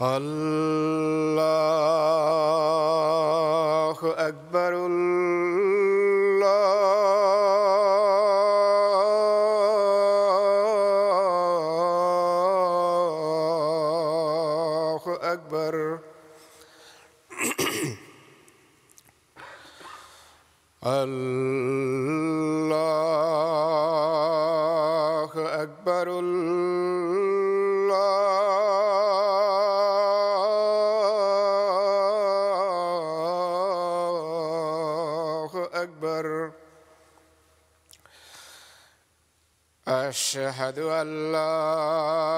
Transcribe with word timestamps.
Allah. 0.00 1.47
أشهد 40.58 40.78
أن 40.78 41.32
لا 41.32 42.37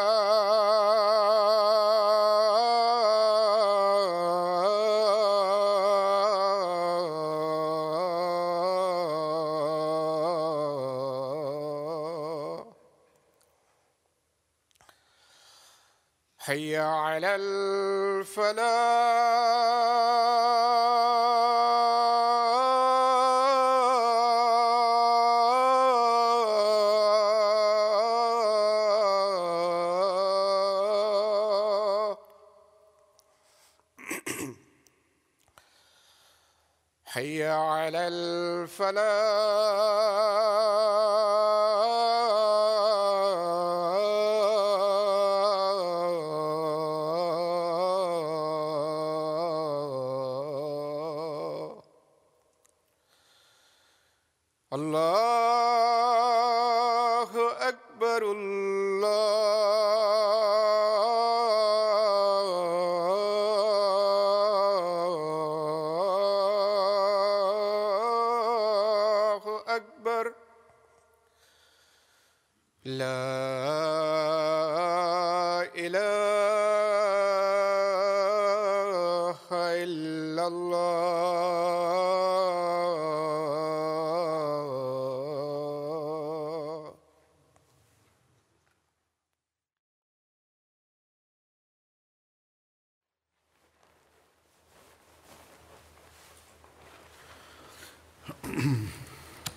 فلا 18.35 19.10
لا 72.85 73.13
إله 75.77 76.01
إلا 79.83 80.47
الله. 80.47 80.81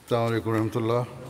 السلام 0.05 0.25
عليكم 0.29 0.51
ورحمة 0.51 0.77
الله. 0.77 1.24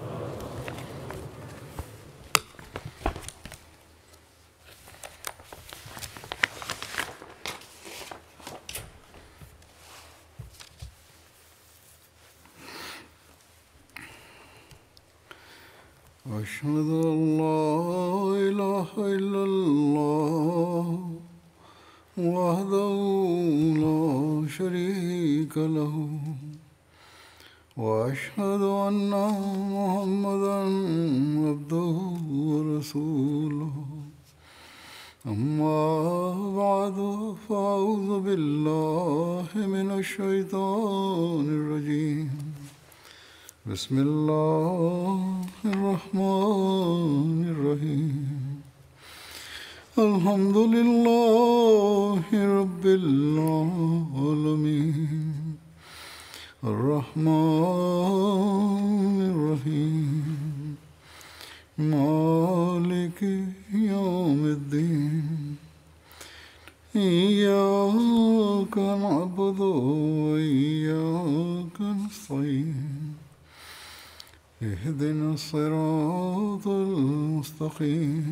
الصراط 75.35 76.67
المستقيم. 76.67 78.27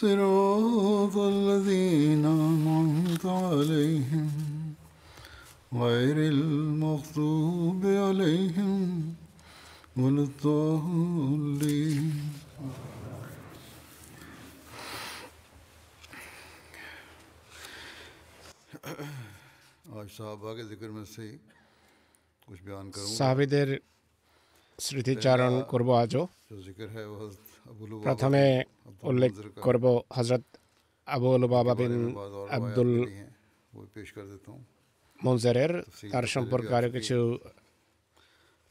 صراط 0.00 1.16
الذين 1.16 2.24
أنعمت 2.26 3.24
عليهم 3.26 4.28
غير 5.72 6.16
المغضوب 6.34 7.82
عليهم 7.86 8.82
ولا 9.96 10.22
الضالين. 10.28 12.06
صحابہ 20.16 20.52
کے 20.54 20.62
ذکر 20.64 20.88
میں 20.90 21.04
سے 21.04 21.24
کچھ 22.46 22.62
بیان 22.62 22.90
کروں 22.90 23.14
সাহাবিদের 23.16 23.68
স্মৃতিচারণ 24.78 25.54
করব 25.72 25.88
আজও। 26.02 26.22
প্রথমে 28.06 28.44
উল্লেখ 29.10 29.32
করব 29.66 29.84
হজরত 30.16 30.44
আবুল 31.06 31.42
বাবা 31.54 31.72
বিন 31.80 31.94
আব্দুল 32.56 32.92
মনজারের 35.20 35.72
তার 36.12 36.24
সম্পর্কে 36.34 36.72
আরও 36.78 36.88
কিছু 36.96 37.16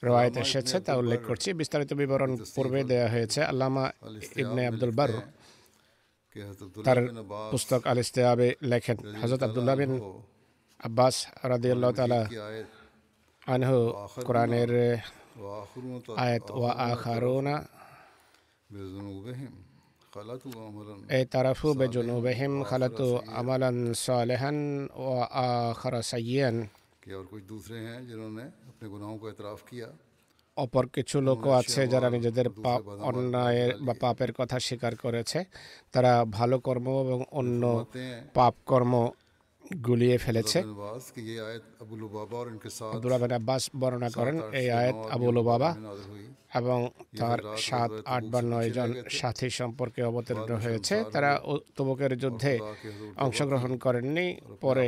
রওয়ায়ত 0.04 0.36
এসেছে 0.46 0.76
তা 0.86 0.92
উল্লেখ 1.02 1.20
করছি। 1.30 1.50
বিস্তারিত 1.54 1.92
বিবরণ 1.94 2.32
পূর্বে 2.56 2.80
দেয়া 2.92 3.08
হয়েছে। 3.14 3.40
আল্লামা 3.52 3.84
ইবনে 4.42 4.62
আব্দুল 4.72 4.92
বার 5.00 5.10
তার 6.86 7.00
পুস্তক 7.52 7.82
আল 7.88 8.00
ইস্তেয়াবে 8.04 8.48
লেখেন 8.72 8.98
হজরত 9.22 9.42
আবদুল্লাহ 9.44 9.76
বিন 9.82 9.94
আব্বাস 10.80 11.16
রাদিয়াল্লাহ 11.54 11.92
তালা 12.00 12.22
আনহু 13.48 13.78
কোরআনের 14.28 14.72
আয়াত 16.24 16.46
ওয়া 16.60 16.72
আখারুনা 16.92 17.56
اعترفوا 21.18 21.74
بجنوبهم 21.82 22.52
خلطوا 22.72 23.16
عملا 23.38 23.72
صالحا 24.08 24.52
وآخر 25.06 25.94
سيئا 26.14 26.52
অপর 30.58 30.86
কিছু 30.96 31.18
লোকও 31.28 31.52
আছে 31.60 31.82
যারা 31.94 32.08
নিজেদের 32.16 32.48
পাপ 32.66 32.82
অন্যায়ের 33.10 33.72
বা 33.86 33.94
পাপের 34.04 34.32
কথা 34.40 34.58
স্বীকার 34.68 34.94
করেছে। 35.04 35.40
তারা 35.94 36.14
ভালো 36.38 36.58
কর্ম 36.68 36.88
এবং 37.06 37.20
অন্য 37.40 37.64
পাপ 38.38 38.54
কর্ম 38.70 38.94
গুলিয়ে 39.82 40.18
ফেলেছে 40.18 40.60
আব্দুল্লাহ 42.94 43.20
আব্বাস 43.34 43.64
বর্ণনা 43.82 44.10
করেন 44.10 44.36
এই 44.60 44.68
আয়াত 44.72 44.98
আবুল 45.12 45.38
বাবা 45.44 45.70
এবং 46.60 46.80
তার 47.20 47.40
সাত 47.60 47.92
আট 48.08 48.24
বা 48.26 48.40
নয় 48.44 48.70
জন 48.76 48.90
সাথী 49.12 49.48
সম্পর্কে 49.60 50.02
অবতীর্ণ 50.04 50.50
হয়েছে 50.66 50.96
তারা 51.14 51.32
তবুকের 51.78 52.12
যুদ্ধে 52.20 52.54
অংশগ্রহণ 53.18 53.72
করেননি 53.86 54.28
পরে 54.62 54.86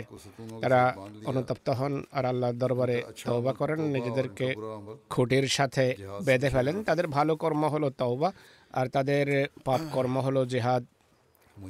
তারা 0.64 0.82
অনুতপ্ত 1.26 1.68
হন 1.80 1.94
আর 2.12 2.24
আল্লাহর 2.26 2.58
দরবারে 2.58 2.98
তওবা 3.22 3.54
করেন 3.54 3.80
নিজেদেরকে 3.96 4.48
খুঁটির 5.10 5.46
সাথে 5.58 5.86
বেঁধে 6.26 6.50
ফেলেন 6.50 6.76
তাদের 6.84 7.08
ভালো 7.08 7.34
কর্ম 7.36 7.64
হলো 7.66 7.88
তওবা 8.00 8.30
আর 8.74 8.86
তাদের 8.88 9.26
পাপ 9.66 9.82
কর্ম 9.94 10.16
হলো 10.20 10.42
জেহাদ 10.46 10.84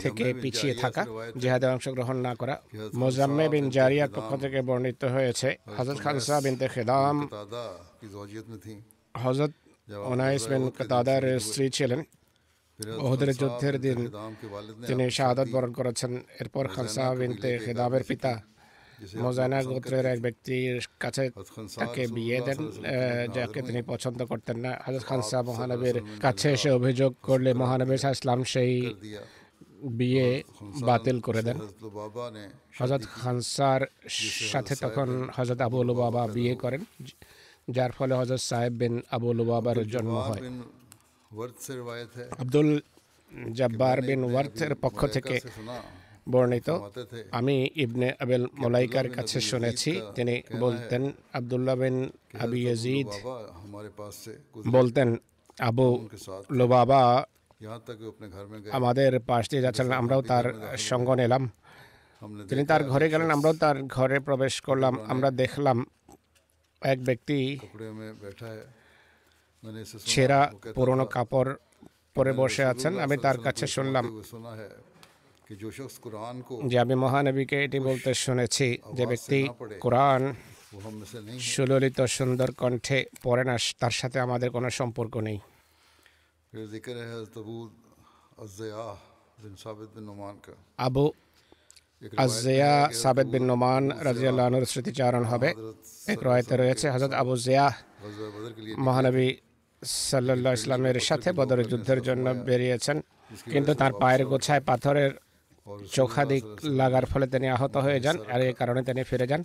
থেকে 0.04 0.26
পিছিয়ে 0.42 0.74
থাকা 0.84 1.02
জেহাদে 1.42 1.68
অংশগ্রহণ 1.76 2.18
না 2.28 2.34
করা 2.40 2.56
মোজাম্মে 3.02 3.46
বিন 3.54 3.66
জারিয়ার 3.76 4.12
পক্ষ 4.16 4.32
থেকে 4.44 4.60
বর্ণিত 4.68 5.02
হয়েছে। 5.16 5.50
হজরত 5.78 5.98
খানসা 6.06 6.36
বিনতে 6.46 6.66
খেদাম 6.74 7.16
হজরত 9.24 9.54
ওনাইস 10.12 10.44
বিন 10.52 10.64
কাদার 10.90 11.24
স্ত্রী 11.46 11.66
ছিলেন। 11.78 12.02
ওহদের 13.06 13.32
যুদ্ধের 13.42 13.76
দিন 13.86 14.00
তিনি 14.88 15.04
শাহাদত 15.18 15.48
বরণ 15.56 15.72
করেছেন। 15.80 16.12
এরপর 16.42 16.66
খানসা 16.76 17.04
বিনতে 17.20 17.50
খেদামের 17.64 18.04
পিতা 18.10 18.34
মোজানা 19.24 19.60
গোত্রের 19.70 20.06
এক 20.14 20.20
ব্যক্তির 20.26 20.76
কাছে 21.04 21.24
তাকে 21.82 22.04
বিয়ে 22.16 22.40
দেন 22.48 22.60
যাকে 23.36 23.60
তিনি 23.68 23.82
পছন্দ 23.92 24.20
করতেন 24.32 24.58
না। 24.66 24.72
হাজরত 24.86 25.04
খান 25.10 25.22
সাহ 25.30 25.42
মহানবীর 25.50 25.98
কাছে 26.24 26.48
এসে 26.56 26.70
অভিযোগ 26.80 27.12
করলে 27.28 27.50
মহানবীর 27.62 28.00
সাহা 28.04 28.16
ইসলাম 28.18 28.40
সেই 28.54 28.74
বিয়ে 30.00 30.28
বাতিল 30.90 31.18
করে 31.26 31.42
দেন। 31.48 31.58
হজরত 32.80 33.04
খানসার 33.20 33.82
সাথে 34.52 34.74
তখন 34.84 35.10
হজরত 35.36 35.60
আবুল 35.68 35.90
বাবা 36.02 36.22
বিয়ে 36.36 36.54
করেন 36.64 36.82
যার 37.76 37.92
ফলে 37.98 38.14
হজরত 38.20 38.42
সাহেব 38.50 38.74
বিন 38.82 38.94
আবুল 39.16 39.40
বাবার 39.50 39.78
জন্ম 39.94 40.16
হয়। 40.28 40.42
আব্দুল 42.42 42.70
জব্বার 43.60 43.98
বিন 44.08 44.22
ওয়ার্থের 44.32 44.74
পক্ষ 44.84 45.00
থেকে 45.16 45.36
বর্ণিত। 46.32 46.70
আমি 47.40 47.56
ইবনে 47.84 48.08
আবেল 48.24 48.44
মোলাইকার 48.62 49.08
কাছে 49.16 49.40
শুনেছি 49.50 49.92
তিনি 50.16 50.36
বলতেন 50.64 51.04
আবদুল্লাহ 51.38 51.76
বিন 51.82 51.98
আবি 52.44 52.60
বলতেন 54.76 55.10
আবু 55.70 55.88
লোবাবা 56.60 57.04
আমাদের 58.78 59.12
পাশ 59.30 59.44
দিয়ে 59.52 59.64
যাচ্ছিলেন 59.66 59.96
আমরাও 60.02 60.22
তার 60.32 60.46
সঙ্গ 60.90 61.08
নিলাম। 61.22 61.44
তিনি 62.50 62.64
তার 62.72 62.82
ঘরে 62.92 63.08
গেলেন 63.14 63.30
আমরাও 63.38 63.56
তার 63.64 63.78
ঘরে 63.96 64.18
প্রবেশ 64.28 64.54
করলাম 64.68 64.94
আমরা 65.14 65.30
দেখলাম 65.42 65.78
এক 66.82 67.00
ব্যক্তি 67.08 67.38
ছেঁড়া 70.12 70.42
পুরনো 70.76 71.06
কাপড় 71.16 71.52
পরে 72.16 72.32
বসে 72.34 72.64
আছেন 72.72 72.94
আমি 73.06 73.16
তার 73.26 73.38
কাছে 73.46 73.66
শুনলাম। 73.76 74.06
যে 76.70 76.76
আমি 76.84 76.96
মহানবীকে 77.04 77.58
এটি 77.66 77.80
বলতে 77.80 78.12
শুনেছি 78.26 78.68
যে 78.98 79.04
ব্যক্তি 79.12 79.40
কোরআন 79.84 80.22
সুললিত 81.52 82.00
সুন্দর 82.18 82.50
কণ্ঠে 82.62 83.00
পড়ে 83.24 83.44
না 83.50 83.56
তার 83.82 83.94
সাথে 84.00 84.18
আমাদের 84.26 84.50
কোনো 84.56 84.70
সম্পর্ক 84.80 85.14
নেই। 85.28 85.40
আবু 90.80 91.06
আজেয়া 92.18 92.74
সাবেদ 92.94 93.28
বিন 93.34 93.44
নোমান 93.50 93.84
রাজিয়াল্লাহর 94.08 94.66
স্মৃতিচারণ 94.66 95.24
হবে 95.32 95.50
এক 96.08 96.20
রয়েতে 96.28 96.54
রয়েছে 96.56 96.86
হজরত 96.94 97.14
আবু 97.22 97.34
জিয়া 97.38 97.68
মহানবী 98.80 99.28
সাল্লা 100.04 100.52
ইসলামের 100.54 100.98
সাথে 101.00 101.30
বদর 101.32 101.60
যুদ্ধের 101.72 102.00
জন্য 102.02 102.26
বেরিয়েছেন 102.48 102.98
কিন্তু 103.54 103.72
তার 103.74 103.92
পায়ের 104.02 104.24
গোছায় 104.26 104.64
পাথরের 104.68 105.12
চোখাদিক 105.92 106.44
লাগার 106.80 107.06
ফলে 107.06 107.26
তিনি 107.34 107.48
আহত 107.50 107.76
হয়ে 107.78 108.00
যান 108.00 108.16
আর 108.34 108.40
এই 108.42 108.54
কারণে 108.60 108.82
তিনি 108.88 109.02
ফিরে 109.10 109.28
যান 109.32 109.42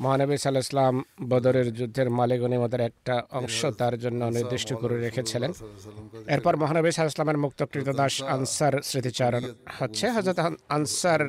মহানবী 0.00 0.36
সাল্লাহ 0.36 0.88
বদরের 1.32 1.68
যুদ্ধের 1.78 2.08
মালেগনিমতের 2.18 2.82
একটা 2.88 3.14
অংশ 3.38 3.58
তার 3.80 3.94
জন্য 3.98 4.20
নির্দিষ্ট 4.36 4.70
করে 4.80 4.96
রেখেছিলেন। 5.06 5.50
এরপর 6.34 6.54
মহানবী 6.62 6.88
সাল্লাহ 6.90 7.14
ইসলামের 7.14 7.42
মুক্তকৃত 7.44 7.88
দাস 8.00 8.14
আনসার 8.34 8.74
স্মৃতিচারণ 8.88 9.44
হচ্ছে 9.78 10.06
হজরত 10.16 10.38
আনসার 10.76 11.20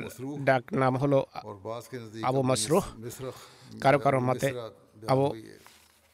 ডাক 0.48 0.64
নাম 0.82 0.94
হলো 1.02 1.18
আবু 2.28 2.40
মাসরুহ। 2.50 2.84
কারও 3.82 3.98
কারও 4.04 4.20
মতে 4.28 4.48
আবু 5.12 5.26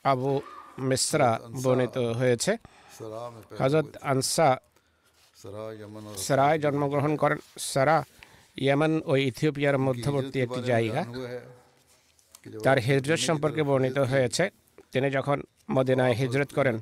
আবু 0.04 0.30
মিশ্রা 0.88 1.30
বর্ণিত 1.62 1.96
হয়েছে। 2.20 2.52
হজরত 3.60 3.88
আনসা 4.12 4.48
সারায় 6.26 6.58
জন্মগ্রহণ 6.64 7.12
করেন। 7.22 7.38
সারা 7.72 7.96
ইয়েমেন 8.64 8.92
ও 9.10 9.12
ইথিওপিয়ার 9.28 9.76
মধ্যবর্তী 9.86 10.38
একটি 10.46 10.60
জায়গা। 10.70 11.02
তার 12.66 12.78
হিজরত 12.86 13.20
সম্পর্কে 13.28 13.62
বর্ণিত 13.68 13.98
হয়েছে। 14.12 14.44
তিনি 14.92 15.08
যখন 15.16 15.38
মদিনায় 15.76 16.14
হিজরত 16.20 16.50
করেন 16.58 16.76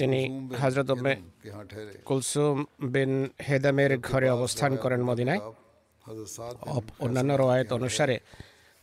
তিনি 0.00 0.20
হজরত 0.62 0.90
কুলসুম 2.08 2.56
বিন 2.94 3.12
হেদামের 3.48 3.92
ঘরে 4.08 4.28
অবস্থান 4.36 4.72
করেন 4.82 5.00
মদিনায়। 5.10 5.40
অন্যান্য 7.04 7.32
রওয়ায়ত 7.32 7.70
অনুসারে 7.78 8.16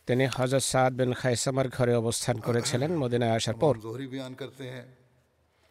তিনি 0.07 0.23
হজরত 0.37 0.63
সাদ 0.71 0.91
বিন 0.99 1.11
খাইসামার 1.19 1.67
ঘরে 1.77 1.93
অবস্থান 2.01 2.35
করেছিলেন 2.47 2.91
মদিনায় 3.03 3.35
আসার 3.37 3.57
পর। 3.63 3.73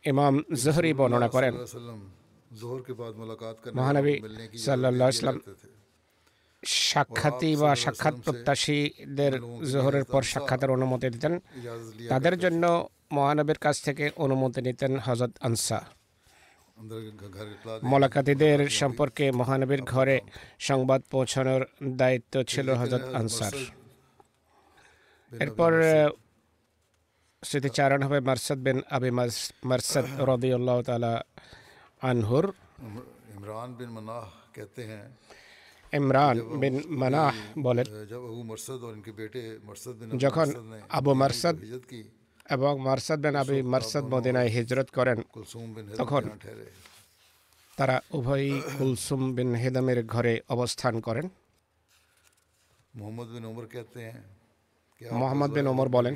ইমাম 0.05 0.35
জহরি 0.65 0.91
বর্ণনা 0.99 1.29
করেন 1.35 1.55
মহানবী 3.79 4.15
সাল্লাহ 4.67 4.91
সাক্ষাতি 6.63 7.51
বা 7.63 7.71
সাক্ষাৎ 7.85 8.15
প্রত্যাশীদের 8.25 9.33
জোহরের 9.73 10.05
পর 10.13 10.23
সাক্ষাতের 10.33 10.71
অনুমতি 10.77 11.07
দিতেন। 11.15 11.35
তাদের 12.11 12.35
জন্য 12.45 12.65
মহানবীর 13.17 13.59
কাছ 13.65 13.77
থেকে 13.87 14.05
অনুমতি 14.25 14.61
নিতেন 14.67 14.93
হজরত 15.07 15.33
আনসা। 15.49 15.79
মোলাকাতিদের 17.83 18.61
সম্পর্কে 18.81 19.25
মহানবীর 19.41 19.83
ঘরে 19.93 20.17
সংবাদ 20.69 21.01
পৌঁছানোর 21.13 21.63
দায়িত্ব 22.01 22.35
ছিল 22.53 22.67
হজরত 22.81 23.05
আনসার। 23.21 23.55
এরপর 25.33 25.73
স্মৃতিচারণ 27.43 28.01
হবে 28.07 28.19
মারসাদ 28.29 28.59
বিন 28.67 28.79
আবি 28.97 29.11
মারসাদ 29.71 30.07
রবিউল্লাহ 30.31 30.79
তালা 30.89 31.15
আনহুর। 32.11 32.47
ইমরান 33.35 33.71
বিন 33.79 33.91
মনাহ 33.97 34.27
কেতে 34.55 34.83
হ্যাঁ 34.91 35.09
ইমরান 35.97 36.37
বিন 36.61 36.75
মানাহ 37.01 37.35
বলেন 37.67 37.87
যখন 40.25 40.49
আবু 40.99 41.13
মারসাদ 41.23 41.57
এবং 42.55 42.73
মারসাদ 42.89 43.19
বিন 43.25 43.35
আবি 43.43 43.59
মারসাদ 43.73 44.05
মদিনায় 44.15 44.51
হিজরত 44.57 44.89
করেন 44.97 45.19
তখন 46.01 46.23
তারা 47.79 47.97
উভয়ই 48.19 48.51
কুলসুম 48.77 49.23
বিন 49.37 49.51
হেদামের 49.63 50.01
ঘরে 50.13 50.35
অবস্থান 50.55 50.95
করেন। 51.07 51.27
মোহাম্মদ 53.01 53.29
বিন 53.35 53.45
ওমর 53.51 53.67
বিন 55.57 55.67
ওমর 55.73 55.89
বলেন 55.97 56.15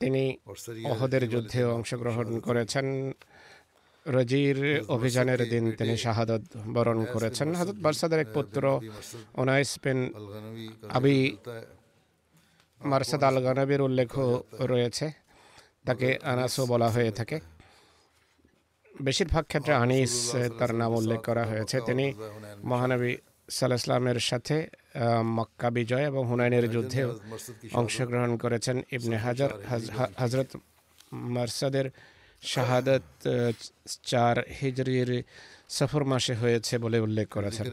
তিনি 0.00 0.22
অহদের 0.92 1.22
যুদ্ধে 1.32 1.60
অংশগ্রহণ 1.76 2.28
করেছেন। 2.46 2.86
রজির 4.14 4.58
অভিযানের 4.88 5.40
দিন 5.52 5.64
তিনি 5.78 5.94
শাহাদত 6.04 6.42
বরণ 6.74 6.98
করেছেন। 7.12 7.48
হাজরত 7.54 7.78
বারসাদের 7.84 8.20
এক 8.20 8.28
পুত্র 8.34 8.62
ওনাইস 9.34 9.70
বিন 9.84 9.98
আবি 10.96 11.16
মারসাদ 12.80 13.22
আল 13.28 13.36
গানবির 13.46 13.80
উল্লেখ 13.88 14.10
রয়েছে। 14.72 15.06
তাকে 15.86 16.08
আনাসও 16.22 16.62
বলা 16.66 16.88
হয়ে 16.88 17.10
থাকে। 17.10 17.36
বেশিরভাগ 19.02 19.44
ক্ষেত্রে 19.44 19.74
আনিস 19.74 20.12
তার 20.58 20.72
নাম 20.74 20.92
উল্লেখ 21.00 21.20
করা 21.28 21.44
হয়েছে। 21.44 21.76
তিনি 21.88 22.06
মহানবী 22.70 23.12
সাল্লাহ 23.56 23.80
ইসলামের 23.82 24.18
সাথে 24.20 24.56
মক্কা 25.36 25.68
বিজয় 25.70 26.04
এবং 26.10 26.22
হুনাইনের 26.28 26.66
যুদ্ধে 26.70 27.02
অংশগ্রহণ 27.80 28.32
করেছেন 28.36 28.76
ইবনে 28.96 29.16
হাজার। 29.16 29.50
হজরত 30.18 30.50
মারসাদের 31.12 31.86
শাহাদাত 32.52 33.06
চার 34.10 34.36
হিজরির 34.60 35.10
সফর 35.76 36.02
মাসে 36.12 36.34
হয়েছে 36.42 36.74
বলে 36.84 36.98
উল্লেখ 37.06 37.26
করেছেন 37.36 37.66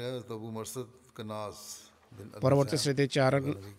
পরবর্তী 2.43 2.75
স্মৃতি 2.83 3.05
চার 3.15 3.33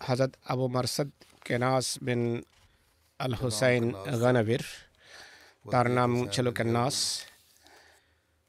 হাজাত 0.08 0.32
আবু 0.52 0.64
মারসাদ 0.74 1.08
কেনাস 1.46 1.86
বিন 2.06 2.22
আল 3.24 3.34
হুসাইন 3.40 3.84
গানাবির 4.22 4.62
তার 5.72 5.86
নাম 5.98 6.10
ছিল 6.34 6.46
কেনাস 6.58 6.96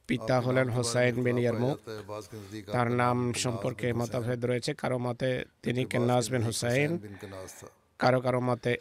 পিতা 0.09 0.35
হলেন 0.45 0.67
হুসাইন 0.75 1.15
বিন 1.25 1.37
ইয়ারমু 1.43 1.71
তার 2.75 2.87
নাম 3.01 3.17
সম্পর্কে 3.43 3.87
মতভেদ 3.99 4.41
রয়েছে। 4.49 4.71
কারও 4.81 4.97
মতে 5.05 5.29
তিনি 5.63 5.81
কেনাস 5.91 6.23
বিন 6.33 6.43
হুসাইন। 6.49 6.91
কারও 8.01 8.19
কারও 8.25 8.41
মতে 8.49 8.73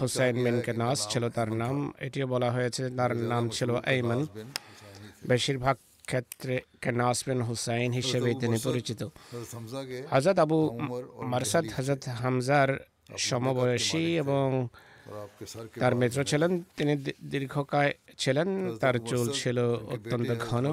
হুসাইন 0.00 0.36
বিন 0.44 0.56
নাস 0.82 0.98
ছিল 1.12 1.24
তার 1.36 1.50
নাম। 1.62 1.76
এটিও 2.06 2.26
বলা 2.34 2.48
হয়েছে 2.56 2.82
তার 2.98 3.12
নাম 3.32 3.44
ছিল 3.56 3.70
আইমান। 3.90 4.20
বেশিরভাগ 5.30 5.76
ক্ষেত্রে 6.08 6.54
কেনাস 6.82 7.18
বিন 7.28 7.40
হুসাইন 7.48 7.90
হিসেবেই 8.00 8.34
তিনি 8.42 8.58
পরিচিত। 8.66 9.00
হজরত 10.12 10.38
আবু 10.44 10.58
মারসাদ 11.32 11.64
হজরত 11.76 12.02
হামজার 12.20 12.70
সমবয়সী 13.26 14.04
এবং 14.22 14.46
তার 15.82 15.94
মিত্র 16.00 16.18
ছিলেন 16.30 16.52
তিনি 16.76 16.92
দীর্ঘকায় 17.32 17.92
ছিলেন। 18.22 18.48
তার 18.82 18.96
চুল 19.08 19.26
ছিল 19.40 19.58
অত্যন্ত 19.94 20.30
ঘন। 20.48 20.64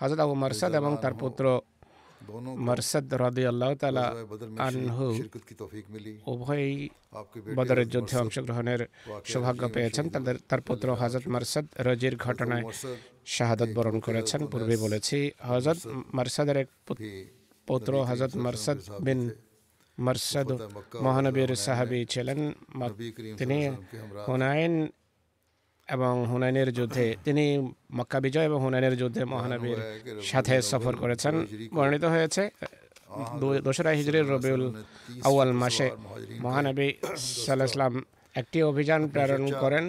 হজরত 0.00 0.20
আবু 0.24 0.34
মারসাদ 0.42 0.72
এবং 0.80 0.92
তার 1.02 1.14
পুত্র 1.22 1.44
মারসাদ 2.66 3.06
রাদি 3.16 3.42
আল্লাহ 3.46 3.70
তালা 3.74 4.04
আনহু 4.62 5.06
উভয়ই 6.26 6.74
বদরের 7.58 7.88
যুদ্ধে 7.90 8.16
অংশগ্রহণের 8.18 8.80
সৌভাগ্য 9.24 9.62
পেয়েছেন 9.74 10.04
তাদের 10.14 10.36
তার 10.48 10.60
পুত্র 10.68 10.86
হজরত 11.00 11.26
মারসাদ 11.28 11.66
রজির 11.86 12.14
ঘটনায় 12.16 12.64
শাহাদত 13.26 13.70
বরণ 13.76 13.96
করেছেন 14.06 14.40
পূর্বে 14.52 14.76
বলেছি 14.84 15.18
হজরত 15.48 15.80
মারসাদের 16.16 16.56
এক 16.56 16.68
পুত্র 17.68 17.92
হজরত 18.08 18.34
মারসাদ 18.38 18.78
বিন 19.06 19.20
মারসাদ 19.98 20.48
মহানবীর 21.04 21.50
সাহাবি 21.64 22.00
ছিলেন 22.12 22.40
তিনি 23.38 23.58
হুনায়ন 24.26 24.74
এবং 25.94 26.12
হুনাইনের 26.30 26.70
যুদ্ধে 26.78 27.06
তিনি 27.26 27.44
মক্কা 27.98 28.18
বিজয় 28.24 28.46
এবং 28.50 28.58
হুনাইনের 28.64 28.94
যুদ্ধে 29.00 29.22
মহানবীর 29.32 29.80
সাথে 30.30 30.54
সফর 30.70 30.94
করেছেন। 31.02 31.34
বর্ণিত 31.76 32.04
হয়েছে 32.14 32.42
দোসরা 33.66 33.90
হিজরির 33.98 34.26
রবিউল 34.34 34.64
আউয়াল 35.28 35.50
মাসে 35.62 35.88
মহানবী 36.44 36.88
সাল্লাহ 37.44 37.88
একটি 38.40 38.58
অভিযান 38.70 39.02
প্রেরণ 39.12 39.44
করেন, 39.62 39.84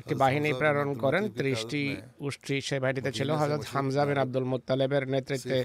একটি 0.00 0.14
বাহিনী 0.22 0.50
প্রেরণ 0.60 0.88
করেন। 1.02 1.22
ত্রিশটি 1.38 1.82
উষ্টি 2.26 2.56
সে 2.68 2.76
বাহিনীতে 2.82 3.10
ছিল। 3.18 3.28
হজরত 3.40 3.62
হামজা 3.72 4.02
বিন 4.08 4.18
আব্দুল 4.24 4.46
মুতালেবের 4.52 5.04
নেতৃত্বে 5.14 5.58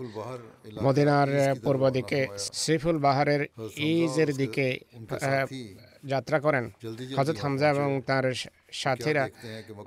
মদিনার 0.85 1.29
পূর্ব 1.63 1.83
দিকে 1.97 2.19
সিফুল 2.63 2.97
বাহারের 3.05 3.41
ইজের 3.91 4.29
দিকে 4.41 4.67
যাত্রা 6.11 6.37
করেন। 6.45 6.65
হজরত 7.17 7.37
হামজা 7.43 7.67
এবং 7.69 7.89
তার 8.09 8.25
সাথীরা 8.81 9.25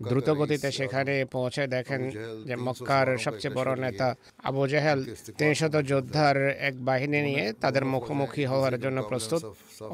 দ্রুতগতিতে 0.09 0.69
সেখানে 0.79 1.15
পৌঁছে 1.35 1.63
দেখেন 1.67 2.03
যে 2.49 2.55
মক্কার 2.67 3.07
সবচেয়ে 3.25 3.57
বড় 3.59 3.71
নেতা 3.85 4.09
আবু 4.49 4.63
জেহেল 4.73 5.01
তিনশত 5.39 5.75
যোদ্ধার 5.91 6.37
এক 6.69 6.75
বাহিনী 6.89 7.19
নিয়ে 7.29 7.45
তাদের 7.63 7.85
মুখোমুখি 7.85 8.45
হওয়ার 8.47 8.75
জন্য 8.81 8.99
প্রস্তুত 9.03 9.43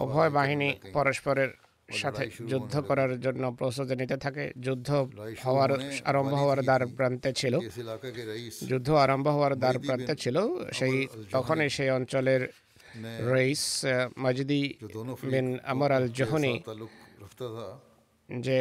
উভয় 0.02 0.31
বাহিনী 0.31 0.69
পরস্পরের 0.93 1.50
সাথে 1.93 2.25
যুদ্ধ 2.49 2.75
করার 2.81 3.12
জন্য 3.21 3.43
প্রস্তুতি 3.59 3.95
নিতে 3.97 4.16
থাকে। 4.16 4.45
যুদ্ধ 4.61 4.88
হওয়ার 5.45 5.71
আরম্ভ 6.04 6.33
হওয়ার 6.35 6.61
দ্বার 6.62 6.83
প্রান্তে 6.97 7.31
ছিল। 7.33 7.54
যুদ্ধ 8.71 8.88
আরম্ভ 9.04 9.26
হওয়ার 9.28 9.54
দ্বার 9.62 9.76
প্রান্তে 9.78 10.14
ছিল। 10.16 10.37
সেই 10.73 10.95
তখনই 11.33 11.69
সেই 11.76 11.90
অঞ্চলের 11.90 12.43
রইস 13.25 13.65
মাজদি 14.17 14.63
বিন 15.25 15.49
আমর 15.65 15.91
আল 15.93 16.07
জহনি 16.11 16.55
যে 18.29 18.57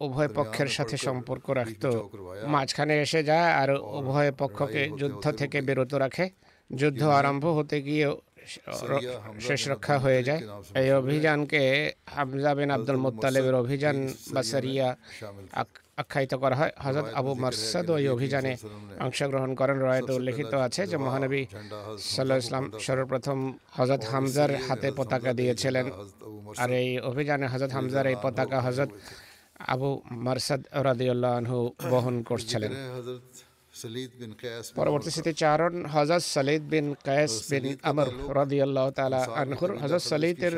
উভয় 0.00 0.30
পক্ষের 0.34 0.68
সাথে 0.68 0.96
সম্পর্ক 0.98 1.46
রাখত 1.50 1.84
মাঝখানে 2.46 2.94
এসে 3.00 3.20
যায় 3.22 3.50
আর 3.52 3.70
উভয় 3.98 4.30
পক্ষকে 4.32 4.82
যুদ্ধ 5.00 5.24
থেকে 5.30 5.58
বিরত 5.60 5.92
রাখে 5.94 6.26
যুদ্ধ 6.70 7.02
আরম্ভ 7.10 7.44
হতে 7.58 7.76
গিয়ে 7.82 8.06
শেষ 9.40 9.60
রক্ষা 9.68 9.96
হয়ে 9.98 10.20
যায় 10.22 10.42
এই 10.74 10.88
অভিযানকে 10.92 11.62
হামজা 12.14 12.52
বিন 12.54 12.70
আব্দুল 12.70 12.98
মুতালেবের 13.04 13.54
অভিযান 13.54 13.96
বা 14.34 14.42
সারিয়া 14.42 14.88
আখ্যায়িত 16.02 16.32
করা 16.42 16.56
হয়। 16.60 16.72
হজরত 16.84 17.06
আবু 17.20 17.32
মারসাদ 17.44 17.86
ওই 17.96 18.04
অভিযানে 18.16 18.52
অংশগ্রহণ 19.06 19.50
করেন 19.60 19.78
রয়েতে 19.86 20.12
উল্লেখিত 20.18 20.52
আছে 20.66 20.82
যে 20.90 20.96
মহানবী 21.06 21.42
সাল্লাহ 22.14 22.38
ইসলাম 22.44 22.64
সর্বপ্রথম 22.86 23.38
হজরত 23.78 24.02
হামজার 24.12 24.50
হাতে 24.66 24.88
পতাকা 24.98 25.32
দিয়েছিলেন। 25.40 25.86
আর 26.62 26.70
এই 26.80 26.88
অভিযানে 27.10 27.46
হজরত 27.52 27.70
হামজার 27.76 28.04
এই 28.12 28.16
পতাকা 28.24 28.58
হজরত 28.66 28.90
আবু 29.74 29.90
মারসাদ 30.26 30.62
রাদিউল্লাহ 30.88 31.32
আনহু 31.40 31.58
বহন 31.92 32.16
করছিলেন। 32.28 32.72
পরবর্তীতে 34.78 35.32
চারণ 35.42 35.74
হজরত 35.94 36.24
সালিদ 36.34 36.62
বিন 36.72 36.86
কায়েস 37.06 37.34
বিন 37.50 37.64
আমর 37.82 38.08
রাদিয়াল্লাহু 38.40 38.90
তাআলা 38.90 39.20
আনহুর 39.42 39.70
হজরত 39.82 40.04
সালিদের 40.12 40.54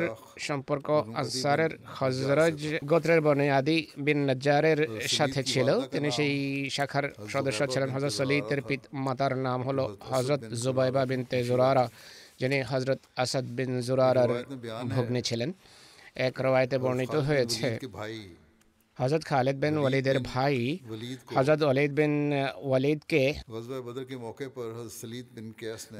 সম্পর্ক 0.47 0.87
আনসারের 1.21 1.71
হজরজ 1.99 2.57
গোত্রের 2.91 3.21
বনে 3.21 3.47
আদি 3.59 3.77
বিন 4.05 4.19
নজ্জারের 4.29 4.79
সাথে 5.17 5.41
ছিল। 5.43 5.67
তিনি 5.93 6.09
সেই 6.17 6.33
শাখার 6.69 7.05
সদস্য 7.33 7.61
ছিলেন। 7.73 7.89
হজরত 7.95 8.13
সালিদের 8.21 8.59
মাতার 9.05 9.33
নাম 9.47 9.59
হলো 9.67 9.83
হজরত 10.11 10.41
জুবাইবা 10.63 11.01
বিন 11.05 11.21
তেজুরারা 11.31 11.85
যিনি 12.39 12.57
হজরত 12.71 12.99
আসাদ 13.23 13.45
বিন 13.57 13.71
জুরারার 13.87 14.31
ভগ্নী 14.93 15.21
ছিলেন। 15.21 15.49
এক 16.27 16.35
রওয়ায়েতে 16.45 16.77
বর্ণিত 16.83 17.15
হয়েছে 17.27 17.67
হজরত 18.99 19.23
খালেদ 19.29 19.57
বিন 19.63 19.75
ওয়ালিদের 19.77 20.17
ভাই 20.31 20.55
হজরত 21.35 21.61
ওয়ালিদ 21.63 21.91
বিন 21.99 22.13
ওয়ালিদকে 22.61 23.23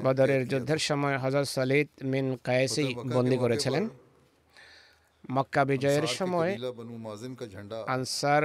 বদরের 0.06 0.42
যুদ্ধের 0.50 0.80
সময় 0.88 1.16
হজরত 1.18 1.48
সলিদ 1.56 1.88
বিন 2.04 2.26
কায়েসি 2.44 2.86
বন্দি 3.14 3.36
করেছিলেন 3.36 3.84
মক্কা 5.30 5.62
বিজয়ের 5.64 6.06
সময় 6.18 6.50
আনসার 7.88 8.42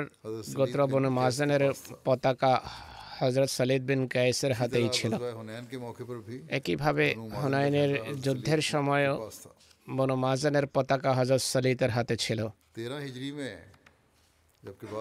গোত্র 0.56 0.80
বনু 0.88 1.10
মাজানের 1.12 1.64
পতাকা 2.06 2.54
হজরত 3.20 3.50
সলিদ 3.50 3.84
বিন 3.90 4.02
কায়েসের 4.14 4.54
হাতেই 4.54 4.88
ছিল 4.90 5.12
একইভাবে 6.50 7.06
হুনাইনের 7.36 7.92
যুদ্ধের 8.26 8.62
সময় 8.64 9.06
বনু 9.88 10.16
মাজানের 10.16 10.66
পতাকা 10.76 11.12
হজরত 11.14 11.44
সলিদের 11.52 11.92
হাতে 11.92 12.16
ছিল 12.18 12.40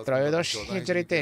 ত্রয়োদশ 0.06 0.48
হিজড়িতে 0.72 1.20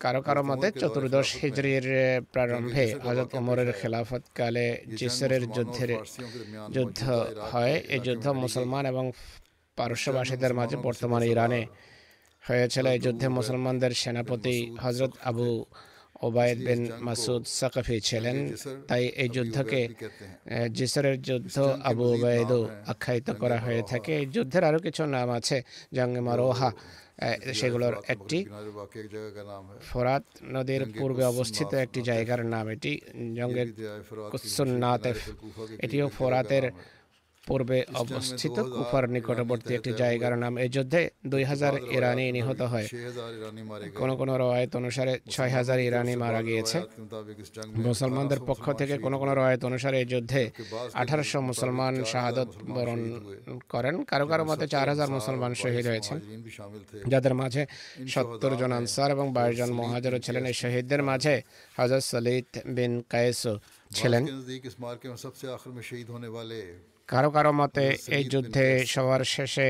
কারও 0.00 0.20
কারও 0.22 0.42
মতে 0.50 0.68
চতুর্দশ 0.80 1.28
হিজড়ির 1.42 1.86
প্রারম্ভে 2.32 2.86
হজরত 3.04 3.30
ওমরের 3.38 3.70
খেলাফতকালে 3.72 4.66
জিসরের 5.00 5.42
যুদ্ধের 5.56 5.90
যুদ্ধ 6.74 7.00
হয়। 7.52 7.74
এই 7.94 8.00
যুদ্ধ 8.06 8.26
মুসলমান 8.44 8.84
এবং 8.92 9.04
পারস্যবাসীদের 9.78 10.52
মাঝে 10.54 10.76
বর্তমান 10.86 11.22
ইরানে 11.32 11.62
হয়েছিল। 12.42 12.86
এই 12.86 13.00
যুদ্ধে 13.06 13.28
মুসলমানদের 13.38 13.92
সেনাপতি 14.02 14.56
হজরত 14.84 15.12
আবু 15.30 15.48
ওবায়দ 16.26 16.58
বিন 16.66 16.80
মাসুদ 17.06 17.42
সাকাফি 17.58 17.96
ছিলেন। 18.08 18.36
তাই 18.88 19.04
এই 19.22 19.28
যুদ্ধকে 19.36 19.80
জিসরের 20.78 21.16
যুদ্ধ 21.22 21.56
আবু 21.90 22.04
ওবায়দ 22.14 22.52
আখ্যায়িত 22.92 23.28
করা 23.42 23.58
হয়ে 23.66 23.82
থাকে। 23.82 24.12
এই 24.20 24.26
যুদ্ধের 24.34 24.64
আরও 24.68 24.78
কিছু 24.86 25.02
নাম 25.16 25.28
আছে। 25.38 25.56
জঙ্গে 25.96 26.20
মারোহা 26.28 26.70
সেগুলোর 27.58 27.94
একটি। 28.14 28.38
ফরাত 29.90 30.24
নদীর 30.54 30.82
পূর্বে 30.98 31.24
অবস্থিত 31.34 31.70
একটি 31.84 32.00
জায়গার 32.02 32.42
নাম 32.54 32.66
এটি। 32.74 32.92
জঙ্গে 33.38 33.64
কুসুন্নাতেফ 34.32 35.18
এটিও 35.84 36.06
ফরাতের 36.18 36.64
পূর্বে 37.46 37.78
অবস্থিত 37.94 38.56
কুফার 38.74 39.04
নিকটবর্তী 39.10 39.74
একটি 39.74 39.92
জায়গার 39.92 40.34
নাম 40.38 40.52
এই 40.64 40.68
যুদ্ধে 40.68 41.10
দুই 41.26 41.44
হাজার 41.44 41.74
ইরানি 41.96 42.24
নিহত 42.32 42.60
হয়। 42.62 42.86
কোন 44.00 44.10
কোন 44.16 44.30
রয়ত 44.42 44.72
অনুসারে 44.76 45.12
ছয় 45.30 45.50
হাজার 45.50 45.78
ইরানি 45.80 46.16
মারা 46.16 46.40
গিয়েছে। 46.42 46.78
মুসলমানদের 47.88 48.40
পক্ষ 48.50 48.64
থেকে 48.72 48.98
কোন 48.98 49.14
কোন 49.18 49.30
রয়ত 49.40 49.64
অনুসারে 49.64 49.96
এই 50.00 50.04
যুদ্ধে 50.04 50.42
আঠারোশো 51.00 51.38
মুসলমান 51.40 51.94
শাহাদত 52.04 52.48
বরণ 52.76 53.00
করেন। 53.68 53.94
কারও 54.10 54.26
কারও 54.26 54.44
মতে 54.44 54.66
চার 54.68 54.86
হাজার 54.88 55.10
মুসলমান 55.10 55.52
শহীদ 55.62 55.86
হয়েছেন। 55.86 56.18
যাদের 57.12 57.34
মাঝে 57.34 57.62
সত্তর 58.08 58.52
জন 58.60 58.72
আনসার 58.72 59.10
এবং 59.10 59.26
বাইশ 59.32 59.54
জন 59.58 59.70
মহাজারও 59.80 60.18
ছিলেন। 60.18 60.44
এই 60.50 60.56
শহীদদের 60.62 61.02
মাঝে 61.02 61.34
হজরত 61.78 62.04
সলিদ 62.12 62.46
বিন 62.76 62.92
কায়েসও 63.12 63.54
ছিলেন। 63.90 64.22
কারও 67.08 67.30
কারও 67.36 67.52
মতে 67.60 67.84
এই 68.16 68.24
যুদ্ধে 68.32 68.66
সবার 68.94 69.22
শেষে 69.34 69.68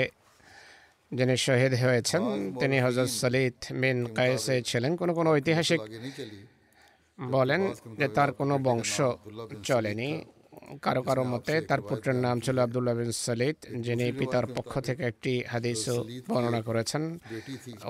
যিনি 1.12 1.34
শহীদ 1.46 1.72
হয়েছেন 1.82 2.22
তিনি 2.60 2.76
হজরত 2.84 3.10
সলিদ 3.20 3.56
মিন 3.80 3.98
কায়েসে 4.16 4.56
ছিলেন 4.70 4.92
কোনো 5.00 5.12
কোনো 5.18 5.28
ঐতিহাসিক 5.36 5.80
বলেন 7.18 7.60
যে 7.98 8.06
তার 8.16 8.30
কোনো 8.38 8.54
বংশ 8.66 8.94
চলেনি। 9.68 10.10
কারও 10.84 11.02
কারও 11.08 11.24
মতে 11.32 11.54
তার 11.68 11.80
পুত্রের 11.88 12.18
নাম 12.26 12.36
ছিল 12.44 12.56
আবদুল্লাহ 12.64 12.94
বিন 13.00 13.12
সলিদ 13.26 13.56
যিনি 13.86 14.06
পিতার 14.18 14.46
পক্ষ 14.56 14.72
থেকে 14.86 15.02
একটি 15.10 15.32
হাদিস 15.52 15.80
বর্ণনা 16.30 16.60
করেছেন। 16.68 17.02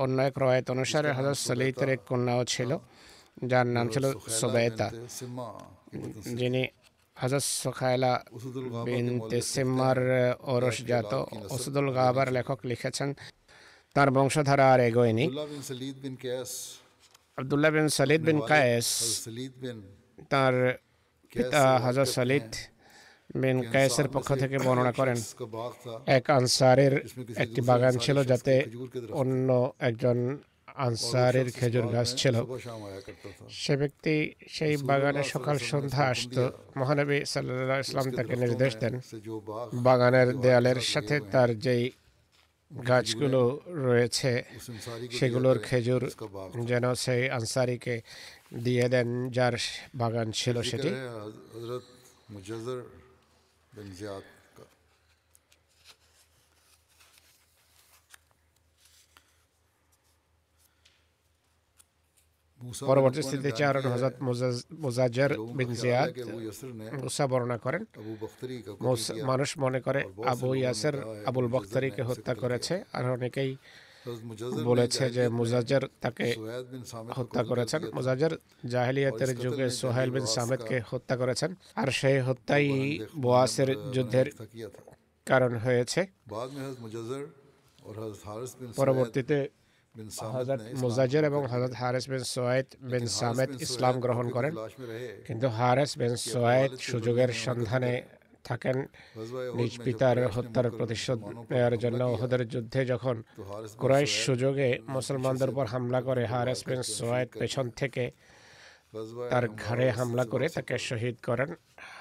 অন্য 0.03 0.17
এক 0.29 0.35
রয়েত 0.45 0.67
অনুসারে 0.75 1.11
হজরত 1.17 1.39
সলিদের 1.49 1.89
এক 1.95 2.01
কন্যাও 2.09 2.43
ছিল 2.55 2.71
যার 3.51 3.67
নাম 3.77 3.87
ছিল 3.95 4.05
সোবায়তা। 4.41 4.89
যিনি 6.41 6.63
হাজরত 7.21 7.47
সখায়লা 7.63 8.13
বিনতে 8.87 9.39
সিম্মার 9.53 9.99
ওরসজাত 10.55 11.13
ওসদুল 11.55 11.89
গাবার 11.99 12.29
লেখক 12.37 12.59
লিখেছেন। 12.71 13.09
তার 13.97 14.09
বংশধারা 14.17 14.67
আর 14.75 14.81
এগোয়নি। 14.89 15.27
আবদুল্লাহ 17.39 17.71
বিন 17.77 17.89
সলিদ 17.99 18.23
বিন 18.29 18.39
কায়েস। 18.51 18.89
তার 20.33 20.55
পিতা 21.33 21.63
হাজার 21.85 22.07
সলিদ 22.17 22.49
বিন 23.43 23.59
কায়েসের 23.73 24.09
পক্ষ 24.15 24.29
থেকে 24.43 24.57
বর্ণনা 24.67 24.93
করেন। 25.01 25.19
এক 26.19 26.25
আনসারের 26.39 26.95
একটি 27.45 27.61
বাগান 27.71 27.95
ছিল 28.05 28.17
যাতে 28.31 28.55
অন্য 29.21 29.49
একজন 29.89 30.19
আনসারের 30.87 31.49
খেজুর 31.57 31.87
গাছ 31.95 32.09
ছিল। 32.21 32.37
সে 33.63 33.75
ব্যক্তি 33.77 34.15
সেই 34.57 34.75
বাগানে 34.91 35.23
সকাল 35.35 35.57
সন্ধ্যা 35.71 36.05
আসত। 36.13 36.37
মহানবী 36.77 37.19
সাল্লা 37.33 37.77
ইসলাম 37.85 38.07
তাকে 38.17 38.35
নির্দেশ 38.45 38.73
দেন। 38.83 38.95
বাগানের 39.87 40.29
দেয়ালের 40.43 40.81
সাথে 40.93 41.17
তার 41.33 41.51
যেই 41.65 41.85
গাছগুলো 42.89 43.43
রয়েছে 43.87 44.33
সেগুলোর 45.19 45.59
খেজুর 45.67 46.03
যেন 46.71 46.85
সেই 47.05 47.23
আনসারিকে 47.39 47.97
দিয়ে 48.65 48.87
দেন 48.95 49.09
যার 49.37 49.55
বাগান 49.95 50.29
ছিল 50.41 50.57
সেটি। 50.63 50.91
পরবর্তী 62.89 63.21
স্থিতি 63.27 63.51
হজরত 63.95 64.15
মোজাজার 64.85 65.31
বিন 65.59 65.71
জিয়াদ 65.81 66.11
মুসা 67.03 67.25
বর্ণনা 67.31 67.59
করেন। 67.65 67.83
মানুষ 69.31 69.51
মনে 69.65 69.81
করে 69.87 70.01
আবু 70.33 70.49
ইয়াসের 70.61 70.95
আবুল 71.29 71.47
বখতারিকে 71.55 72.03
হত্যা 72.09 72.35
করেছে। 72.43 72.75
আর 72.97 73.05
অনেকেই 73.17 73.53
বলেছে 74.71 75.05
যে 75.17 75.25
মুজাজার 75.39 75.85
তাকে 76.05 76.27
হত্যা 77.19 77.43
করেছেন। 77.51 77.81
মুজাজার 77.97 78.33
জাহেলিয়াতের 78.73 79.31
যুগে 79.45 79.67
সোহেল 79.81 80.11
বিন 80.15 80.27
সামেদকে 80.37 80.77
হত্যা 80.91 81.15
করেছেন। 81.23 81.51
আর 81.81 81.89
সেই 81.99 82.19
হত্যাই 82.27 82.67
বোয়াসের 83.23 83.69
যুদ্ধের 83.95 84.29
কারণ 85.27 85.53
হয়েছে। 85.65 86.01
পরবর্তীতে 88.81 89.37
হজরত 90.35 90.61
মুজাজের 90.83 91.25
এবং 91.25 91.43
হজরত 91.53 91.73
হারেস 91.81 92.05
বিন 92.13 92.25
সোয়েদ 92.35 92.69
বিন 92.91 93.05
সামেদ 93.19 93.51
ইসলাম 93.67 93.95
গ্রহণ 94.05 94.27
করেন 94.37 94.53
কিন্তু 95.27 95.47
হারেস 95.59 95.93
বিন 96.01 96.15
সোয়েদ 96.25 96.73
সুযোগের 96.89 97.31
সন্ধানে 97.45 97.93
থাকেন 98.45 98.77
নিজ 99.59 99.73
পিতার 99.85 100.17
হত্যার 100.35 100.67
প্রতিশোধ 100.79 101.21
নেওয়ার 101.51 101.75
জন্য 101.85 102.01
ওহদের 102.05 102.43
যুদ্ধে 102.53 102.81
যখন 102.85 103.17
ক্রয়েশ 103.79 104.13
সুযোগে 104.27 104.69
মুসলমানদের 104.89 105.53
উপর 105.53 105.65
হামলা 105.67 106.01
করে 106.09 106.23
হারেস 106.27 106.61
বিন 106.69 106.81
সোয়েদ 106.97 107.29
পেছন 107.41 107.67
থেকে 107.81 108.05
তার 109.31 109.45
ঘাড়ে 109.63 109.87
হামলা 109.91 110.25
করে 110.33 110.47
তাকে 110.49 110.75
শহীদ 110.89 111.17
করেন 111.29 111.51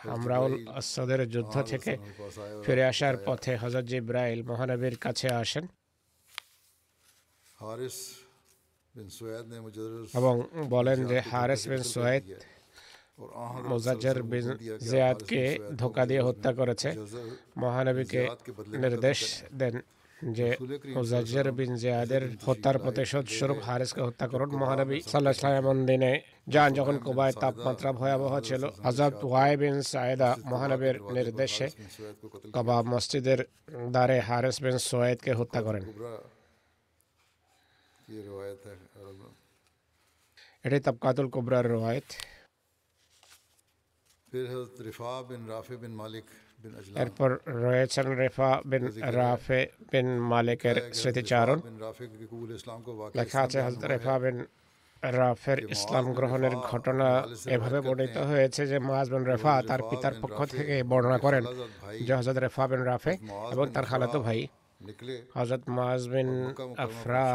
হামরাউল 0.03 0.53
আসাদের 0.71 1.21
যুদ্ধ 1.33 1.55
থেকে 1.71 1.91
ফিরে 2.63 2.83
আসার 2.91 3.15
পথে 3.27 3.51
হজরত 3.63 3.87
ইব্রাহিল 3.93 4.41
মহানবীর 4.49 4.95
কাছে 4.97 5.27
আসেন 5.41 5.65
এবং 10.13 10.35
বলেন 10.69 10.99
যে 11.11 11.17
হারেস 11.31 11.61
বিন 11.69 11.83
সোয়েদ 11.93 12.23
মুজাজ্জার 13.69 14.19
বিন 14.23 14.47
জিয়াদকে 14.81 15.41
ধোকা 15.75 16.03
দিয়ে 16.09 16.21
হত্যা 16.27 16.51
করেছে 16.59 16.89
মহানবীকে 17.57 18.21
নির্দেশ 18.75 19.19
দেন 19.53 19.75
যে 20.35 20.47
মুজাজ্জার 20.95 21.47
বিন 21.51 21.71
জিয়াদের 21.81 22.23
হত্যার 22.45 22.77
প্রতিশোধ 22.79 23.25
স্বরূপ 23.29 23.59
হারেসকে 23.67 24.01
হত্যা 24.07 24.25
করুন 24.27 24.49
মহানবী 24.61 24.97
সাল্লাহ 25.03 25.33
এমন 25.53 25.77
দিনে 25.85 26.11
যান 26.47 26.69
যখন 26.73 26.95
কোবায় 27.05 27.33
তাপমাত্রা 27.41 27.89
ভয়াবহ 27.91 28.33
ছিল 28.39 28.63
হজরত 28.85 29.15
ওয়াই 29.23 29.53
বিন 29.61 29.77
সায়েদা 29.83 30.29
মহানবীর 30.51 30.95
নির্দেশে 31.15 31.67
কবাব 32.55 32.83
মসজিদের 32.93 33.39
দ্বারে 33.91 34.17
হারেস 34.19 34.57
বিন 34.63 34.77
সোয়েদকে 34.87 35.31
হত্যা 35.33 35.61
করেন 35.61 35.83
की 38.06 38.16
रिवायत 38.22 38.60
है 38.66 38.76
अरब 38.96 39.16
में। 39.20 39.32
এটি 40.64 40.78
তবকাতুল 40.86 41.26
কুবরার 41.34 41.64
রওয়ায়ত 41.74 42.08
फिर 44.28 44.44
हजरत 44.46 44.76
रिफा 44.88 45.12
बिन 45.28 45.42
राफे 45.52 45.76
बिन 45.82 45.92
मालिक 46.00 46.26
बिन 46.58 46.72
अजलान 46.80 46.96
এরপর 47.02 47.30
রয়েছেন 47.64 48.06
রেফা 48.22 48.50
বিন 48.70 48.84
রাফে 49.18 49.60
বিন 49.92 50.08
মালিকের 50.32 50.76
স্মৃতিচারণ 50.98 51.58
बिन 51.66 51.78
राफे 51.84 52.04
के 52.10 52.26
कबूल 52.30 52.50
इस्लाम 52.58 52.80
को 52.86 52.92
वाक़ 53.00 53.12
লেখা 53.18 53.38
আছে 53.46 53.58
হজরত 53.66 53.84
রেফা 53.92 54.14
বিন 54.24 54.38
রাফের 55.02 55.58
ইসলাম 55.74 56.06
গ্রহণের 56.18 56.54
ঘটনা 56.70 57.08
এভাবে 57.54 57.78
বর্ণিত 57.86 58.16
হয়েছে 58.30 58.62
যে 58.70 58.78
মাজ 58.88 59.06
বিন 59.12 59.24
রেফা 59.32 59.54
তার 59.68 59.80
পিতার 59.88 60.14
পক্ষ 60.22 60.38
থেকে 60.54 60.74
বর্ণনা 60.90 61.18
করেন 61.26 61.44
যে 62.06 62.12
হজরত 62.18 62.36
রেফা 62.44 62.64
বিন 62.70 62.82
রাফে 62.90 63.12
এবং 63.54 63.64
তার 63.74 63.84
খালাতো 63.90 64.18
ভাই 64.26 64.40
निकले 64.80 65.14
হজরত 65.36 65.62
মাজ 65.78 66.00
বিন 66.12 66.30
আফরা 66.84 67.26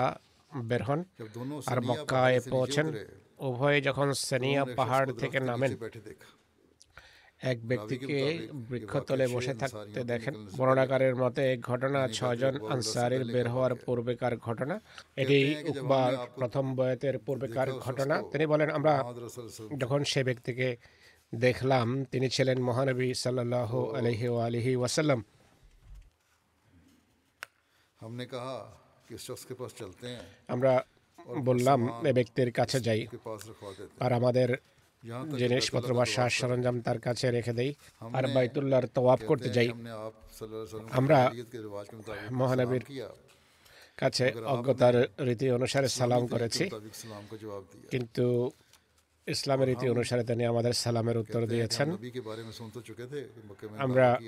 বের 0.52 0.82
হন 0.88 1.00
जब 1.20 1.28
दोनों 1.36 1.58
আর 1.62 1.78
सनिया 1.78 1.90
মক্কায় 1.90 2.38
पहाड़ 2.38 2.40
से 2.40 2.42
नीचे 2.42 2.52
পৌঁছেন 2.54 2.88
उतरे, 2.88 3.04
উভয়ে 3.48 3.80
যখন 3.88 4.08
সেনিয়া 4.22 4.62
उन्होंने 4.62 4.78
পাহাড় 4.80 5.06
शख्स 5.06 5.14
को 5.14 5.20
থেকে 5.22 5.38
दरख्त 5.38 5.44
के 5.44 5.50
নামেন 5.52 5.72
नीचे 5.72 5.82
बैठे 5.84 6.02
देखा 6.08 6.28
এক 7.42 7.58
ব্যক্তিকে 7.70 8.20
বৃক্ষতলে 8.70 9.26
বসে 9.36 9.54
থাকতে 9.62 10.00
দেখেন 10.12 10.34
বর্ণাকারের 10.58 11.16
মতে 11.22 11.42
এই 11.52 11.58
ঘটনা 11.70 12.00
ছজন 12.18 12.56
আনসারির 12.74 13.24
বের 13.34 13.48
হওয়ার 13.54 13.74
পূর্বেকার 13.86 14.34
ঘটনা 14.48 14.76
এটি 15.22 15.40
উকবার 15.72 16.12
প্রথম 16.38 16.66
বয়তের 16.80 17.16
পূর্বেকার 17.26 17.70
ঘটনা 17.86 18.16
তিনি 18.32 18.46
বলেন 18.54 18.70
আমরা 18.78 18.94
मोहम्मद 18.98 19.20
रसूल 19.26 19.48
सल्लल्लाहु 19.50 19.70
अलैहि 19.70 19.80
যখন 19.82 20.02
সে 20.12 20.22
ব্যক্তিকে 20.30 20.68
দেখলাম 21.34 21.88
তিনি 22.12 22.28
ছিলেন 22.36 22.58
মহানবী 22.70 23.10
সাল্লাহ 23.24 23.72
আলহি 24.00 24.28
আলহি 24.48 24.74
ওয়াসাল্লাম 24.78 25.20
हमने 28.00 28.26
कहा 28.34 28.56
আমরা 30.49 30.73
বললাম 31.39 31.81
এ 32.09 32.13
ব্যক্তির 32.13 32.51
কাছে 32.53 32.81
যাই। 32.81 33.01
আর 34.01 34.13
আমাদের 34.13 34.49
জিনিসপত্র 35.39 35.95
বা 35.95 36.05
শ্বাস 36.15 36.33
সরঞ্জাম 36.41 36.77
তার 36.81 36.99
কাছে 36.99 37.31
রেখে 37.31 37.53
দেই 37.53 37.71
আর 38.13 38.25
বাইতুল্লাহর 38.35 38.87
তওয়াব 38.95 39.21
করতে 39.27 39.49
যাই। 39.57 39.69
আমরা 40.91 41.19
মহানবীর 42.31 42.85
কাছে 43.97 44.27
অজ্ঞতার 44.55 44.97
রীতি 45.27 45.47
অনুসারে 45.51 45.89
সালাম 45.89 46.23
করেছি। 46.27 46.65
কিন্তু 47.91 48.51
ইসলামের 49.27 49.69
রীতি 49.69 49.89
অনুসারে 49.89 50.25
তিনি 50.25 50.45
আমাদের 50.45 50.73
সালামের 50.73 51.19
উত্তর 51.19 51.47
দিয়েছেন। 51.47 51.97
আমরা 53.79 54.19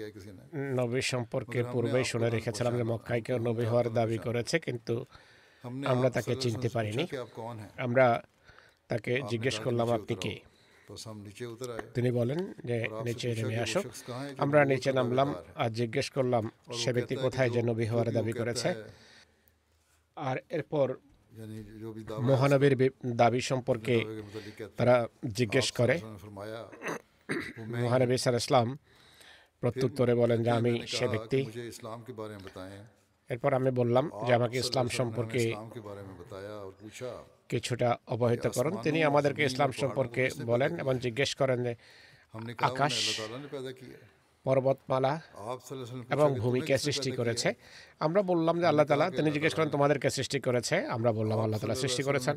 নবী 0.54 1.00
সম্পর্কে 1.00 1.64
পূর্বেই 1.72 2.04
শুনে 2.04 2.30
রেখেছিলাম 2.30 2.76
যে 2.76 2.82
মক্কায় 2.82 3.22
কেউ 3.22 3.38
নবী 3.38 3.64
হওয়ার 3.64 3.92
দাবি 3.92 4.18
করেছে 4.18 4.58
কিন্তু 4.58 5.06
আমরা 5.86 6.10
তাকে 6.10 6.36
চিনতে 6.36 6.68
পারিনি। 6.68 7.06
আমরা 7.76 8.22
তাকে 8.88 9.22
জিজ্ঞেস 9.30 9.58
করলাম 9.58 9.90
আপনি 9.90 10.14
কে? 10.14 10.40
তিনি 11.94 12.10
বলেন 12.10 12.52
যে 12.64 12.86
নিচে 13.04 13.34
নেমে 13.34 13.58
আসো। 13.58 13.82
আমরা 14.38 14.64
নিচে 14.64 14.92
নামলাম 14.92 15.34
আর 15.54 15.70
জিজ্ঞেস 15.70 16.10
করলাম 16.10 16.50
সে 16.74 16.92
ব্যক্তি 16.92 17.16
কোথায় 17.16 17.50
যে 17.50 17.62
নবী 17.62 17.86
হওয়ার 17.86 18.12
দাবি 18.12 18.32
করেছে? 18.32 18.74
আর 20.16 20.36
এরপর 20.48 20.94
মহানবীর 22.22 22.74
দাবি 23.16 23.40
সম্পর্কে 23.40 23.96
তারা 24.76 24.94
জিজ্ঞেস 25.38 25.68
করে 25.72 25.94
মহানবী 27.76 28.16
সার 28.18 28.36
ইসলাম 28.36 28.66
প্রত্যুত্তরে 29.62 30.14
বলেন 30.14 30.38
যে 30.42 30.50
আমি 30.50 30.72
সে 30.88 31.06
ব্যক্তি 31.08 31.40
এরপর 33.30 33.50
আমি 33.54 33.70
বললাম 33.70 34.04
যে 34.26 34.32
আমাকে 34.34 34.56
ইসলাম 34.58 34.86
সম্পর্কে 34.90 35.42
কিছুটা 37.48 37.88
অবহিত 38.06 38.44
করুন 38.46 38.74
তিনি 38.82 38.98
আমাদেরকে 39.04 39.42
ইসলাম 39.44 39.70
সম্পর্কে 39.72 40.24
বলেন 40.44 40.70
এবং 40.78 40.94
জিজ্ঞেস 40.98 41.30
করেন 41.34 41.58
যে 41.66 41.72
আকাশ 42.60 42.94
পর্বতমালা 44.44 45.12
এবং 46.14 46.28
ভূমিকে 46.42 46.74
সৃষ্টি 46.78 47.10
করেছে। 47.10 47.48
আমরা 48.00 48.20
বললাম 48.22 48.54
যে 48.60 48.66
আল্লাহ 48.66 48.86
তালা 48.86 49.06
তিনি 49.18 49.28
জিজ্ঞেস 49.30 49.54
করেন 49.54 49.68
তোমাদেরকে 49.68 50.08
সৃষ্টি 50.10 50.38
করেছে? 50.40 50.76
আমরা 50.96 51.10
বললাম 51.18 51.38
আল্লাহ 51.44 51.58
তালা 51.60 51.74
সৃষ্টি 51.74 52.02
করেছেন। 52.08 52.34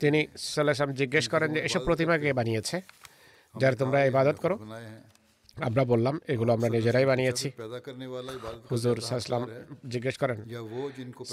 তিনি 0.00 0.20
সাল্লাহাম 0.36 0.90
জিজ্ঞেস 1.00 1.26
করেন 1.28 1.48
যে 1.54 1.60
এসব 1.60 1.82
প্রতিমাকে 1.88 2.28
বানিয়েছে? 2.32 2.76
যার 3.54 3.74
তোমরা 3.80 3.98
ইবাদত 4.12 4.36
করো। 4.44 4.56
আমরা 5.68 5.82
বললাম 5.92 6.14
এগুলো 6.32 6.50
আমরা 6.56 6.68
নিজেরাই 6.76 7.06
বানিয়েছি। 7.12 7.48
হুজুর 8.70 8.96
সাহসলাম 9.08 9.42
জিজ্ঞেস 9.88 10.16
করেন 10.22 10.38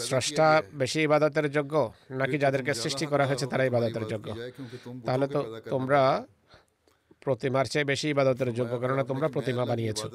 স্রষ্টা 0.07 0.47
বেশি 0.81 0.99
ইবাদতের 1.07 1.47
যোগ্য 1.51 1.73
নাকি 2.19 2.37
যাদেরকে 2.43 2.71
সৃষ্টি 2.83 3.05
করা 3.11 3.23
হয়েছে 3.27 3.45
তারা 3.51 3.63
ইবাদতের 3.71 4.05
যোগ্য? 4.13 4.27
তাহলে 5.05 5.25
তো 5.35 5.39
তোমরা 5.73 6.01
প্রতিমার 7.25 7.65
চেয়ে 7.65 7.85
বেশি 7.85 8.07
ইবাদতের 8.09 8.49
যোগ্য 8.53 8.73
কেননা 8.79 9.03
তোমরা 9.03 9.27
প্রতিমা 9.27 9.63
বানিয়েছো। 9.65 10.07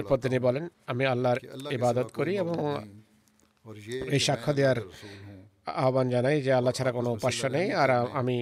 এরপর 0.00 0.18
তিনি 0.18 0.38
বলেন 0.38 0.64
আমি 0.86 1.04
আল্লাহর 1.06 1.40
ইবাদত 1.72 2.08
করি 2.14 2.32
এবং 2.36 2.56
এই 4.10 4.20
সাক্ষ্য 4.20 4.50
দেওয়ার 4.52 4.78
আহ্বান 5.76 6.06
জানাই 6.10 6.36
যে 6.42 6.52
আল্লাহ 6.52 6.72
ছাড়া 6.72 6.92
কোনো 6.92 7.08
উপাস্য 7.12 7.42
নেই 7.48 7.68
আর 7.72 7.90
আমি 8.12 8.38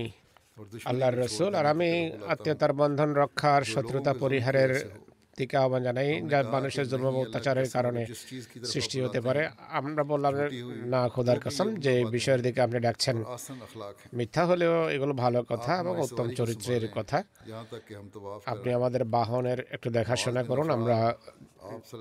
আল্লাহর 0.84 1.16
রসুল 1.18 1.52
আর 1.54 1.66
আমি 1.66 1.90
আত্মীয়তার 2.28 2.72
বন্ধন 2.72 3.10
রক্ষার 3.12 3.62
শত্রুতা 3.64 4.12
পরিহারের 4.14 4.72
থেকে 5.40 5.54
আহ্বান 5.62 5.82
জানাই 5.88 6.10
যা 6.30 6.38
মানুষের 6.54 6.86
জন্ম 6.92 7.06
অত্যাচারের 7.24 7.68
কারণে 7.76 8.02
সৃষ্টি 8.72 8.96
হতে 9.04 9.20
পারে। 9.26 9.42
আমরা 9.80 10.02
বললাম 10.12 10.34
না 10.92 11.00
খোদার 11.14 11.38
কাসম 11.44 11.68
যে 11.84 11.92
বিষয়ের 12.16 12.42
দিকে 12.46 12.60
আপনি 12.66 12.78
ডাকছেন 12.86 13.16
মিথ্যা 14.18 14.42
হলেও 14.50 14.74
এগুলো 14.96 15.12
ভালো 15.24 15.40
কথা 15.52 15.72
এবং 15.82 15.94
উত্তম 16.06 16.26
চরিত্রের 16.38 16.84
কথা। 16.96 17.18
আপনি 18.52 18.70
আমাদের 18.78 19.02
বাহনের 19.16 19.58
একটু 19.76 19.88
দেখাশোনা 19.98 20.42
করুন 20.50 20.66
আমরা 20.76 20.98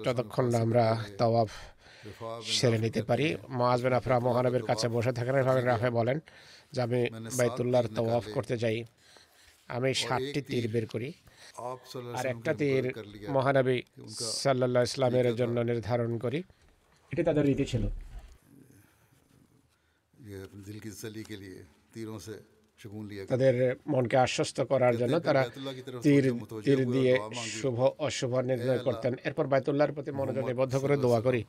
যতক্ষণ 0.05 0.45
না 0.53 0.57
আমরা 0.65 0.85
তওয়াফ 1.19 1.51
সেরে 2.55 2.77
নিতে 2.85 3.01
পারি। 3.09 3.27
মহাজবেন 3.59 3.93
আফরা 3.99 4.15
মহানবের 4.27 4.63
কাছে 4.69 4.85
বসে 4.95 5.11
থাকেন 5.17 5.35
এভাবে 5.41 5.61
রাফে 5.61 5.89
বলেন 5.99 6.17
যে 6.73 6.79
আমি 6.87 6.99
বাইতুল্লাহর 7.37 7.87
তওয়াফ 7.97 8.25
করতে 8.35 8.55
যাই 8.63 8.77
আমি 9.75 9.89
সাতটি 10.03 10.39
তীর 10.49 10.65
বের 10.73 10.85
করি। 10.93 11.09
আর 12.17 12.25
একটা 12.25 12.51
তীর 12.53 12.85
মহানবী 13.29 13.77
সাল্লাল্লাহু 14.43 14.83
ইসলামের 14.83 15.35
জন্য 15.35 15.57
নির্ধারণ 15.59 16.11
করি। 16.17 16.43
এটা 17.11 17.23
তাদের 17.23 17.43
রীতি 17.45 17.65
ছিল। 17.65 17.83
তাদের 23.29 23.55
মনকে 23.87 24.17
আশ্বস্ত 24.17 24.57
করার 24.61 24.97
জন্য 24.97 25.19
তারা 25.19 25.41
তীর 26.05 26.25
তীর 26.65 26.79
দিয়ে 26.91 27.13
শুভ 27.59 27.77
অশুভ 28.07 28.31
নির্ণয় 28.39 28.77
করতেন। 28.77 29.13
এরপর 29.23 29.45
বায়তুল্লাহর 29.47 29.91
প্রতি 29.91 30.11
মনোযোগ 30.11 30.43
নিবদ্ধ 30.45 30.73
করে 30.77 30.97
দোয়া 30.97 31.21
করি। 31.21 31.41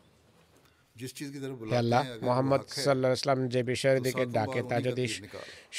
আল্লাহ 1.80 2.02
মোহাম্মদ 2.22 2.62
সাল্লাহ 2.84 3.10
ইসলাম 3.12 3.48
যে 3.48 3.62
বিষয়ের 3.62 4.00
দিকে 4.02 4.22
ডাকে 4.26 4.60
তা 4.70 4.76
যদি 4.80 5.04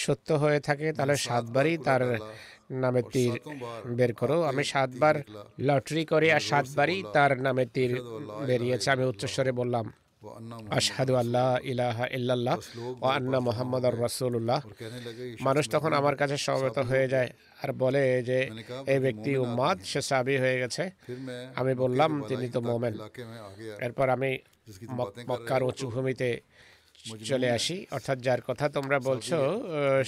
সত্য 0.04 0.28
হয়ে 0.34 0.60
থাকে 0.60 0.88
তাহলে 0.94 1.16
সাতবারই 1.18 1.78
তার 1.78 2.02
নামে 2.84 3.02
তীর 3.14 3.34
বের 3.98 4.12
করো। 4.20 4.38
আমি 4.50 4.64
সাতবার 4.72 5.16
লটারি 5.68 6.04
করে 6.12 6.28
আর 6.36 6.44
সাতবারই 6.50 6.98
তার 7.16 7.32
নামে 7.46 7.66
তীর 7.76 7.92
বেরিয়েছে। 8.48 8.88
আমি 8.96 9.04
উচ্চস্বরে 9.12 9.54
বললাম 9.62 9.88
আশহাদু 10.80 11.14
আল্লাহ 11.16 11.50
ইলাহা 11.72 12.06
ইল্লাল্লাহ 12.18 12.56
ও 13.04 13.06
আন্না 13.18 13.40
মোহাম্মদ 13.48 13.84
রাসূলুল্লাহ। 14.06 14.60
মানুষ 15.48 15.66
তখন 15.70 15.92
আমার 16.00 16.16
কাছে 16.22 16.36
সমবেত 16.38 16.78
হয়ে 16.80 17.08
যায় 17.14 17.30
আর 17.64 17.70
বলে 17.84 18.04
যে 18.30 18.40
এই 18.94 19.00
ব্যক্তি 19.06 19.32
উম্মাদ 19.44 19.78
সে 19.92 20.02
সাবি 20.10 20.36
হয়ে 20.44 20.58
গেছে। 20.62 20.84
আমি 21.60 21.74
বললাম 21.84 22.12
তিনি 22.30 22.48
তো 22.56 22.60
মোমেন। 22.62 22.96
এরপর 23.86 24.08
আমি 24.10 24.32
মক্কার 25.30 25.62
উঁচু 25.70 25.86
ভূমিতে 25.88 26.30
চলে 27.30 27.48
আসি। 27.58 27.76
অর্থাৎ 27.96 28.18
যার 28.26 28.42
কথা 28.48 28.66
তোমরা 28.78 28.98
বলছো 29.10 29.38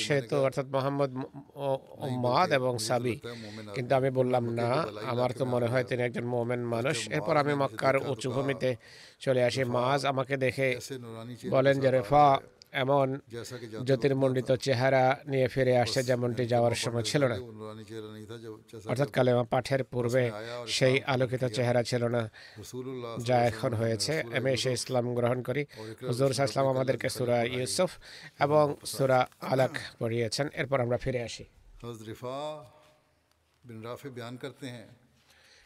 সে 0.03 0.15
তো 0.32 0.38
অর্থাৎ 0.47 0.67
মোহাম্মদ 0.75 1.12
মাদ 2.25 2.49
এবং 2.60 2.73
সাবি। 2.88 3.15
কিন্তু 3.75 3.91
আমি 3.99 4.10
বললাম 4.19 4.45
না 4.60 4.69
আমার 5.12 5.32
তো 5.39 5.43
মনে 5.53 5.67
হয় 5.71 5.86
তিনি 5.89 6.01
একজন 6.08 6.25
মোমেন 6.34 6.62
মানুষ। 6.73 6.97
এরপর 7.15 7.36
আমি 7.43 7.53
মক্কার 7.62 7.95
উঁচু 8.12 8.29
ভূমিতে 8.36 8.69
চলে 9.25 9.41
আসি। 9.47 9.62
মাজ 9.75 9.99
আমাকে 10.12 10.36
দেখে 10.45 10.67
বলেন 11.56 11.75
যে 11.84 11.89
রেফা 11.97 12.25
এমন 12.74 13.20
জ্যোতির্মণ্ডিত 13.86 14.52
চেহারা 14.52 15.04
নিয়ে 15.28 15.48
ফিরে 15.48 15.78
আসছে 15.78 16.04
যেমনটি 16.04 16.44
যাওয়ার 16.48 16.76
সময় 16.76 17.04
ছিল 17.04 17.24
না। 17.32 17.38
অর্থাৎ 18.92 19.10
কালেমা 19.12 19.44
পাঠের 19.44 19.84
পূর্বে 19.84 20.32
সেই 20.68 20.96
আলোকিত 21.14 21.44
চেহারা 21.58 21.84
ছিল 21.84 22.04
না 22.16 22.22
যা 23.28 23.38
এখন 23.46 23.74
হয়েছে। 23.74 24.14
আমি 24.38 24.50
এসে 24.52 24.72
ইসলাম 24.72 25.06
গ্রহণ 25.16 25.42
করি। 25.42 25.66
হুজুর 26.10 26.32
ইসলাম 26.32 26.68
আমাদেরকে 26.68 27.10
সুরা 27.10 27.38
ইউসুফ 27.44 27.92
এবং 28.40 28.76
সুরা 28.86 29.28
আলাক 29.42 29.74
পড়িয়েছেন। 30.00 30.48
এরপর 30.54 30.80
আমরা 30.82 30.98
ফিরে 30.98 31.24
আসি। 31.24 31.44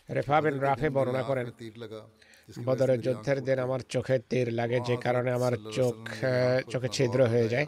রেফা 0.10 0.42
বিন 0.42 0.60
রাফে 0.60 0.90
বর্ণনা 0.90 1.24
করেন। 1.24 1.46
বদরের 2.68 3.00
যুদ্ধের 3.06 3.40
দিন 3.48 3.60
আমার 3.60 3.82
চোখে 3.94 4.16
তীর 4.30 4.48
লাগে 4.60 4.80
যে 4.88 4.96
কারণে 5.06 5.30
আমার 5.32 5.54
চোখ 5.78 5.96
চোখে 6.72 6.90
ছিদ্র 6.96 7.20
হয়ে 7.34 7.48
যায়। 7.54 7.68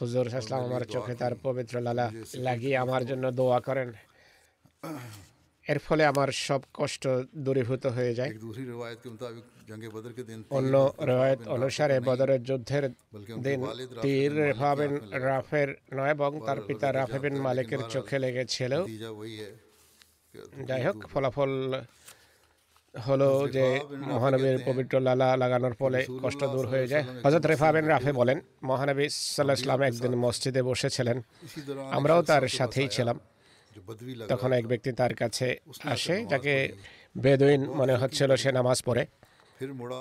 হুজুর 0.00 0.26
সাহসালাম 0.30 0.62
আমার 0.68 0.84
চোখে 0.94 1.14
তার 1.14 1.34
পবিত্র 1.42 1.74
লালা 1.86 2.06
লাগিয়ে 2.46 2.76
আমার 2.84 3.02
জন্য 3.06 3.24
দোয়া 3.30 3.60
করেন। 3.60 3.88
এর 5.66 5.78
ফলে 5.86 6.02
আমার 6.12 6.30
সব 6.46 6.60
কষ্ট 6.74 7.02
দূরীভূত 7.36 7.84
হয়ে 7.86 8.12
যায়। 8.14 8.32
অন্য 10.58 10.74
রেওয়ায়ত 11.08 11.42
অনুসারে 11.56 11.96
বদরের 12.00 12.40
যুদ্ধের 12.42 12.84
দিন 13.46 13.60
তীর 14.02 14.32
রেফাবেন 14.48 14.92
রাফের 15.28 15.68
নয় 15.96 16.12
এবং 16.16 16.30
তার 16.46 16.58
পিতা 16.66 16.88
রাফেবিন 16.92 17.36
মালিকের 17.46 17.82
চোখে 17.94 18.18
লেগেছিল। 18.18 18.72
যাই 20.68 20.82
হোক 20.86 20.98
ফলাফল 21.12 21.52
হলো 23.06 23.48
যে 23.48 23.80
মহানবীর 24.12 24.58
পবিত্র 24.66 24.94
লালা 25.00 25.28
লাগানোর 25.36 25.74
ফলে 25.80 26.00
কষ্ট 26.22 26.44
দূর 26.44 26.66
হয়ে 26.66 26.86
যায়। 26.86 27.04
হজরত 27.24 27.46
রেফা 27.46 27.68
বিন 27.72 27.84
রাফে 27.84 28.12
বলেন 28.12 28.38
মহানবী 28.62 29.06
সাল্লাহ 29.08 29.56
ইসলাম 29.60 29.80
একদিন 29.82 30.14
মসজিদে 30.14 30.62
বসেছিলেন। 30.62 31.18
আমরাও 31.90 32.22
তার 32.22 32.44
সাথেই 32.48 32.88
ছিলাম। 32.88 33.16
তখন 34.28 34.50
এক 34.52 34.66
ব্যক্তি 34.66 34.90
তার 34.92 35.14
কাছে 35.14 35.46
আসে 35.84 36.14
যাকে 36.26 36.54
বেদুইন 37.18 37.62
মনে 37.70 37.94
হচ্ছিল 37.94 38.30
সে 38.36 38.50
নামাজ 38.52 38.82
পড়ে। 38.82 39.06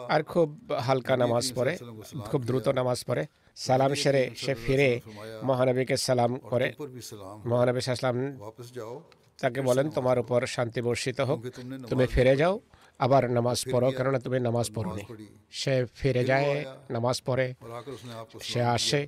আর 0.10 0.22
খুব 0.24 0.48
হালকা 0.86 1.18
নামাজ 1.18 1.46
পড়ে 1.56 1.74
খুব 2.32 2.42
দ্রুত 2.44 2.68
নামাজ 2.80 3.00
পড়ে। 3.08 3.24
সালাম 3.56 3.94
সেরে 3.96 4.24
সে 4.36 4.54
ফিরে 4.56 4.90
মহানবীকে 5.44 5.98
সালাম 5.98 6.32
করে। 6.52 6.68
মহানবী 7.46 7.82
সাল্লাম 7.82 8.18
তাকে 9.42 9.62
বলেন 9.62 9.90
তোমার 9.90 10.20
উপর 10.20 10.40
শান্তি 10.46 10.82
বর্ষিত 10.82 11.20
হোক। 11.20 11.40
তুমি 11.90 12.06
ফিরে 12.08 12.36
যাও। 12.38 12.60
আবার 13.00 13.24
নামাজ 13.38 13.60
পড়ো 13.74 13.88
কেননা 13.98 14.20
তুমি 14.26 14.38
নামাজ 14.48 14.68
পড়নি। 14.76 15.04
সে 15.60 15.74
ফিরে 16.00 16.24
যায় 16.32 16.52
নামাজ 16.96 17.18
পড়ে 17.28 17.48
সে 18.50 18.62
আসে 18.78 19.02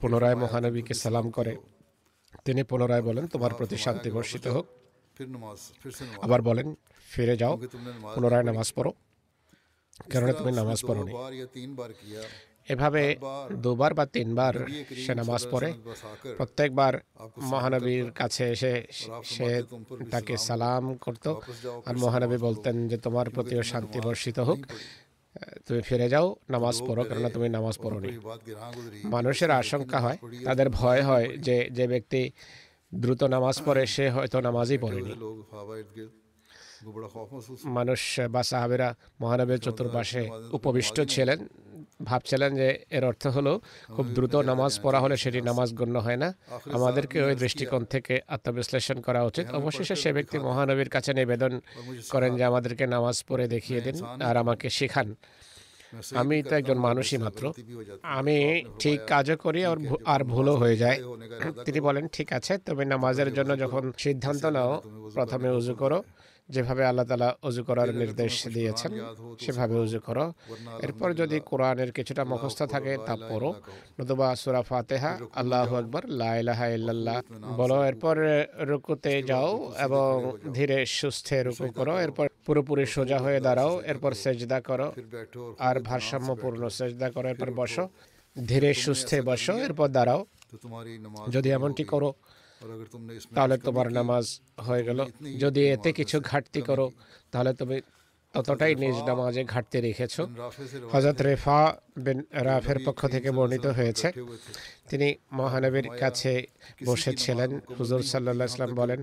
পুনরায় 0.00 0.36
মহানবীকে 0.42 0.94
সালাম 1.02 1.26
করে। 1.36 1.52
তিনি 2.46 2.62
পুনরায় 2.70 3.04
বলেন 3.08 3.24
তোমার 3.34 3.52
প্রতি 3.58 3.76
শান্তি 3.84 4.08
বর্ষিত 4.16 4.44
হোক। 4.54 4.66
আবার 6.24 6.40
বলেন 6.48 6.66
ফিরে 7.12 7.34
যাও 7.42 7.54
পুনরায় 8.14 8.44
নামাজ 8.50 8.68
পড়ো 8.76 8.90
কেননা 10.10 10.32
তুমি 10.40 10.52
নামাজ 10.60 10.78
পড়ো 10.88 11.02
এভাবে 12.68 13.16
দুবার 13.52 13.94
বা 13.94 14.06
তিনবার 14.06 14.54
সে 15.06 15.14
নামাজ 15.14 15.46
পড়ে। 15.50 15.72
প্রত্যেকবার 16.36 16.94
মহানবীর 17.38 18.10
কাছে 18.10 18.50
এসে 18.50 18.86
সে 19.24 19.62
তাকে 20.10 20.36
সালাম 20.36 20.94
করত। 20.94 21.28
আর 21.86 21.96
মহানবী 21.96 22.36
বলতেন 22.36 22.88
যে 22.88 22.96
তোমার 22.96 23.30
প্রতিও 23.30 23.62
শান্তি 23.62 24.00
বর্ষিত 24.00 24.38
হোক। 24.38 24.58
তুমি 25.66 25.80
ফিরে 25.80 26.08
যাও 26.08 26.36
নামাজ 26.50 26.82
পড়ো 26.86 27.04
কেন 27.04 27.28
তুমি 27.28 27.48
নামাজ 27.48 27.78
পড়োনি। 27.82 28.18
মানুষের 29.04 29.50
আশঙ্কা 29.50 30.00
হয়। 30.00 30.18
তাদের 30.44 30.68
ভয় 30.70 31.02
হয় 31.02 31.36
যে 31.36 31.68
যে 31.72 31.86
ব্যক্তি 31.86 32.30
দ্রুত 32.94 33.22
নামাজ 33.22 33.62
পড়ে 33.64 33.86
সে 33.86 34.10
হয়তো 34.10 34.40
নামাজই 34.40 34.78
পড়েনি। 34.78 35.12
মানুষ 37.64 38.20
বা 38.30 38.42
সাহাবেরা 38.42 38.94
মহানবের 39.20 39.58
চতুর্পাশে 39.58 40.30
উপবিষ্ট 40.52 41.00
ছিলেন। 41.00 41.48
ভাবছিলেন 42.04 42.56
যে 42.56 42.84
এর 42.90 43.04
অর্থ 43.04 43.26
হলো 43.26 43.60
খুব 43.96 44.06
দ্রুত 44.06 44.36
নামাজ 44.36 44.80
পড়া 44.82 45.00
হলে 45.00 45.16
সেটি 45.16 45.40
নামাজ 45.40 45.74
গণ্য 45.74 45.98
হয় 45.98 46.16
না। 46.16 46.34
আমাদেরকে 46.72 47.22
ওই 47.22 47.34
দৃষ্টিকোণ 47.34 47.84
থেকে 47.84 48.20
আত্মবিশ্লেষণ 48.28 49.00
করা 49.00 49.24
উচিত। 49.24 49.46
অবশেষে 49.50 49.96
সে 49.96 50.12
ব্যক্তি 50.12 50.38
মহানবীর 50.38 50.88
কাছে 50.88 51.14
নিবেদন 51.14 51.60
করেন 52.10 52.36
যে 52.36 52.44
আমাদেরকে 52.44 52.86
নামাজ 52.86 53.24
পড়ে 53.28 53.48
দেখিয়ে 53.48 53.80
দিন 53.80 54.04
আর 54.04 54.36
আমাকে 54.36 54.70
শেখান। 54.70 55.14
আমি 56.14 56.42
তো 56.42 56.56
একজন 56.56 56.78
মানুষই 56.78 57.16
মাত্র। 57.16 57.52
আমি 58.02 58.64
ঠিক 58.78 59.00
কাজও 59.06 59.36
করি 59.36 59.64
আর 59.64 59.76
আর 60.04 60.24
ভুলও 60.24 60.56
হয়ে 60.56 60.76
যায়। 60.76 60.98
তিনি 61.64 61.80
বলেন 61.80 62.08
ঠিক 62.08 62.32
আছে 62.32 62.58
তবে 62.58 62.84
নামাজের 62.84 63.34
জন্য 63.34 63.58
যখন 63.58 63.92
সিদ্ধান্ত 63.98 64.44
নাও 64.46 64.82
প্রথমে 65.14 65.50
উজু 65.50 65.74
করো। 65.74 66.02
যেভাবে 66.54 66.82
আল্লাহ 66.90 67.06
তালা 67.10 67.28
অজু 67.48 67.62
করার 67.68 67.90
নির্দেশ 68.02 68.34
দিয়েছেন 68.56 68.92
সেভাবে 69.44 69.74
অজু 69.84 69.98
করো। 70.08 70.26
এরপর 70.86 71.08
যদি 71.20 71.36
কোরআনের 71.50 71.90
কিছুটা 71.96 72.22
মুখস্থ 72.32 72.60
থাকে 72.74 72.92
তা 73.06 73.14
পড়ো 73.30 73.50
নতুবা 73.98 74.28
সুরা 74.42 74.62
ফাতেহা 74.70 75.12
আল্লাহ 75.40 75.68
আকবর 75.80 76.02
লাহা 76.46 76.66
ইল্লাল্লাহ। 76.76 77.18
বলো 77.60 77.76
এরপর 77.90 78.16
রুকুতে 78.70 79.12
যাও 79.30 79.50
এবং 79.86 80.10
ধীরে 80.56 80.78
সুস্থে 80.98 81.36
রুকু 81.46 81.66
করো। 81.78 81.94
এরপর 82.04 82.26
পুরোপুরি 82.46 82.84
সোজা 82.94 83.18
হয়ে 83.24 83.40
দাঁড়াও 83.46 83.72
এরপর 83.92 84.12
সেজদা 84.22 84.58
করো। 84.68 84.88
আর 85.68 85.76
ভারসাম্যপূর্ণ 85.88 86.62
সেজদা 86.78 87.08
করো। 87.14 87.26
এরপর 87.32 87.50
বসো। 87.60 87.84
ধীরে 88.36 88.70
সুস্থে 88.84 89.16
বসো। 89.28 89.54
এরপর 89.66 89.88
দাঁড়াও। 89.96 90.20
যদি 91.34 91.48
এমনটি 91.58 91.84
করো 91.92 92.10
তাহলে 93.34 93.56
তোমার 93.58 93.92
নামাজ 93.92 94.24
হয়ে 94.66 94.82
গেল। 94.84 94.98
যদি 95.38 95.60
এতে 95.74 95.92
কিছু 95.92 96.16
ঘাটতি 96.20 96.60
করো 96.68 96.86
তাহলে 97.32 97.52
তুমি 97.54 97.80
ততটাই 98.34 98.74
নিজ 98.74 98.96
নামাজে 99.10 99.42
ঘাটতি 99.44 99.78
রেখেছ। 99.80 100.14
হজরত 100.92 101.18
রেফা 101.22 101.60
বিন 101.96 102.18
রাফের 102.32 102.78
পক্ষ 102.84 103.00
থেকে 103.06 103.30
বর্ণিত 103.30 103.66
হয়েছে। 103.78 104.12
তিনি 104.90 105.08
মহানবীর 105.32 105.88
কাছে 106.00 106.32
বসেছিলেন 106.86 107.50
হুজুর 107.78 108.02
সাল্লাহ 108.02 108.46
ইসলাম 108.50 108.74
বলেন 108.74 108.98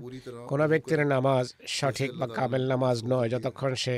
কোনো 0.48 0.64
ব্যক্তির 0.68 1.06
নামাজ 1.06 1.46
সঠিক 1.66 2.10
বা 2.18 2.26
কামেল 2.38 2.64
নামাজ 2.68 2.96
নয় 3.04 3.28
যতক্ষণ 3.28 3.74
সে 3.74 3.94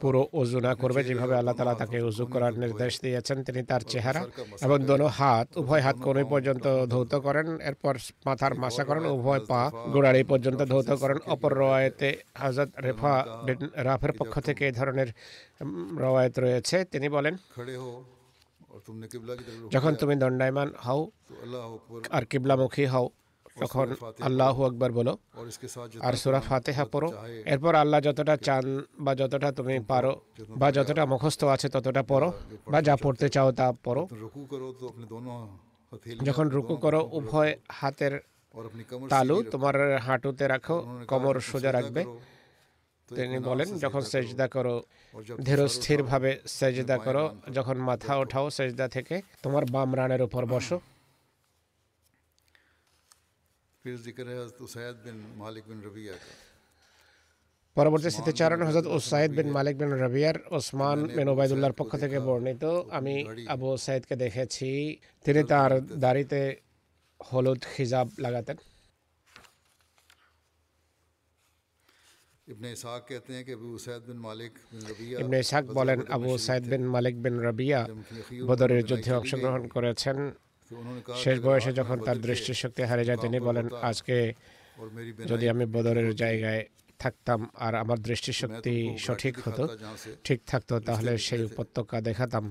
পুরো 0.00 0.20
উজু 0.40 0.58
না 0.66 0.72
করবে 0.80 1.00
যেভাবে 1.08 1.34
আল্লাহ 1.40 1.54
তালা 1.58 1.74
তাকে 1.82 1.98
উজু 2.08 2.24
করার 2.32 2.54
নির্দেশ 2.62 2.92
দিয়েছেন, 3.04 3.38
তিনি 3.46 3.60
তার 3.70 3.82
চেহারা 3.92 4.22
এবং 4.66 4.78
দোনো 4.90 5.06
হাত, 5.18 5.46
উভয় 5.60 5.82
হাত 5.86 5.96
কোনোই 6.06 6.26
পর্যন্ত 6.32 6.66
ধৌত 6.92 7.12
করেন, 7.26 7.46
এরপর 7.68 7.94
মাথার 8.26 8.52
মাসা 8.62 8.82
করেন, 8.88 9.04
উভয় 9.16 9.42
পা 9.50 9.60
গোড়াড়ি 9.94 10.22
পর্যন্ত 10.32 10.60
ধৌত 10.72 10.90
করেন। 11.02 11.18
অপর 11.34 11.52
রওয়ায়তে 11.60 12.08
হাজত 12.42 12.70
রেফা 12.86 13.14
রাফের 13.86 14.12
পক্ষ 14.18 14.34
থেকে 14.48 14.62
এই 14.68 14.74
ধরনের 14.78 15.08
রওয়ায়ত 16.02 16.34
রয়েছে। 16.44 16.76
তিনি 16.92 17.06
বলেন, 17.16 17.34
যখন 19.74 19.92
তুমি 20.00 20.14
দণ্ডায়মান 20.22 20.68
হও, 20.86 21.00
আর 22.16 22.22
কিবলামুখী 22.30 22.84
হও 22.92 23.06
তখন 23.56 23.86
আল্লাহ 24.26 24.56
আকবর 24.64 24.90
বলো 24.98 25.12
আর 26.00 26.14
সুরা 26.22 26.40
ফাতেহা 26.40 26.84
পড়ো 26.92 27.08
এরপর 27.46 27.72
আল্লাহ 27.74 27.98
যতটা 28.00 28.34
চান 28.46 28.64
বা 29.04 29.12
যতটা 29.20 29.48
তুমি 29.58 29.76
পারো 29.90 30.12
বা 30.60 30.68
যতটা 30.76 31.02
মুখস্থ 31.12 31.40
আছে 31.54 31.68
ততটা 31.68 32.02
পড়ো 32.10 32.28
বা 32.72 32.78
যা 32.88 32.94
পড়তে 33.04 33.26
চাও 33.34 33.48
তা 33.58 33.66
পড়ো 33.84 34.02
যখন 36.20 36.46
রুকু 36.48 36.74
করো 36.76 37.00
উভয় 37.12 37.52
হাতের 37.78 38.14
তালু 39.10 39.36
তোমার 39.52 39.74
হাঁটুতে 40.06 40.44
রাখো 40.46 40.76
কমর 41.08 41.36
সোজা 41.50 41.70
রাখবে 41.72 42.02
তিনি 43.08 43.36
বলেন 43.48 43.68
যখন 43.84 44.02
সেজদা 44.12 44.46
করো 44.48 44.74
ধীর 45.38 45.60
স্থিরভাবে 45.68 46.30
সেজদা 46.50 46.96
করো 46.98 47.24
যখন 47.56 47.76
মাথা 47.88 48.12
ওঠাও 48.16 48.46
সেজদা 48.50 48.86
থেকে 48.88 49.14
তোমার 49.42 49.64
বাম 49.74 49.90
রানের 49.94 50.22
উপর 50.22 50.42
বসো 50.52 50.76
का 53.85 54.23
পরবর্তী 57.75 58.09
স্মৃতিচারণ 58.11 58.61
হজরত 58.67 58.87
ওসাইদ 58.95 59.31
বিন 59.37 59.49
মালিক 59.57 59.75
বিন 59.81 59.91
রবিয়ার 60.03 60.37
ওসমান 60.57 60.99
বিন 61.17 61.27
ওবায়দুল্লাহর 61.33 61.77
পক্ষ 61.79 61.91
থেকে 62.03 62.17
বর্ণিত 62.27 62.63
আমি 62.97 63.15
আবু 63.53 63.67
সাইদকে 63.85 64.15
দেখেছি 64.23 64.69
তিনি 65.25 65.41
তার 65.51 65.71
দাড়িতে 66.03 66.39
হলুদ 67.19 67.61
খিজাব 67.73 68.07
লাগাতেন 68.25 68.57
इब्ने 72.47 72.69
इसाक 72.71 73.01
कहते 73.09 73.31
हैं 73.33 73.43
कि 73.45 73.51
अबू 73.51 73.67
उसैद 73.75 74.01
बिन 74.07 74.19
मालिक 74.25 74.53
बिन 74.71 74.81
रबिया 74.89 75.15
ইবনে 75.21 75.37
ইসহাক 75.43 75.65
বলেন 75.77 75.99
আবু 76.15 76.31
সাইদ 76.47 76.63
বিন 76.71 76.83
মালিক 76.95 77.15
বিন 77.23 77.35
রবিয়া 77.47 77.81
বদরের 78.49 78.81
যুদ্ধে 78.89 79.11
অংশগ্রহণ 79.19 79.63
করেছেন 79.75 80.17
तो 80.17 80.23
उन्होंने 80.25 80.41
कहा 80.41 80.48
শেষ 81.22 81.36
বয়সে 81.40 81.72
যখন 81.72 81.98
তার 82.06 82.18
দৃষ্টিশক্তি 82.18 82.82
হারিয়ে 82.82 83.06
যায়, 83.06 83.18
তিনি 83.24 83.40
বলেন, 83.40 83.66
আজকে 83.90 84.16
যদি 85.26 85.48
আমি 85.48 85.64
বদরের 85.66 86.10
জায়গায় 86.14 86.64
থাকতাম 86.98 87.40
আর 87.54 87.74
আমার 87.74 87.98
দৃষ্টিশক্তি 88.08 88.74
সঠিক 88.98 89.34
হতো, 89.44 89.62
ঠিক 90.24 90.40
থাকতো, 90.46 90.74
তাহলে 90.80 91.12
সেই 91.18 91.42
উপত্যকা 91.44 92.00
দেখাতাম, 92.00 92.44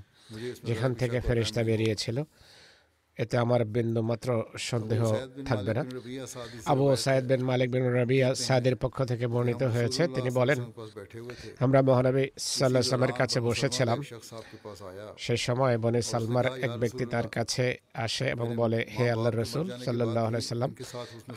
যেখান 0.63 0.91
থেকে 0.93 1.17
ফেরিস্তা 1.27 1.62
বেরিয়েছিল। 1.63 2.17
এতে 3.23 3.36
আমার 3.38 3.62
বিন্দু 3.75 4.01
মাত্র 4.10 4.29
সন্দেহ 4.69 5.01
থাকবে 5.45 5.71
না। 5.77 5.84
আবু 6.71 6.84
সাইদ 7.05 7.23
বিন 7.32 7.41
মালিক 7.49 7.69
বিন 7.71 7.86
রবিয়া 7.97 8.29
সাদের 8.45 8.75
পক্ষ 8.84 8.97
থেকে 9.12 9.25
বর্ণিত 9.34 9.62
হয়েছে। 9.75 10.01
তিনি 10.15 10.29
বলেন 10.39 10.60
আমরা 11.60 11.79
মহানবী 11.89 12.23
সাল্লাহ 12.38 12.82
সাল্লামের 12.82 13.13
কাছে 13.19 13.38
বসেছিলাম। 13.47 13.97
সেই 15.17 15.39
সময় 15.47 15.75
বনে 15.77 16.01
সালমার 16.12 16.45
এক 16.65 16.71
ব্যক্তি 16.82 17.03
তার 17.05 17.27
কাছে 17.27 17.65
আসে 18.05 18.25
এবং 18.36 18.47
বলে 18.55 18.79
হে 18.95 19.05
আল্লাহ 19.12 19.32
রসুল 19.32 19.67
সাল্লাহ 19.86 20.23
সাল্লাম 20.51 20.71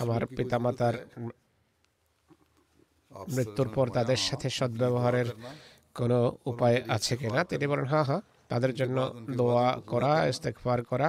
আমার 0.03 0.23
পিতামাতার 0.37 0.95
মৃত্যুর 3.37 3.69
পর 3.69 3.87
তাদের 3.89 4.21
সাথে 4.29 4.49
সদ্ব্যবহারের 4.51 5.29
কোনো 5.99 6.19
উপায় 6.53 6.79
আছে 6.89 7.15
কিনা? 7.17 7.41
তিনি 7.45 7.65
বলেন 7.67 7.85
হ্যাঁ 7.85 8.05
হ্যাঁ। 8.05 8.23
তাদের 8.53 8.73
জন্য 8.75 8.99
দোয়া 9.37 9.69
করা 9.87 10.13
ইস্তেকফার 10.29 10.85
করা 10.85 11.09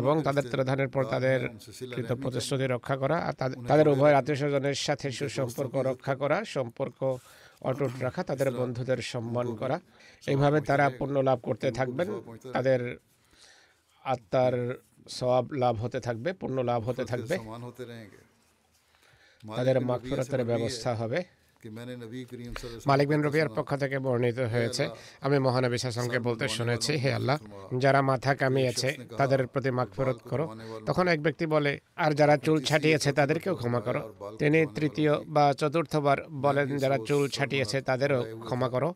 এবং 0.00 0.14
তাদের 0.22 0.44
ত্রাধানের 0.50 0.88
পর 0.88 1.04
তাদের 1.04 1.38
কৃত 1.94 2.10
প্রতিশ্রুতি 2.22 2.66
রক্ষা 2.66 2.96
করা 2.96 3.16
আর 3.18 3.32
তাদের 3.70 3.86
উভয় 3.88 4.14
আত্মীয় 4.14 4.38
স্বজনের 4.38 4.78
সাথে 4.86 5.06
সুসম্পর্ক 5.10 5.74
রক্ষা 5.90 6.14
করা, 6.16 6.36
সম্পর্ক 6.44 6.98
অটুট 7.60 7.92
রাখা, 8.00 8.22
তাদের 8.22 8.48
বন্ধুদের 8.50 9.00
সম্মান 9.12 9.46
করা। 9.60 9.76
এইভাবে 10.26 10.58
তারা 10.60 10.90
পূর্ণ 10.98 11.16
লাভ 11.22 11.38
করতে 11.42 11.68
থাকবেন। 11.78 12.08
তাদের 12.52 12.80
আত্মার 14.04 14.54
সব 15.08 15.44
লাভ 15.62 15.74
হতে 15.84 15.98
থাকবে 16.00 16.30
পূর্ণ 16.32 16.56
লাভ 16.70 16.80
হতে 16.88 17.04
থাকবে। 17.04 17.34
তাদের 19.56 19.76
মাগফিরাতের 19.80 20.42
ব্যবস্থা 20.44 20.90
হবে। 20.94 21.18
মালিক 22.90 23.06
বিন 23.08 23.20
রবিয়ার 23.26 23.50
পক্ষ 23.56 23.70
থেকে 23.82 23.96
বর্ণিত 24.06 24.38
হয়েছে। 24.52 24.84
আমি 25.26 25.36
মহানবী 25.46 25.78
শাসনকে 25.84 26.18
বলতে 26.28 26.46
শুনেছি 26.56 26.92
হে 27.02 27.10
আল্লাহ 27.18 27.36
যারা 27.82 28.00
মাথা 28.10 28.32
কামিয়েছে 28.40 28.88
তাদের 29.20 29.40
প্রতি 29.52 29.70
মাগফিরত 29.78 30.18
করো। 30.30 30.44
তখন 30.88 31.04
এক 31.14 31.20
ব্যক্তি 31.26 31.44
বলে 31.54 31.72
আর 32.04 32.10
যারা 32.20 32.34
চুল 32.46 32.58
ছাটিয়েছে 32.68 33.10
তাদেরকেও 33.12 33.54
ক্ষমা 33.60 33.80
করো। 33.86 34.00
তিনি 34.40 34.60
তৃতীয় 34.76 35.12
বা 35.34 35.44
চতুর্থবার 35.60 36.18
বলেন 36.44 36.68
যারা 36.82 36.96
চুল 37.08 37.22
ছাটিয়েছে 37.36 37.78
তাদেরও 37.88 38.20
ক্ষমা 38.46 38.68
করো। 38.74 38.88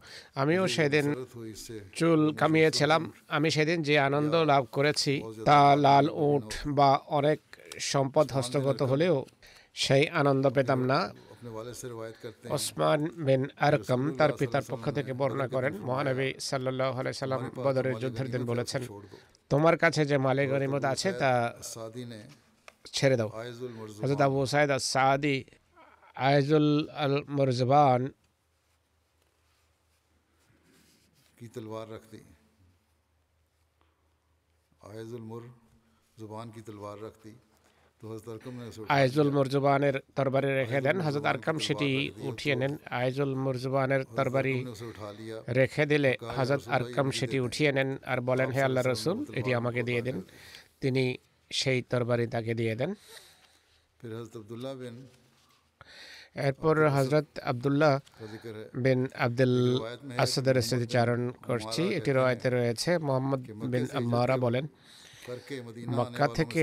আমিও 0.42 0.64
সেদিন 0.76 1.06
চুল 1.98 2.20
কামিয়েছিলাম। 2.40 3.02
আমি 3.36 3.48
সেদিন 3.56 3.78
যে 3.88 3.94
আনন্দ 4.08 4.34
লাভ 4.50 4.62
করেছি 4.76 5.12
তা 5.48 5.60
লাল 5.86 6.06
উঠ 6.30 6.48
বা 6.78 6.90
অনেক 7.18 7.40
সম্পদ 7.92 8.26
হস্তগত 8.36 8.80
হলেও 8.90 9.16
সেই 9.74 10.04
আনন্দ 10.20 10.44
পেতাম 10.56 10.80
না। 10.92 10.98
ওসমান 12.56 13.00
বিন 13.26 13.42
আরকম 13.66 14.00
তার 14.18 14.30
পিতার 14.38 14.64
পক্ষ 14.72 14.84
থেকে 14.98 15.12
বর্ণনা 15.20 15.46
করেন 15.54 15.74
মহানবী 15.88 16.28
সাল্লাহ 16.48 16.94
সাল্লাম 17.22 17.42
বদরের 17.66 17.94
যুদ্ধের 18.02 18.28
দিন 18.34 18.42
বলেছেন 18.50 18.82
তোমার 19.50 19.76
কাছে 19.82 20.02
যে 20.10 20.16
মালে 20.26 20.42
গনিমত 20.52 20.84
আছে 20.92 21.08
তা 21.20 21.30
ছেড়ে 22.96 23.16
দাও। 23.20 23.28
হজরত 24.02 24.20
আবু 24.26 24.40
সাইদ 24.52 24.70
সাদি 24.92 25.36
আয়জুল 26.16 26.68
আল 27.04 27.14
মরজবান 27.36 28.02
کی 31.38 31.48
تلوار 31.56 31.86
رکھ 31.88 32.06
دی 32.12 32.20
آیز 34.82 35.10
المر 35.14 35.42
زبان 36.16 36.46
کی 36.54 36.60
تلوار 36.68 36.96
رکھ 36.98 37.18
دی 37.24 37.32
আয়জুল 38.88 39.30
মুরজবানের 39.30 39.96
তরবারি 40.16 40.50
রেখে 40.60 40.80
দেন। 40.80 41.00
হজরত 41.00 41.24
আরকাম 41.24 41.58
সেটি 41.58 41.90
উঠিয়ে 42.30 42.56
নেন। 42.56 42.72
আয়জুল 42.90 43.32
মুরজবানের 43.34 44.02
তরবারি 44.16 44.56
রেখে 45.48 45.86
দিলে 45.86 46.16
হজরত 46.36 46.62
আরকাম 46.68 47.10
সেটি 47.10 47.40
উঠিয়ে 47.40 47.72
নেন 47.72 47.98
আর 48.06 48.18
বলেন 48.20 48.50
হে 48.50 48.62
আল্লাহ 48.62 48.82
রসুল 48.86 49.24
এটি 49.34 49.50
আমাকে 49.54 49.82
দিয়ে 49.82 50.02
দিন। 50.02 50.22
তিনি 50.80 51.04
সেই 51.50 51.82
তরবারি 51.82 52.26
তাকে 52.26 52.52
দিয়ে 52.54 52.74
দেন। 52.80 52.90
এরপর 56.48 56.76
হজরত 56.88 57.28
আবদুল্লাহ 57.50 57.92
বিন 58.74 59.00
আব্দুল 59.14 59.54
আসাদের 60.18 60.56
স্মৃতিচারণ 60.62 61.30
করছি। 61.46 61.82
এটি 61.98 62.10
রয়েতে 62.12 62.48
রয়েছে। 62.50 62.90
মোহাম্মদ 62.98 63.40
বিন 63.72 63.84
আম্মারা 63.92 64.36
বলেন 64.36 64.66
মক্কা 65.88 66.26
থেকে 66.28 66.62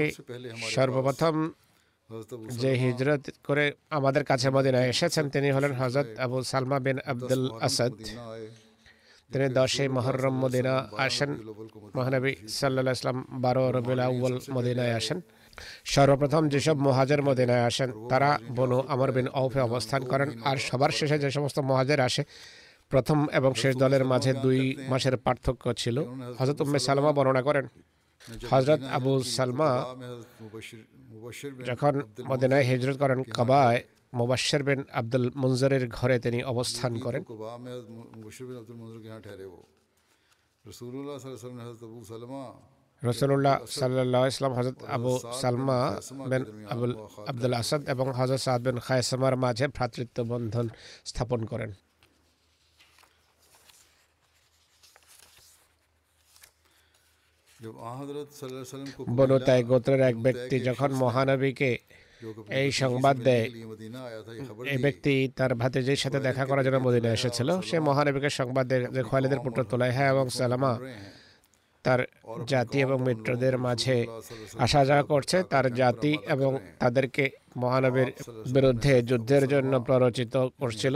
সর্বপ্রথম 0.71 1.35
যে 2.61 2.71
হিজরত 2.75 3.23
করে 3.43 3.65
আমাদের 3.89 4.23
কাছে 4.23 4.49
মদিনায় 4.49 4.87
এসেছেন 4.89 5.29
তিনি 5.29 5.51
হলেন 5.51 5.73
হজরত 5.73 6.07
আবু 6.19 6.37
সালমা 6.43 6.77
বিন 6.79 6.97
আব্দুল 7.05 7.45
আসাদ 7.61 7.91
তিনি 9.29 9.47
দশে 9.49 9.87
মহরম 9.87 10.35
মদিনা 10.39 10.73
আসেন 10.97 11.31
মহানবী 11.95 12.33
সাল্লাহ 12.47 12.91
ইসলাম 12.91 13.17
বারো 13.29 13.71
রবিউল 13.71 13.99
আউ্ল 13.99 14.35
মদিনায় 14.53 14.93
আসেন 14.93 15.19
সর্বপ্রথম 15.85 16.43
যেসব 16.47 16.75
মহাজের 16.77 17.21
মদিনায় 17.23 17.65
আসেন 17.65 17.89
তারা 18.09 18.29
বনু 18.55 18.77
আমর 18.87 19.11
বিন 19.11 19.27
অফে 19.33 19.59
অবস্থান 19.59 20.01
করেন 20.05 20.29
আর 20.43 20.57
সবার 20.57 20.89
শেষে 20.89 21.17
যে 21.19 21.29
সমস্ত 21.31 21.59
মহাজের 21.59 22.01
আসে 22.01 22.23
প্রথম 22.89 23.27
এবং 23.33 23.53
শেষ 23.53 23.73
দলের 23.75 24.03
মাঝে 24.05 24.33
দুই 24.33 24.59
মাসের 24.87 25.17
পার্থক্য 25.17 25.63
ছিল। 25.73 25.97
হজরত 26.39 26.61
উম্মে 26.61 26.79
সালামা 26.79 27.11
বর্ণনা 27.11 27.41
করেন 27.41 27.65
হজরত 28.51 28.81
আবু 28.97 29.11
সালমা 29.37 29.71
যখন 31.69 31.93
মদিনায় 32.29 32.65
হিজরত 32.69 32.97
করেন 33.03 33.19
কাবায় 33.37 33.79
মুবাশির 34.17 34.61
বিন 34.67 34.79
আব্দুল 34.99 35.25
মুনজারের 35.41 35.85
ঘরে 35.97 36.15
তিনি 36.25 36.39
অবস্থান 36.53 36.93
করেন। 37.05 37.21
রসুল্লাহ 43.09 43.57
সাল্লাহ 43.81 44.21
ইসলাম 44.33 44.51
হজরত 44.57 44.77
আবু 44.95 45.11
সালমা 45.43 45.79
বিন 46.31 46.43
আবুল 46.73 46.93
আব্দুল 47.31 47.55
আসাদ 47.61 47.81
এবং 47.93 48.07
হজরত 48.17 48.41
সাদ 48.45 48.59
বিন 48.67 48.77
খায়সামার 48.85 49.35
মাঝে 49.43 49.65
ভ্রাতৃত্ব 49.75 50.17
বন্ধন 50.31 50.65
স্থাপন 51.09 51.41
করেন। 51.51 51.71
বনুতা 59.17 59.53
গোত্রের 59.69 60.01
এক 60.09 60.15
ব্যক্তি 60.25 60.55
যখন 60.59 60.89
মহানবীকে 61.03 61.71
এই 62.61 62.69
সংবাদ 62.81 63.15
দেয় 63.27 63.45
এই 64.73 64.79
ব্যক্তি 64.85 65.13
তার 65.37 65.51
ভাতিজির 65.61 66.01
সাথে 66.03 66.19
দেখা 66.27 66.43
করার 66.49 66.63
জন্য 66.65 66.79
মদিনা 66.87 67.09
এসেছিল। 67.17 67.49
সে 67.69 67.77
মহানবীকে 67.79 68.29
সংবাদ 68.39 68.65
দেয় 68.69 68.83
যে 68.95 69.01
খোয়ালিদের 69.09 69.43
পুত্র 69.45 69.59
তোলাইহা 69.71 70.03
এবং 70.13 70.25
সালামা 70.37 70.73
তার 71.85 72.01
জাতি 72.51 72.77
এবং 72.85 72.97
মিত্রদের 73.07 73.55
মাঝে 73.65 73.97
আসা 74.65 74.81
যাওয়া 74.89 75.05
করছে। 75.11 75.37
তার 75.53 75.65
জাতি 75.73 76.11
এবং 76.35 76.51
তাদেরকে 76.81 77.23
মহানবীর 77.61 78.09
বিরুদ্ধে 78.55 78.93
যুদ্ধের 79.09 79.43
জন্য 79.47 79.73
প্ররোচিত 79.87 80.35
করছিল 80.61 80.95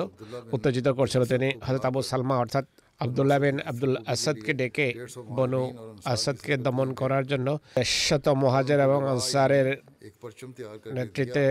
উত্তেজিত 0.56 0.88
করছিল। 1.00 1.22
তিনি 1.32 1.48
হজরত 1.66 1.86
আবু 1.90 2.00
সালমা 2.14 2.36
অর্থাৎ 2.44 2.66
আবদুল্লাহ 3.04 3.38
বিন 3.44 3.58
আব্দুল 3.72 3.96
আসাদকে 4.14 4.52
ডেকে 4.60 4.88
বনু 5.38 5.64
আসাদকে 6.14 6.54
দমন 6.66 6.90
করার 7.02 7.24
জন্য 7.32 7.48
শত 8.06 8.26
মহাজের 8.44 8.80
এবং 8.88 9.00
আনসারের 9.14 9.68
নেতৃত্বে 10.98 11.46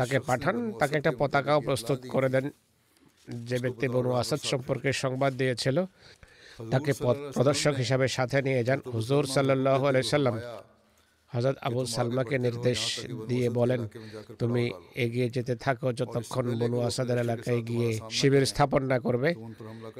তাকে 0.00 0.18
পাঠান। 0.28 0.56
তাকে 0.80 0.94
একটা 1.00 1.12
পতাকাও 1.20 1.58
প্রস্তুত 1.68 2.00
করে 2.14 2.28
দেন। 2.34 2.46
যে 3.48 3.56
ব্যক্তি 3.64 3.86
বনু 3.94 4.10
আসাদ 4.22 4.40
সম্পর্কে 4.52 4.90
সংবাদ 5.04 5.32
দিয়েছিল, 5.40 5.76
তাকে 6.72 6.90
প্রদর্শক 7.36 7.74
হিসাবে 7.82 8.06
সাথে 8.16 8.38
নিয়ে 8.46 8.60
যান 8.68 8.80
হুজুর 8.94 9.24
সাল্লাহ 9.34 9.80
আলাই 9.90 10.04
সাল্লাম। 10.16 10.34
হজরত 11.32 11.56
আবু 11.62 11.80
সালমাকে 11.86 12.36
নির্দেশ 12.38 12.80
দিয়ে 13.28 13.48
বলেন 13.50 13.80
তুমি 14.38 14.62
এগিয়ে 15.04 15.28
যেতে 15.30 15.54
থাকো 15.56 15.88
যতক্ষণ 15.92 16.46
বনু 16.60 16.78
আসাদের 16.80 17.18
এলাকায় 17.18 17.60
গিয়ে 17.62 17.88
শিবির 18.10 18.44
স্থাপন 18.46 18.82
না 18.92 18.98
করবে 18.98 19.30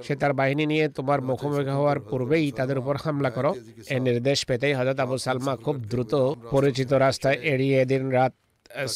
সে 0.05 0.15
তার 0.17 0.33
বাহিনী 0.33 0.65
নিয়ে 0.67 0.85
তোমার 0.89 1.19
মুখোমুখি 1.21 1.73
হওয়ার 1.79 1.99
পূর্বেই 2.01 2.47
তাদের 2.53 2.77
উপর 2.79 2.95
হামলা 2.97 3.31
করো। 3.31 3.51
এ 3.95 3.97
নির্দেশ 4.01 4.39
পেতেই 4.49 4.75
হজরত 4.75 4.99
আবু 5.01 5.17
সালমা 5.19 5.53
খুব 5.57 5.77
দ্রুত 5.93 6.15
পরিচিত 6.51 6.91
রাস্তায় 7.07 7.39
এড়িয়ে 7.53 7.81
দিন 7.85 8.05
রাত 8.11 8.33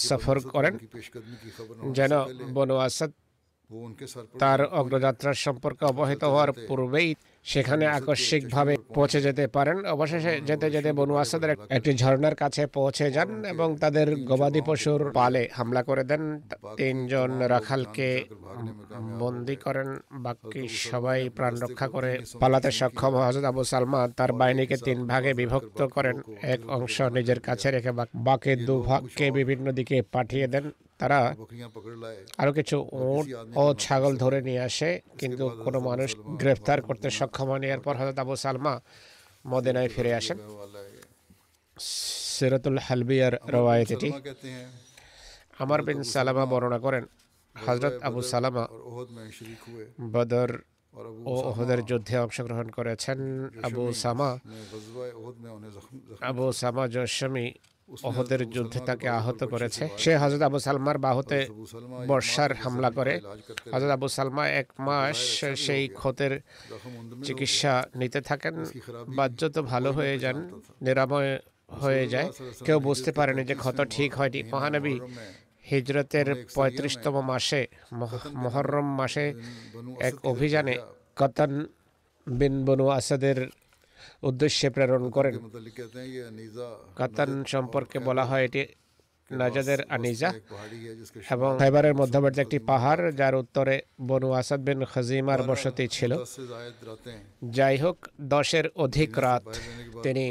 সফর 0.08 0.36
করেন। 0.54 0.74
যেন 1.92 2.12
বনু 2.54 2.76
আসাদ 2.86 3.10
তার 4.40 4.60
অগ্রযাত্রার 4.80 5.36
সম্পর্কে 5.46 5.82
অবহিত 5.84 6.22
হওয়ার 6.24 6.50
পূর্বেই 6.68 7.08
সেখানে 7.42 7.86
আকস্মিকভাবে 7.86 8.76
পৌঁছে 8.94 9.22
যেতে 9.22 9.46
পারেন। 9.46 9.84
অবশেষে 9.84 10.40
যেতে 10.40 10.70
যেতে 10.70 10.92
বনু 10.92 11.14
আসাদের 11.14 11.56
একটি 11.70 11.94
ঝর্ণার 11.94 12.34
কাছে 12.34 12.66
পৌঁছে 12.66 13.10
যান 13.10 13.44
এবং 13.44 13.76
তাদের 13.76 14.16
গবাদি 14.24 14.60
পশুর 14.66 15.10
পালে 15.12 15.48
হামলা 15.52 15.82
করে 15.82 16.04
দেন। 16.04 16.40
তিনজন 16.76 17.30
রাখালকে 17.48 18.24
বন্দি 19.18 19.56
করেন। 19.56 19.96
বাকি 20.12 20.68
সবাই 20.68 21.28
প্রাণ 21.28 21.54
রক্ষা 21.58 21.88
করে 21.88 22.18
পালাতে 22.40 22.70
সক্ষম। 22.70 23.16
হযরত 23.16 23.44
আবু 23.44 23.64
সালমা 23.64 24.08
তার 24.16 24.32
বাহিনীকে 24.32 24.76
তিন 24.84 25.06
ভাগে 25.06 25.34
বিভক্ত 25.34 25.82
করেন। 25.86 26.20
এক 26.42 26.60
অংশ 26.70 27.00
নিজের 27.00 27.40
কাছে 27.40 27.70
রেখে 27.70 27.92
বাক- 27.92 28.18
বাকি 28.18 28.56
দু 28.56 28.82
ভাগকে 28.82 29.30
বিভিন্ন 29.30 29.72
দিকে 29.72 30.02
পাঠিয়ে 30.02 30.46
দেন। 30.46 30.70
তারা 31.00 31.18
আরও 32.42 32.52
কিছু 32.58 32.76
উট 33.06 33.26
ও 33.62 33.64
ছাগল 33.84 34.12
ধরে 34.24 34.38
নিয়ে 34.48 34.62
আসে, 34.68 34.90
কিন্তু 35.20 35.44
কোনো 35.64 35.78
মানুষ 35.88 36.10
গ্রেফতার 36.40 36.78
করতে 36.88 37.06
সক্ষম 37.18 37.48
হয়নি। 37.52 37.66
এরপর 37.74 37.94
হজরত 38.00 38.18
আবু 38.24 38.32
সালমা 38.46 38.74
মদিনায় 39.52 39.90
ফিরে 39.94 40.12
আসেন। 40.20 40.38
সিরাতুল 42.36 42.78
হালবিয়ার 42.86 43.34
রওয়ায়ত 43.54 43.90
এটি। 43.96 44.08
আমার 45.62 45.80
বিন 45.86 45.98
সালামা 46.14 46.44
বর্ণনা 46.52 46.78
করেন 46.86 47.04
হজরত 47.54 47.94
আবু 48.08 48.20
সালামা 48.32 48.64
বদর 50.14 50.50
ও 51.32 51.34
ওহদের 51.50 51.80
যুদ্ধে 51.90 52.16
অংশগ্রহণ 52.24 52.68
করেছেন। 52.76 53.18
আবু 53.66 53.82
সামা 54.02 54.30
আবু 56.30 56.44
সামা 56.60 56.84
জশমী 56.94 57.46
ওহদের 58.08 58.40
যুদ্ধে 58.50 58.80
তাকে 58.88 59.06
আহত 59.08 59.40
করেছে। 59.44 59.82
সে 60.02 60.12
হজরত 60.22 60.42
আবু 60.42 60.58
সালমার 60.58 60.98
বাহুতে 60.98 61.38
বর্ষার 62.06 62.52
হামলা 62.62 62.90
করে। 62.90 63.14
হজরত 63.72 63.90
আবু 63.96 64.06
সালমা 64.08 64.44
এক 64.60 64.68
মাস 64.78 65.18
সেই 65.66 65.84
ক্ষতের 65.88 66.32
চিকিৎসা 67.24 67.72
নিতে 67.94 68.20
থাকেন। 68.20 68.54
বাহ্যত 69.18 69.56
ভালো 69.72 69.92
হয়ে 69.92 70.14
যান 70.18 70.38
নিরাময় 70.82 71.32
হয়ে 71.82 72.04
যায়। 72.08 72.28
কেউ 72.66 72.78
বুঝতে 72.80 73.10
পারেনি 73.12 73.42
যে 73.44 73.54
ক্ষত 73.54 73.78
ঠিক 73.90 74.10
হয়নি। 74.18 74.40
মহানবী 74.52 74.94
হিজরতের 75.70 76.28
পঁয়ত্রিশতম 76.54 77.14
মাসে 77.30 77.62
মহরম 78.42 78.86
মাসে 79.00 79.24
এক 80.00 80.14
অভিযানে 80.32 80.74
কতন 81.16 81.50
বিন 82.26 82.54
বনু 82.64 82.86
আসাদের 82.98 83.38
উদ্দেশ্যে 84.28 84.68
প্রেরণ 84.74 85.04
করেন। 85.16 85.34
কাতান 86.98 87.30
সম্পর্কে 87.52 87.98
বলা 88.08 88.24
হয় 88.30 88.44
এটি 88.48 88.62
নাজাদের 89.30 89.80
আনিজা 89.96 90.30
এবং 91.34 91.50
খাইবারের 91.60 91.94
মধ্যবর্তী 92.00 92.40
একটি 92.44 92.58
পাহাড়, 92.70 93.02
যার 93.20 93.34
উত্তরে 93.42 93.76
বনু 94.08 94.28
আসাদ 94.40 94.60
বিন 94.66 94.80
খাজিমার 94.92 95.40
বসতি 95.50 95.84
ছিল। 95.96 96.12
যাই 97.58 97.76
হোক 97.82 97.96
দশের 98.34 98.66
অধিক 98.84 99.10
রাত 99.26 99.44
তিনি 100.04 100.26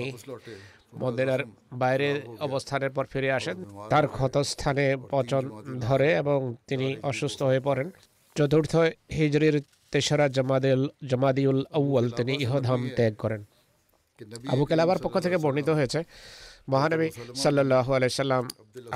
মদিনার 1.01 1.41
বাইরে 1.81 2.09
অবস্থানের 2.47 2.91
পর 2.95 3.05
ফিরে 3.11 3.29
আসেন। 3.37 3.57
তার 3.91 4.05
ক্ষতস্থানে 4.15 4.85
পচন 5.13 5.43
ধরে 5.85 6.09
এবং 6.21 6.39
তিনি 6.69 6.87
অসুস্থ 7.11 7.39
হয়ে 7.49 7.65
পড়েন। 7.67 7.87
চতুর্থ 8.35 8.73
হিজরির 9.17 9.55
তেসরা 9.91 10.25
জমাদিল 10.35 10.81
জমাদিউল 11.09 11.59
আউ্য়াল 11.77 12.05
তিনি 12.17 12.33
ইহধাম 12.43 12.81
ত্যাগ 12.97 13.13
করেন। 13.23 13.41
আবু 14.53 14.63
কেলাবার 14.69 14.99
পক্ষ 15.03 15.15
থেকে 15.25 15.37
বর্ণিত 15.43 15.69
হয়েছে 15.77 15.99
মহানবী 16.73 17.07
সাল্লু 17.43 17.93
আলাই 17.97 18.09
সাল্লাম 18.23 18.43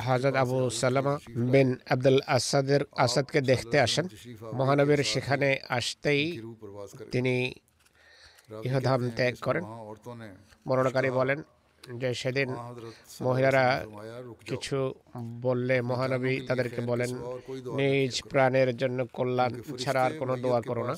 হাজরত 0.05 0.35
আবু 0.43 0.57
সাল্লামা 0.83 1.13
বিন 1.53 1.69
আব্দুল 1.93 2.19
আসাদের 2.35 2.81
আসাদকে 3.05 3.39
দেখতে 3.51 3.77
আসেন। 3.85 4.05
মহানবীর 4.59 5.01
সেখানে 5.13 5.49
আসতেই 5.77 6.23
তিনি 7.13 7.35
ইহধাম 8.67 9.01
ত্যাগ 9.17 9.33
করেন। 9.45 9.63
মরণকারী 10.67 11.09
বলেন 11.19 11.39
যে 12.01 12.09
সেদিন 12.21 12.49
মহিলারা 13.25 13.65
কিছু 14.49 14.77
বললে 15.45 15.75
মহানবী 15.91 16.33
তাদেরকে 16.47 16.81
বলেন 16.91 17.11
নিজ 17.77 18.13
প্রাণের 18.31 18.69
জন্য 18.81 18.99
কল্যাণ 19.17 19.53
ছাড়া 19.83 20.01
আর 20.07 20.13
কোনো 20.21 20.33
দোয়া 20.43 20.59
করো 20.69 20.83
না। 20.89 20.95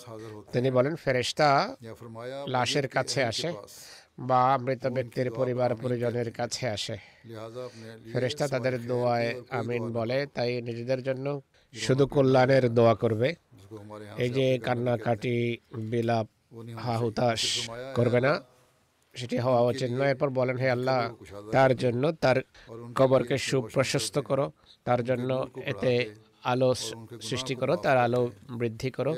তিনি 0.53 0.69
বলেন 0.78 0.93
ফেরেশতা 1.03 1.49
লাশের 2.53 2.88
কাছে 2.95 3.19
আসে। 3.32 3.49
বা 4.18 4.57
মৃত 4.57 4.88
ব্যক্তির 4.88 5.32
পরিবার 5.32 5.76
পরিজনের 5.76 6.32
কাছে 6.32 6.70
আসে। 6.70 6.97
ফেরেশতা 8.11 8.47
তাদের 8.47 8.88
দোয়ায় 8.88 9.41
আমিন 9.49 9.84
বলে, 9.91 10.28
তাই 10.36 10.61
নিজেদের 10.61 11.03
জন্য 11.03 11.41
শুধু 11.74 12.07
কল্যাণের 12.07 12.74
দোয়া 12.74 12.95
করবে। 12.95 13.36
এই 14.18 14.30
যে 14.30 14.59
কান্নাকাটি, 14.59 15.57
বিলাপ, 15.91 16.28
হাহুতাশ 16.78 17.70
করবে 17.95 18.20
না, 18.22 18.34
সেটি 19.15 19.38
হওয়া 19.38 19.61
উচিত 19.61 19.91
নয়। 19.91 20.09
এরপর 20.09 20.30
বলেন, 20.30 20.57
হে 20.57 20.70
আল্লাহ, 20.70 20.99
তার 21.51 21.76
জন্য 21.76 22.11
তার 22.11 22.38
কবরকে 22.95 23.38
সুপ্রশস্ত 23.38 24.20
করো, 24.20 24.51
তার 24.86 25.03
জন্য 25.03 25.47
এতে 25.65 26.13
আলো 26.43 26.74
সৃষ্টি 27.22 27.55
করো, 27.55 27.76
তার 27.76 27.97
আলো 27.97 28.32
বৃদ্ধি 28.59 28.91
করো 28.91 29.15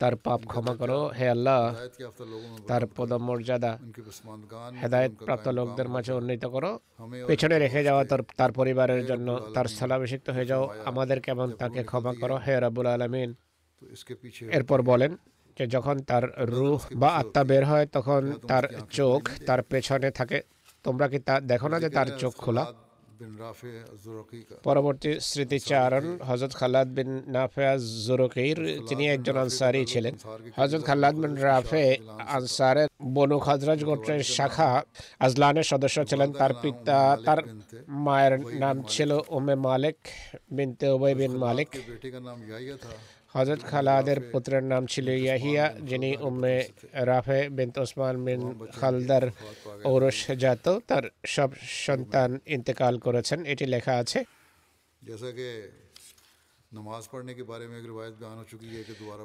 তার 0.00 0.16
পাপ 0.16 0.40
ক্ষমা 0.46 0.74
করো, 0.80 1.00
হে 1.18 1.26
আল্লাহ। 1.28 1.60
তার 2.68 2.82
পদমর্যাদা, 2.96 3.72
হেদায়ত 4.82 5.12
প্রাপ্ত 5.24 5.48
লোকদের 5.48 5.88
মাঝে 5.88 6.12
উন্নীত 6.12 6.44
করো। 6.46 6.78
পেছনে 7.26 7.58
রেখে 7.58 7.84
যাওয়া 7.84 8.04
তার 8.04 8.22
তার 8.36 8.52
পরিবারের 8.52 9.02
জন্য 9.06 9.28
তার 9.54 9.64
স্থলাভিষিক্ত 9.64 10.30
হয়ে 10.30 10.46
যাও। 10.46 10.68
আমাদের 10.84 11.20
কেমন 11.20 11.48
তাকে 11.52 11.80
ক্ষমা 11.84 12.12
করো, 12.20 12.36
হে 12.36 12.60
রাবুল 12.60 12.86
আলমিন। 12.86 13.30
এরপর 14.56 14.82
বলেন 14.82 15.16
যে, 15.58 15.66
যখন 15.66 15.96
তার 15.98 16.24
রুহ 16.38 16.80
বা 16.94 17.08
আত্মা 17.08 17.42
বের 17.44 17.64
হয়, 17.64 17.86
তখন 17.86 18.22
তার 18.48 18.64
চোখ 18.90 19.22
তার 19.46 19.62
পেছনে 19.62 20.10
থাকে। 20.10 20.42
তোমরা 20.82 21.08
কি 21.08 21.18
তা 21.18 21.34
দেখো 21.40 21.68
না 21.68 21.80
যে 21.80 21.90
তার 21.90 22.08
চোখ 22.18 22.32
খোলা? 22.34 22.64
পরবর্তী 24.66 25.10
স্মৃতিচারণ 25.28 26.06
হজরত 26.28 26.52
খাল্লাদ 26.60 26.88
বিন 26.96 27.10
নাফেয়া 27.34 27.74
জুরকির 28.06 28.58
তিনি 28.88 29.04
একজন 29.14 29.36
আনসারি 29.44 29.80
ছিলেন। 29.92 30.14
হজরত 30.58 30.82
খাল্লাদ 30.88 31.16
বিন 31.22 31.34
রাফে 31.46 31.84
আনসারের 32.36 32.88
বনু 33.16 33.36
খজরাজ 33.46 33.80
গোত্রের 33.88 34.22
শাখা 34.36 34.70
আজলানের 35.26 35.66
সদস্য 35.72 35.98
ছিলেন। 36.10 36.30
তার 36.40 36.52
পিতা 36.62 36.98
তার 37.26 37.40
মায়ের 38.04 38.34
নাম 38.62 38.76
ছিল 38.92 39.10
ওমে 39.36 39.54
মালিক 39.68 39.98
বিনতে 40.56 40.86
ওবই 40.94 41.14
বিন 41.20 41.32
মালিক। 41.44 41.68
হজরত 43.34 43.62
খালাদের 43.70 44.18
পুত্রের 44.32 44.64
নাম 44.72 44.82
ছিল 44.92 45.06
ইয়াহিয়া 45.24 45.64
যিনি 45.90 46.10
উম্মে 46.28 46.56
রাফে 47.10 47.40
বিন 47.56 47.70
ওসমান 47.82 48.16
বিন 48.26 48.40
খালদার 48.80 49.24
ঔরসজাত 49.90 50.64
তার 50.88 51.04
সব 51.34 51.50
সন্তান 51.86 52.30
ইন্তেকাল 52.54 52.94
করেছেন। 53.06 53.38
এটি 53.52 53.64
লেখা 53.74 53.94
আছে 54.02 54.18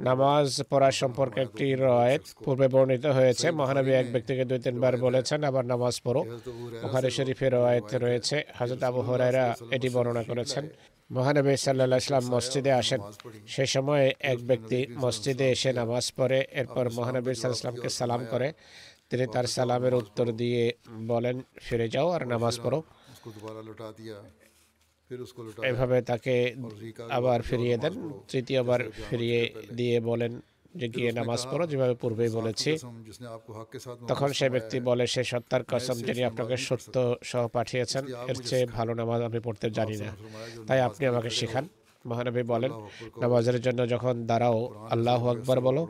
নামাজ 0.10 0.48
পড়া 0.72 0.90
সম্পর্কে 1.02 1.40
একটি 1.48 1.66
রয়েত 1.88 2.24
পূর্বে 2.46 2.68
বর্ণিত 2.74 3.06
হয়েছে। 3.18 3.48
মহানবী 3.60 3.92
এক 4.02 4.08
ব্যক্তিকে 4.14 4.44
দুই 4.50 4.60
তিনবার 4.66 4.94
বলেছেন 5.06 5.40
আবার 5.50 5.66
নামাজ 5.74 5.96
পড়ো। 6.06 6.22
বুখারী 6.84 7.10
শরীফের 7.18 7.54
রয়েত 7.62 7.92
রয়েছে। 8.06 8.38
হযরত 8.60 8.82
আবু 8.90 9.00
হুরায়রা 9.08 9.46
এটি 9.76 9.88
বর্ণনা 9.96 10.24
করেছেন। 10.24 10.64
মহানবী 11.10 11.56
সাল্লাহ 11.58 12.00
ইসলাম 12.04 12.24
মসজিদে 12.36 12.72
আসেন। 12.82 13.02
সে 13.54 13.66
সময়ে 13.66 14.14
এক 14.32 14.40
ব্যক্তি 14.50 14.80
মসজিদে 15.04 15.46
এসে 15.52 15.70
নামাজ 15.74 16.06
পড়ে, 16.18 16.40
এরপর 16.52 16.86
মহানবী 16.98 17.30
সাল্লাহ 17.34 17.60
ইসলামকে 17.60 17.90
সালাম 17.90 18.22
করে। 18.32 18.54
তিনি 19.10 19.26
তার 19.34 19.48
সালামের 19.56 19.94
উত্তর 19.94 20.28
দিয়ে 20.42 20.64
বলেন, 21.12 21.36
ফিরে 21.66 21.88
যাও 21.90 22.08
আর 22.16 22.22
নামাজ 22.34 22.56
পড়ো। 22.64 22.80
এভাবে 25.72 25.98
তাকে 26.02 26.36
আবার 27.10 27.42
ফিরিয়ে 27.42 27.78
দেন, 27.84 27.94
তৃতীয়বার 28.30 28.82
ফিরিয়ে 29.10 29.40
দিয়ে 29.80 30.00
বলেন 30.00 30.42
যে 30.76 30.88
গিয়ে 30.90 31.10
নামাজ 31.12 31.42
পড়ো 31.52 31.66
যেভাবে 31.72 31.96
পূর্বেই 32.02 32.32
বলেছি 32.38 32.72
তখন 34.08 34.30
সে 34.40 34.48
ব্যক্তি 34.50 34.78
বলে 34.80 35.06
সে 35.14 35.22
সত্তার 35.32 35.64
কসম 35.72 35.98
যিনি 36.08 36.22
আপনাকে 36.24 36.56
সত্য 36.68 36.96
সহ 37.24 37.44
পাঠিয়েছেন 37.48 38.04
এর 38.30 38.38
চেয়ে 38.50 38.66
ভালো 38.78 38.92
নামাজ 38.94 39.20
আমি 39.22 39.40
পড়তে 39.40 39.68
জানি 39.78 39.96
না 39.98 40.10
তাই 40.68 40.80
আপনি 40.88 41.04
আমাকে 41.12 41.30
শেখান। 41.40 41.66
মহানবী 42.06 42.44
বলেন 42.54 42.72
নামাজের 43.22 43.58
জন্য 43.62 43.80
যখন 43.94 44.16
দাঁড়াও 44.30 44.58
আল্লাহ 44.94 45.22
আকবর 45.34 45.58
বলো। 45.68 45.84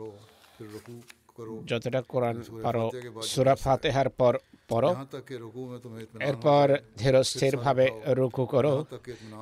যতটা 1.70 2.00
কোরআন 2.12 2.36
পারো 2.64 2.84
সুরা 3.30 3.54
ফাতেহার 3.64 4.08
পর 4.18 4.34
পড়ো 4.68 4.90
এরপর 6.20 6.66
ধীর 6.98 7.22
স্থিরভাবে 7.22 7.86
রুকু 8.18 8.44
করো। 8.46 8.74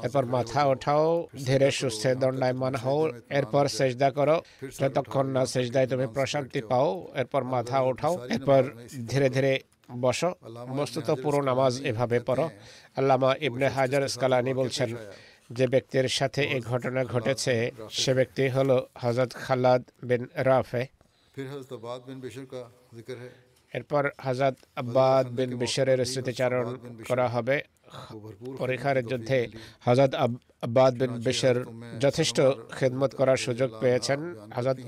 এরপর 0.05 0.25
মাথা 0.25 0.61
ওঠাও, 0.67 1.07
ধীরে 1.47 1.71
সুস্থে 1.71 2.15
দণ্ডায়মান 2.15 2.75
হও। 2.75 3.01
এরপর 3.39 3.65
সেজদা 3.69 4.11
করো। 4.11 4.37
যতক্ষণ 4.81 5.27
না 5.27 5.47
সেজদায় 5.47 5.87
তুমি 5.87 6.07
প্রশান্তি 6.07 6.61
পাও, 6.71 6.89
এরপর 7.15 7.43
মাথা 7.45 7.79
ওঠাও। 7.81 8.15
এরপর 8.35 8.63
ধীরে 9.11 9.29
ধীরে 9.31 9.53
বসো। 10.01 10.31
মস্তত 10.77 11.09
পুরো 11.23 11.41
নামাজ 11.41 11.73
এভাবে 11.91 12.21
পড়ো। 12.21 12.51
আল্লামা 12.97 13.31
ইবনে 13.41 13.67
হাজার 13.69 14.03
স্কালানি 14.09 14.53
বলছেন, 14.55 14.91
যে 15.51 15.67
ব্যক্তির 15.67 16.09
সাথে 16.09 16.43
এই 16.55 16.61
ঘটনা 16.61 17.05
ঘটেছে, 17.05 17.55
সে 17.91 18.15
ব্যক্তি 18.15 18.49
হলো 18.49 18.77
হজরত 19.03 19.31
খালাদ 19.45 19.83
বিন 20.09 20.23
রাফে। 20.49 20.83
এরপর 23.77 24.05
হাজাত 24.27 24.55
আব্বাদ 24.83 25.25
বিন 25.37 25.51
বিশ্বরের 25.63 26.01
স্মৃতিচারণ 26.13 26.67
করা 27.09 27.27
হবে। 27.35 27.57
পরীক্ষার 28.61 28.97
যুদ্ধে 29.11 29.39
হাজাত 29.89 30.11
আব্বাদ 30.67 30.93
বিন 31.01 31.13
বিশ্বর 31.27 31.57
যথেষ্ট 32.05 32.39
খেদমত 32.77 33.13
করার 33.21 33.39
সুযোগ 33.47 33.71
পেয়েছেন। 33.83 34.21
হাজাত 34.57 34.79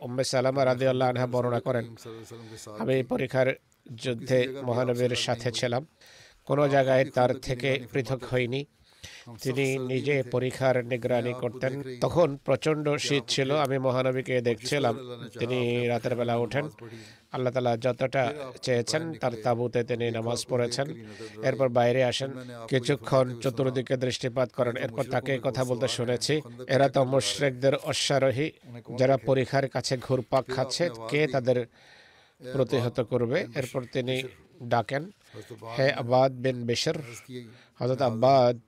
উম্মে 0.00 0.24
সালামা 0.32 0.62
রাজি 0.64 0.86
আল্লাহ 0.92 1.06
আনহা 1.12 1.28
বর্ণনা 1.34 1.60
করেন, 1.66 1.84
আমি 2.82 2.96
পরীক্ষার 3.12 3.48
যুদ্ধে 4.04 4.38
মহানবীর 4.68 5.14
সাথে 5.26 5.48
ছিলাম। 5.58 5.82
কোনো 6.48 6.64
জায়গায় 6.74 7.04
তার 7.16 7.30
থেকে 7.46 7.70
পৃথক 7.92 8.20
হইনি। 8.30 8.60
তিনি 9.42 9.78
নিজে 9.78 10.22
পরীক্ষার 10.22 10.84
নিগরানি 10.84 11.32
করতেন। 11.40 11.98
তখন 12.00 12.36
প্রচণ্ড 12.36 12.96
শীত 12.96 13.22
ছিল 13.28 13.56
আমি 13.56 13.78
মহানবীকে 13.78 14.40
দেখছিলাম। 14.40 14.94
তিনি 15.38 15.86
রাতের 15.86 16.14
বেলা 16.16 16.36
ওঠেন। 16.36 16.70
আল্লাহ 17.32 17.52
তালা 17.52 17.76
যতটা 17.76 18.34
চেয়েছেন 18.62 19.14
তার 19.14 19.32
তাবুতে 19.42 19.84
তিনি 19.84 20.10
নামাজ 20.10 20.46
পড়েছেন। 20.48 21.06
এরপর 21.42 21.68
বাইরে 21.68 22.04
আসেন। 22.04 22.30
কিছুক্ষণ 22.68 23.40
চতুর্দিকে 23.40 23.96
দৃষ্টিপাত 23.96 24.50
করেন। 24.52 24.76
এরপর 24.76 25.04
তাকে 25.04 25.38
কথা 25.42 25.64
বলতে 25.64 25.88
শুনেছি 25.88 26.40
এরা 26.68 26.88
তো 26.88 27.04
মুশ্রেকদের 27.04 27.74
অশ্বারোহী। 27.74 28.50
যারা 28.98 29.16
পরীক্ষার 29.16 29.68
কাছে 29.68 29.96
ঘুরপাক 29.96 30.44
খাচ্ছে 30.56 30.90
কে 31.10 31.26
তাদের 31.26 31.66
প্রতিহত 32.52 33.00
করবে? 33.00 33.46
এরপর 33.54 33.84
তিনি 33.92 34.22
ডাকেন 34.62 35.10
হে 35.78 35.92
আবাদ 35.92 36.32
বিন 36.32 36.66
বেশর 36.66 36.94
হজরত 37.80 38.02
আব্বাদ 38.02 38.58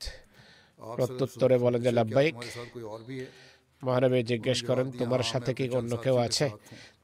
প্রত্যুত্তরে 0.97 1.59
বলেন 1.59 1.83
যে 1.83 1.91
লাব্বাইক 1.91 2.35
মহানবী 3.85 4.23
জিজ্ঞেস 4.23 4.65
করেন 4.65 4.91
তোমার 4.91 5.23
সাথে 5.23 5.55
কি 5.55 5.71
অন্য 5.71 5.97
কেউ 5.97 6.17
আছে? 6.17 6.51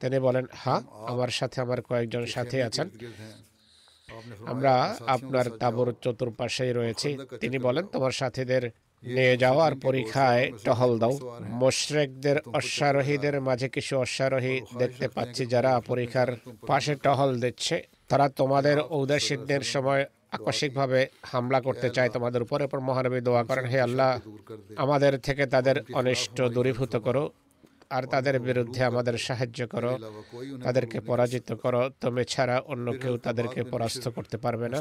তিনি 0.00 0.18
বলেন 0.18 0.44
হ্যাঁ 0.52 0.80
আমার 1.06 1.28
সাথে 1.28 1.60
আমার 1.60 1.82
কয়েকজন 1.82 2.26
সাথী 2.26 2.60
আছেন। 2.60 2.88
আমরা 4.46 4.96
আপনার 5.06 5.50
তাবর 5.50 5.94
চতুর্পাশেই 6.02 6.72
রয়েছি। 6.72 7.18
তিনি 7.40 7.58
বলেন 7.58 7.86
তোমার 7.86 8.10
সাথীদের 8.10 8.70
নিয়ে 9.02 9.36
যাওয়ার 9.36 9.72
পরীক্ষায় 9.74 10.52
টহল 10.64 10.98
দাও। 10.98 11.38
মোশরেকদের 11.40 12.36
অশ্বারোহীদের 12.54 13.40
মাঝে 13.40 13.68
কিছু 13.68 13.98
অশ্বারোহী 13.98 14.60
দেখতে 14.78 15.08
পাচ্ছি 15.08 15.46
যারা 15.46 15.80
পরীক্ষার 15.80 16.36
পাশে 16.66 16.94
টহল 16.94 17.40
দিচ্ছে। 17.40 17.86
তারা 18.08 18.28
তোমাদের 18.28 18.80
ঔদাসীন্যের 18.80 19.60
সময় 19.60 20.04
আকস্মিকভাবে 20.36 21.00
হামলা 21.22 21.58
করতে 21.66 21.88
চায় 21.96 22.10
তোমাদের 22.16 22.40
উপর। 22.42 22.58
এরপর 22.64 22.80
মহানবী 22.88 23.20
দোয়া 23.28 23.42
করেন 23.44 23.66
হে 23.72 23.78
আল্লাহ 23.80 24.10
আমাদের 24.84 25.12
থেকে 25.26 25.44
তাদের 25.46 25.76
অনিষ্ট 26.00 26.38
দূরীভূত 26.56 26.94
করো। 26.96 27.24
আর 27.96 28.04
তাদের 28.14 28.36
বিরুদ্ধে 28.48 28.80
আমাদের 28.90 29.16
সাহায্য 29.26 29.60
করো, 29.74 29.92
তাদেরকে 30.64 30.98
পরাজিত 31.08 31.48
করো 31.62 31.82
তুমি 32.02 32.22
ছাড়া 32.32 32.56
অন্য 32.72 32.86
কেউ 33.02 33.14
তাদেরকে 33.26 33.60
পরাস্ত 33.72 34.04
করতে 34.16 34.36
পারবে 34.44 34.66
না। 34.74 34.78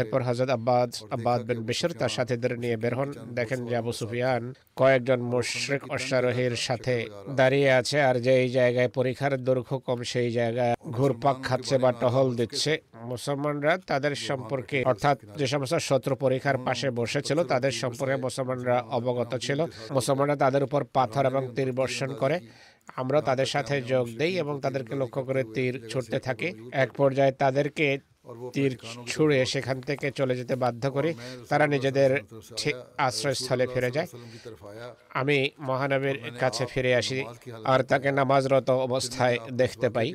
এরপর 0.00 0.20
হজরত 0.28 0.50
আব্বাদ 0.58 0.90
আব্বাদ 1.16 1.40
বিন 1.48 1.60
বিশর 1.68 1.90
তার 2.00 2.12
সাথীদের 2.16 2.52
নিয়ে 2.62 2.76
বের 2.82 2.94
হন। 2.98 3.10
দেখেন 3.38 3.60
যে 3.68 3.74
আবু 3.80 3.92
সুফিয়ান 3.98 4.42
কয়েকজন 4.80 5.20
মুশরিক 5.32 5.82
অশ্বারোহীর 5.96 6.54
সাথে 6.66 6.94
দাঁড়িয়ে 7.38 7.70
আছে 7.80 7.96
আর 8.08 8.16
যেই 8.26 8.46
জায়গায় 8.58 8.90
পরীক্ষার 8.98 9.32
দৈর্ঘ্য 9.46 9.76
কম, 9.86 9.98
সেই 10.12 10.30
জায়গায় 10.38 10.74
ঘুরপাক 10.96 11.36
খাচ্ছে 11.48 11.76
বা 11.82 11.90
টহল 12.00 12.28
দিচ্ছে। 12.40 12.72
মুসলমানরা 13.12 13.72
তাদের 13.90 14.14
সম্পর্কে, 14.28 14.78
অর্থাৎ 14.90 15.16
যে 15.40 15.46
সমস্ত 15.52 15.74
শত্রু 15.88 16.14
পরীক্ষার 16.24 16.58
পাশে 16.66 16.88
বসেছিল, 17.00 17.38
তাদের 17.52 17.72
সম্পর্কে 17.82 18.16
মুসলমানরা 18.26 18.76
অবগত 18.98 19.32
ছিল। 19.46 19.60
মুসলমানরা 19.96 20.36
তাদের 20.44 20.62
উপর 20.68 20.80
পাথর 20.96 21.24
এবং 21.30 21.42
তীর 21.56 21.70
বর্ষণ 21.80 22.10
করে 22.22 22.36
আমরা 23.00 23.18
তাদের 23.28 23.48
সাথে 23.54 23.74
যোগ 23.92 24.06
দেই 24.20 24.32
এবং 24.42 24.54
তাদেরকে 24.64 24.94
লক্ষ্য 25.02 25.20
করে 25.28 25.42
তীর 25.54 25.74
ছুটতে 25.90 26.18
থাকি। 26.26 26.48
এক 26.82 26.90
পর্যায়ে 26.98 27.32
তাদেরকে 27.42 27.86
তীর 28.54 28.72
ছুঁড়ে 29.10 29.38
সেখান 29.52 29.76
থেকে 29.88 30.06
চলে 30.18 30.34
যেতে 30.40 30.54
বাধ্য 30.64 30.84
করি 30.96 31.10
তারা 31.50 31.64
নিজেদের 31.74 32.10
আশ্রয়স্থলে 33.06 33.64
ফিরে 33.72 33.90
যায়। 33.96 34.08
আমি 35.20 35.38
মহানবীর 35.68 36.18
কাছে 36.42 36.64
ফিরে 36.72 36.92
আসি 37.00 37.18
আর 37.72 37.80
তাকে 37.90 38.08
নামাজরত 38.20 38.68
অবস্থায় 38.86 39.36
দেখতে 39.60 39.88
পাই। 39.96 40.08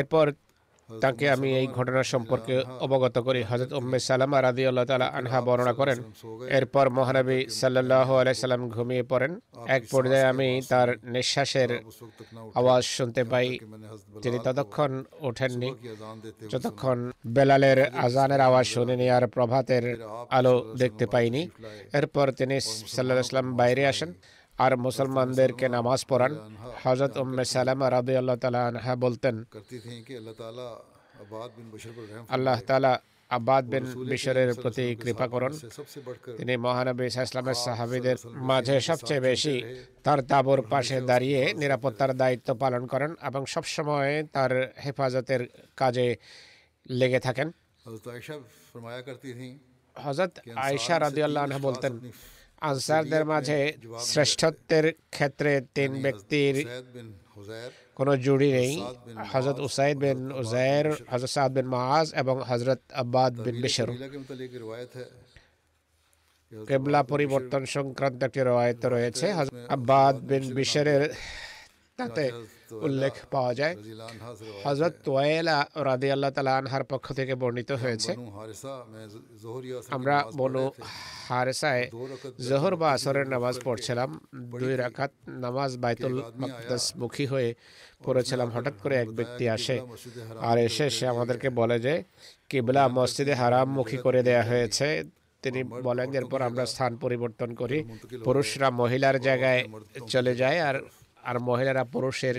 এরপর 0.00 0.26
তাকে 1.04 1.24
আমি 1.34 1.48
এই 1.60 1.66
ঘটনা 1.78 2.02
সম্পর্কে 2.12 2.54
অবগত 2.86 3.16
করি। 3.26 3.40
হজরত 3.50 3.72
উম্মে 3.80 3.98
সালামা 4.08 4.38
রাদি 4.46 4.62
আল্লাহ 4.70 4.84
তালা 4.90 5.08
আনহা 5.18 5.40
বর্ণনা 5.46 5.74
করেন 5.80 5.98
এরপর 6.58 6.86
মহানবী 6.98 7.38
সাল্লাহ 7.60 8.08
সাল্লাম 8.42 8.62
ঘুমিয়ে 8.74 9.04
পড়েন। 9.10 9.32
এক 9.76 9.82
পর্যায়ে 9.92 10.26
আমি 10.32 10.48
তার 10.70 10.88
নিঃশ্বাসের 11.14 11.70
আওয়াজ 12.58 12.84
শুনতে 12.96 13.22
পাই। 13.32 13.48
তিনি 14.22 14.38
ততক্ষণ 14.46 14.92
ওঠেননি 15.28 15.70
যতক্ষণ 16.52 16.98
বেলালের 17.36 17.78
আজানের 18.04 18.40
আওয়াজ 18.48 18.66
শুনিনি 18.74 19.06
আর 19.16 19.24
প্রভাতের 19.34 19.84
আলো 20.38 20.54
দেখতে 20.82 21.04
পাইনি। 21.14 21.42
এরপর 21.98 22.26
তিনি 22.38 22.56
সাল্লাহ 22.94 23.16
সাল্লাম 23.30 23.48
বাইরে 23.60 23.82
আসেন। 23.92 24.10
আর 24.64 24.72
মুসলমানদেরকে 24.86 25.66
নামাজ 25.76 26.00
পড়ান। 26.10 26.32
হজরত 26.82 27.14
উম্মে 27.22 27.44
সালামা 27.54 27.86
রাদু 27.96 28.12
আল্লাহ 28.20 28.36
তালা 28.42 28.60
আনহা 28.68 28.92
বলতেন 29.04 29.34
আল্লাহ 32.34 32.58
তালা 32.68 32.92
আব্বাদ 33.36 33.64
বিন 33.72 33.84
বিশ্বরের 34.12 34.50
প্রতি 34.62 34.86
কৃপা 35.02 35.26
করুন। 35.34 35.52
তিনি 36.38 36.54
মহানবী 36.66 37.04
ইসলামের 37.06 37.58
সাহাবিদের 37.64 38.16
মাঝে 38.50 38.76
সবচেয়ে 38.88 39.24
বেশি 39.28 39.56
তার 40.04 40.18
তাবুর 40.30 40.60
পাশে 40.72 40.96
দাঁড়িয়ে 41.10 41.40
নিরাপত্তার 41.60 42.12
দায়িত্ব 42.22 42.48
পালন 42.62 42.82
করেন 42.92 43.10
এবং 43.28 43.42
সবসময় 43.54 44.12
তার 44.34 44.52
হেফাজতের 44.84 45.42
কাজে 45.80 46.06
লেগে 47.00 47.20
থাকেন। 47.26 47.48
হজরত 49.96 50.32
আয়সা 50.66 50.94
রাদিয়াল্লাহ 50.98 51.42
আনহা 51.46 51.60
বলতেন 51.68 51.92
আনসারদের 52.68 53.24
মাঝে 53.32 53.58
শ্রেষ্ঠত্বের 54.10 54.86
ক্ষেত্রে 55.14 55.52
তিন 55.76 55.90
ব্যক্তির 56.04 56.54
কোনো 57.98 58.12
জুড়ি 58.24 58.50
নেই। 58.58 58.72
হজরত 59.32 59.58
উসাইদ 59.66 59.96
বিন 60.04 60.20
উজাইর 60.40 60.86
হজরত 61.10 61.30
সাদ 61.36 61.50
বিন 61.56 61.66
মাজ 61.74 62.06
এবং 62.22 62.36
হজরত 62.48 62.80
আব্বাদ 63.02 63.32
বিন 63.44 63.56
বিশর। 63.64 63.88
কেবলা 66.68 67.00
পরিবর্তন 67.12 67.62
সংক্রান্ত 67.74 68.20
একটি 68.28 68.40
রয়েছে। 68.94 69.26
আব্বাদ 69.76 70.14
বিন 70.28 70.44
বিশরের 70.58 71.02
তাতে 71.98 72.24
উল্লেখ 72.86 73.14
পাওয়া 73.34 73.52
যায়। 73.60 73.74
হজরত 74.64 74.94
তোয়েলা 75.06 75.58
রাদি 75.88 76.08
আল্লাহ 76.14 76.30
তালা 76.36 76.52
আনহার 76.60 76.84
পক্ষ 76.92 77.06
থেকে 77.18 77.34
বর্ণিত 77.42 77.70
হয়েছে, 77.82 78.10
আমরা 79.96 80.16
বনু 80.38 80.64
হারেসায় 81.28 81.84
জোহর 82.48 82.74
বা 82.80 82.88
আসরের 82.96 83.26
নামাজ 83.34 83.54
পড়ছিলাম, 83.66 84.10
দুই 84.62 84.74
রাখাত 84.82 85.12
নামাজ 85.44 85.70
বাইতুল 85.82 86.16
মকদাস 86.40 86.84
মুখী 87.00 87.26
হয়ে 87.32 87.50
পড়েছিলাম, 88.04 88.48
হঠাৎ 88.54 88.76
করে 88.82 88.94
এক 89.02 89.08
ব্যক্তি 89.18 89.44
আসে 89.56 89.76
আর 90.48 90.56
এসে 90.66 90.86
সে 90.96 91.04
আমাদেরকে 91.14 91.48
বলে 91.60 91.76
যে, 91.86 91.94
কিবলা 92.50 92.82
মসজিদে 92.98 93.34
হারাম 93.40 93.68
মুখী 93.78 93.98
করে 94.06 94.20
দেয়া 94.28 94.44
হয়েছে। 94.50 94.88
তিনি 95.42 95.60
বলেন, 95.86 96.08
এরপর 96.18 96.40
আমরা 96.48 96.64
স্থান 96.72 96.92
পরিবর্তন 97.04 97.50
করি, 97.60 97.78
পুরুষরা 98.26 98.68
মহিলার 98.80 99.16
জায়গায় 99.26 99.60
চলে 100.12 100.32
যায় 100.42 100.58
আর 100.68 100.76
আর 101.28 101.36
মহিলারা 101.48 101.82
পুরুষের 101.94 102.36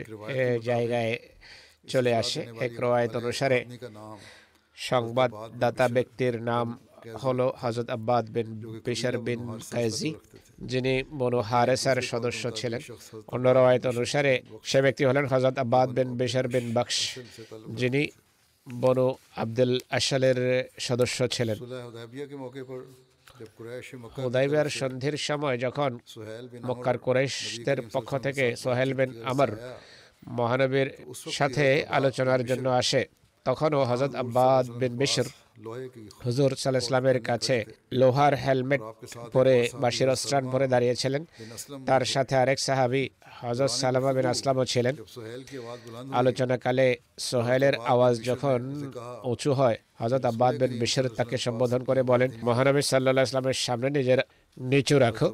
জায়গায় 0.69 1.13
চলে 1.91 2.11
আসে। 2.21 2.41
এক 2.65 2.73
রওয়ায়ত 2.83 3.13
অনুসারে 3.21 3.59
সংবাদদাতা 4.77 5.85
ব্যক্তির 5.95 6.35
নাম 6.51 6.67
হলো 7.23 7.47
হজরত 7.61 7.87
আব্বাদ 7.97 8.25
বিন 8.35 8.49
পেশার 8.85 9.15
বিন 9.27 9.41
কাইজি 9.73 10.11
যিনি 10.71 10.93
বনু 11.19 11.39
হারেসার 11.49 11.97
সদস্য 12.11 12.43
ছিলেন। 12.59 12.81
অন্য 13.33 13.45
রওয়ায়ত 13.57 13.83
অনুসারে 13.93 14.33
সে 14.69 14.79
ব্যক্তি 14.85 15.03
হলেন 15.09 15.25
হজরত 15.31 15.55
আব্বাদ 15.65 15.87
বিন 15.97 16.09
বেশার 16.21 16.47
বিন 16.53 16.65
বাক্স 16.77 16.97
যিনি 17.79 18.03
বনু 18.67 19.07
আব্দুল 19.43 19.73
আসালের 19.97 20.39
সদস্য 20.87 21.17
ছিলেন। 21.35 21.57
হুদাইবের 24.23 24.69
সন্ধির 24.69 25.17
সময় 25.17 25.57
যখন 25.57 25.91
মক্কার 26.65 26.97
কোরাইশদের 26.97 27.81
পক্ষ 27.93 28.17
থেকে 28.17 28.55
সোহেল 28.55 28.93
বিন 28.93 29.09
আমর 29.23 29.49
মহানবীর 30.27 30.89
সাথে 31.31 31.85
আলোচনার 31.89 32.45
জন্য 32.45 32.69
আসে। 32.69 33.01
তখনও 33.45 33.79
হজরত 33.85 34.15
আব্বাদ 34.15 34.65
বিন 34.71 34.93
বিশর 34.97 35.27
হুজুর 36.25 36.51
সাল 36.55 36.75
ইসলামের 36.75 37.19
কাছে 37.21 37.65
লোহার 37.93 38.33
হেলমেট 38.35 38.81
পরে 39.33 39.69
বা 39.81 39.89
শিরস্ত্রাণ 39.91 40.43
পরে 40.51 40.67
দাঁড়িয়েছিলেন। 40.67 41.25
তার 41.85 42.03
সাথে 42.05 42.35
আরেক 42.35 42.59
সাহাবি 42.59 43.03
হজরত 43.41 43.71
সালামা 43.81 44.11
বিন 44.13 44.25
আসলামও 44.25 44.65
ছিলেন। 44.65 44.95
আলোচনাকালে 46.11 46.87
সোহেলের 47.19 47.75
আওয়াজ 47.93 48.15
যখন 48.23 48.59
উঁচু 49.23 49.53
হয় 49.53 49.77
হজরত 50.01 50.23
আব্বাদ 50.31 50.53
বিন 50.61 50.71
বিশর 50.81 51.05
তাকে 51.19 51.35
সম্বোধন 51.45 51.81
করে 51.89 52.01
বলেন, 52.11 52.29
মহানবী 52.47 52.81
সাল্লাহ 52.91 53.25
ইসলামের 53.27 53.59
সামনে 53.65 53.87
নিজের 53.97 54.19
নিচু 54.57 54.95
রাখো। 55.05 55.27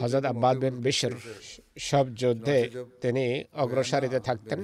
হজরত 0.00 0.24
আব্বাদ 0.32 0.56
বিন 0.62 0.74
বিশর 0.86 1.12
সব 1.88 2.04
যুদ্ধে 2.20 2.58
তিনি 3.02 3.24
অগ্রসারিতে 3.62 4.18
থাকতেন। 4.28 4.60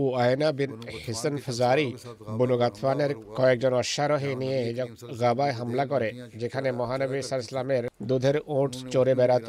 ও 0.00 0.02
আয়না 0.22 0.48
বিন 0.58 0.72
হিসন 1.06 1.34
ফজারি 1.44 1.88
বুলুগাতফানের 2.38 3.12
কয়েকজন 3.38 3.72
অশ্বারোহী 3.82 4.32
নিয়ে 4.42 4.60
গাবায় 5.20 5.54
হামলা 5.58 5.84
করে 5.92 6.08
যেখানে 6.42 6.68
মহানবী 6.80 7.18
ইসলামের 7.18 7.84
দুধের 8.08 8.36
ওট 8.56 8.72
চড়ে 8.92 9.14
বেড়াত। 9.20 9.48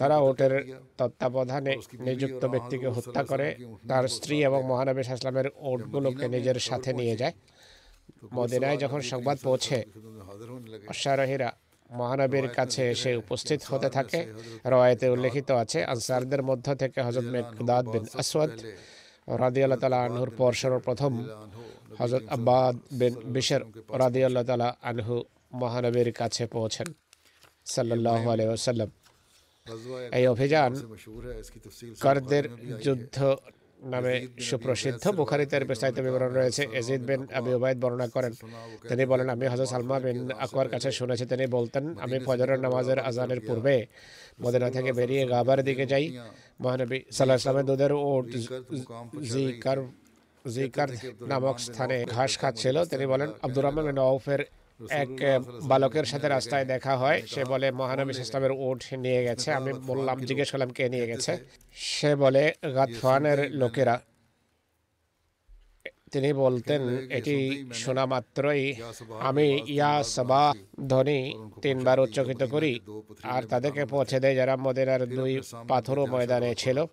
তারা 0.00 0.16
ওটের 0.28 0.52
তত্ত্বাবধানে 0.98 1.72
নিযুক্ত 2.06 2.42
ব্যক্তিকে 2.54 2.88
হত্যা 2.96 3.22
করে 3.30 3.48
তার 3.88 4.04
স্ত্রী 4.16 4.36
এবং 4.48 4.60
মহানবী 4.70 5.00
ইসলামের 5.00 5.48
ওটগুলোকে 5.70 6.26
নিজের 6.34 6.58
সাথে 6.68 6.90
নিয়ে 7.00 7.16
যায়। 7.20 7.34
মদিনায় 8.36 8.78
যখন 8.84 9.00
সংবাদ 9.12 9.36
পৌঁছে 9.46 9.78
অশ্বারোহীরা 10.92 11.50
মহানবীর 11.98 12.46
কাছে 12.58 12.82
এসে 12.94 13.10
উপস্থিত 13.22 13.60
হতে 13.70 13.88
থাকে। 13.96 14.20
রয়েতে 14.74 15.06
উল্লেখিত 15.14 15.48
আছে, 15.62 15.78
আনসারদের 15.92 16.42
মধ্য 16.48 16.66
থেকে 16.80 16.98
হজরত 17.06 17.26
মেকদাদ 17.34 17.84
বিন 17.92 18.04
আসওয়াদ 18.20 18.52
রাদিয়াল্লাহ 19.44 19.80
তালা 19.82 19.98
আনহুর 20.06 20.30
পর 20.38 20.52
সর্বপ্রথম 20.62 21.12
হজরত 22.00 22.24
আব্বাদ 22.36 22.74
বিন 23.00 23.14
বিশের 23.34 23.62
রাদিয়াল্লাহ 24.02 24.44
তালা 24.48 24.68
আনহু 24.90 25.16
মহানবীর 25.62 26.10
কাছে 26.20 26.42
পৌঁছেন। 26.54 26.88
সাল্লাহ 27.74 28.22
আলহ 28.34 28.88
এই 30.18 30.24
অভিযান 30.34 30.72
কারদের 32.04 32.44
যুদ্ধ 32.84 33.16
নামে 33.92 34.14
সুপ্রসিদ্ধ 34.48 35.04
বুখারিতে 35.18 35.56
বিস্তারিত 35.70 35.98
বিবরণ 36.06 36.32
রয়েছে। 36.40 36.62
এজিদ 36.80 37.02
বিন 37.08 37.20
আবি 37.38 37.50
উবাইদ 37.58 37.76
বর্ণনা 37.82 38.06
করেন। 38.14 38.32
তিনি 38.88 39.02
বলেন 39.12 39.28
আমি 39.34 39.44
হজরত 39.52 39.68
সালমা 39.74 39.96
বিন 40.04 40.18
আকবর 40.44 40.66
কাছে 40.74 40.88
শুনেছি। 40.98 41.24
তিনি 41.32 41.44
বলতেন 41.56 41.84
আমি 42.04 42.16
ফজরের 42.26 42.60
নামাজের 42.64 42.98
আজানের 43.08 43.40
পূর্বে 43.46 43.76
মদিনা 44.42 44.68
থেকে 44.76 44.90
বেরিয়ে 44.98 45.22
গাবার 45.32 45.58
দিকে 45.68 45.84
যাই। 45.92 46.06
মহানবী 46.62 46.98
সাল্লাহ 47.16 47.38
ইসলামের 47.40 47.66
দুধের 47.70 47.92
ও 48.08 48.10
জিকার 49.32 49.78
জিকার 50.44 50.90
নামক 51.30 51.56
স্থানে 51.66 51.96
ঘাস 52.14 52.32
খাচ্ছিল। 52.40 52.76
তিনি 52.90 53.04
বলেন 53.12 53.28
আব্দুর 53.44 53.64
রহমান 53.64 53.84
বিন 53.88 53.98
আউফের 54.08 54.42
এক 54.88 55.08
বালকের 55.62 56.04
সাথে 56.04 56.28
রাস্তায় 56.28 56.64
দেখা 56.64 56.96
হয়। 56.96 57.22
সে 57.26 57.44
বলে 57.44 57.70
মহানবী 57.70 58.12
ইসলামের 58.20 58.50
ওট 58.50 58.94
নিয়ে 58.94 59.24
গেছে। 59.24 59.52
আমি 59.52 59.72
বললাম 59.72 60.20
জিজ্ঞেস 60.20 60.50
করলাম 60.52 60.70
কে 60.70 60.88
নিয়ে 60.88 61.06
গেছে? 61.06 61.38
সে 61.74 62.16
বলে 62.16 62.54
গাতফানের 62.74 63.50
লোকেরা। 63.54 64.00
তিনি 66.10 66.32
বলতেন 66.32 67.08
এটি 67.10 67.66
শোনা 67.74 68.06
মাত্রই 68.06 68.74
আমি 69.20 69.62
ইয়া 69.66 70.02
সবা 70.02 70.52
ধ্বনি 70.88 71.34
তিনবার 71.62 72.00
উচ্চকিত 72.00 72.42
করি। 72.42 72.80
আর 73.22 73.42
তাদেরকে 73.42 73.84
পৌঁছে 73.84 74.20
দেয় 74.20 74.34
যারা 74.34 74.56
মদিনার 74.56 75.08
দুই 75.08 75.40
পাথরও 75.68 76.06
ময়দানে 76.06 76.54
ছিল। 76.54 76.84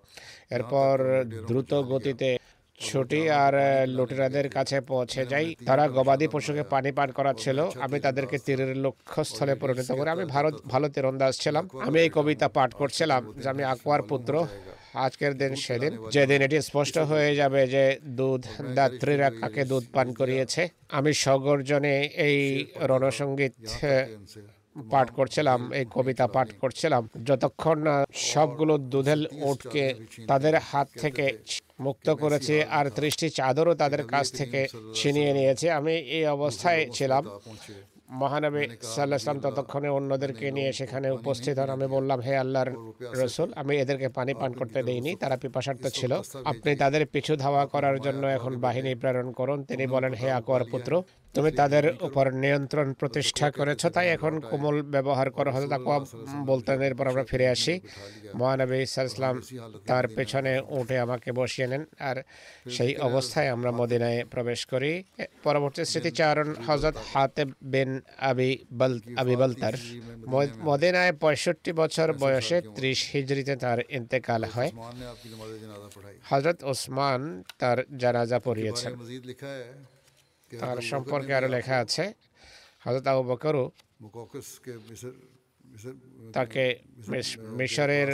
এরপর 0.50 1.26
দ্রুত 1.48 1.74
গতিতে 1.74 2.38
ছুটি 2.80 3.30
আর 3.30 3.54
লুটেরাদের 3.88 4.50
কাছে 4.50 4.82
পৌঁছে 4.82 5.26
যাই। 5.26 5.56
তারা 5.66 5.88
গবাদি 5.88 6.28
পশুকে 6.28 6.64
পানি 6.64 6.92
পান 6.92 7.12
করাচ্ছিল। 7.12 7.70
আমি 7.80 8.00
তাদেরকে 8.00 8.38
তীরের 8.38 8.78
লক্ষ্যস্থলে 8.78 9.56
পরিণত 9.56 9.92
করে। 9.92 10.10
আমি 10.10 10.26
ভারত, 10.26 10.56
ভালো 10.68 10.90
তীরন্দাজ 10.90 11.34
ছিলাম। 11.40 11.70
আমি 11.88 12.00
এই 12.00 12.10
কবিতা 12.14 12.48
পাঠ 12.48 12.74
করছিলাম 12.74 13.34
যে 13.42 13.50
আমি 13.50 13.64
আকুয়ার 13.64 14.02
পুত্র। 14.02 14.46
আজকের 14.94 15.38
দিন 15.38 15.56
সেদিন। 15.56 15.98
যেদিন 16.12 16.42
এটি 16.42 16.62
স্পষ্ট 16.62 16.98
হয়ে 16.98 17.36
যাবে 17.36 17.68
যে 17.68 18.00
দুধ 18.06 18.44
দাত্রীরা 18.76 19.30
কাকে 19.42 19.64
দুধ 19.66 19.86
পান 19.94 20.14
করিয়েছে, 20.14 20.68
আমি 20.90 21.14
সগর্জনে 21.14 21.96
এই 22.28 22.66
রণসঙ্গীত 22.80 23.54
পাঠ 24.94 25.08
করছিলাম, 25.18 25.60
এই 25.80 25.86
কবিতা 25.96 26.26
পাঠ 26.36 26.48
করছিলাম। 26.62 27.04
যতক্ষণ 27.28 27.78
না 27.88 27.96
সবগুলো 28.32 28.74
দুধেল 28.94 29.22
উঠকে 29.52 29.86
তাদের 30.28 30.54
হাত 30.70 30.88
থেকে 31.04 31.26
মুক্ত 31.86 32.08
করেছে 32.10 32.56
আর 32.78 32.86
ত্রিশটি 32.96 33.28
চাদরও 33.30 33.74
তাদের 33.82 34.04
কাছ 34.14 34.26
থেকে 34.40 34.62
ছিনিয়ে 34.96 35.32
নিয়েছে, 35.34 35.68
আমি 35.80 35.94
এই 36.18 36.26
অবস্থায় 36.38 36.82
ছিলাম। 36.98 37.24
মহানবী 38.22 38.64
সাল্লাহ 38.94 39.20
ততক্ষণে 39.46 39.90
অন্যদেরকে 39.90 40.46
নিয়ে 40.58 40.72
সেখানে 40.80 41.08
উপস্থিত 41.12 41.56
হন। 41.60 41.70
আমি 41.76 41.88
বললাম, 41.96 42.20
হে 42.26 42.34
আল্লাহর 42.38 42.72
রসুল, 43.22 43.50
আমি 43.62 43.74
এদেরকে 43.84 44.08
পানি 44.18 44.34
পান 44.34 44.52
করতে 44.60 44.80
দেইনি, 44.84 45.12
তারা 45.22 45.36
পিপাসার্থ 45.44 45.84
ছিল। 45.98 46.12
আপনি 46.52 46.72
তাদের 46.76 47.04
পিছু 47.14 47.34
ধাওয়া 47.36 47.64
করার 47.66 47.98
জন্য 48.06 48.24
এখন 48.38 48.54
বাহিনী 48.66 48.92
প্রেরণ 49.02 49.28
করুন। 49.32 49.60
তিনি 49.64 49.86
বলেন, 49.88 50.14
হে 50.14 50.28
আকবর 50.40 50.62
পুত্র 50.72 50.92
তুমি 51.38 51.52
তাদের 51.62 51.86
উপর 52.08 52.26
নিয়ন্ত্রণ 52.44 52.88
প্রতিষ্ঠা 53.02 53.48
করেছ, 53.58 53.82
তাই 53.96 54.08
এখন 54.16 54.34
কোমল 54.50 54.78
ব্যবহার 54.96 55.28
করা। 55.38 55.52
হতো 55.56 55.68
তাকুয়া 55.74 56.00
বলতেন, 56.50 56.78
এরপর 56.88 57.06
আমরা 57.12 57.24
ফিরে 57.32 57.48
আসি। 57.56 57.76
মহানবী 58.40 58.78
ইসলাম 58.88 59.36
তার 59.90 60.06
পেছনে 60.16 60.54
উঠে 60.80 60.98
আমাকে 61.06 61.30
বসিয়ে 61.40 61.68
নেন, 61.72 61.84
আর 62.10 62.18
সেই 62.76 62.92
অবস্থায় 63.08 63.50
আমরা 63.56 63.72
মদিনায় 63.80 64.20
প্রবেশ 64.34 64.60
করি। 64.72 64.92
পরবর্তী 65.46 65.82
স্মৃতিচারণ 65.92 66.50
হজরত 66.68 66.96
হাতে 67.12 67.44
বিন 67.74 67.92
আবি 68.30 68.52
বল, 68.80 68.94
আবি 69.22 69.36
বলতার। 69.44 69.76
মদিনায় 70.70 71.14
পঁয়ষট্টি 71.24 71.72
বছর 71.82 72.08
বয়সে 72.24 72.58
ত্রিশ 72.76 73.00
হিজড়িতে 73.14 73.54
তার 73.64 73.80
ইন্তেকাল 73.98 74.42
হয়। 74.54 74.72
হজরত 76.30 76.60
ওসমান 76.72 77.22
তার 77.62 77.78
জানাজা 78.02 78.38
পড়িয়েছেন। 78.48 78.92
তার 80.62 80.78
সম্পর্কে 80.92 81.32
আরও 81.38 81.50
লেখা 81.56 81.76
আছে। 81.84 82.04
হজরত 82.86 83.06
আবু 83.12 83.24
বকরও 83.32 83.66
তাকে 86.36 86.64
মিশরের 87.60 88.10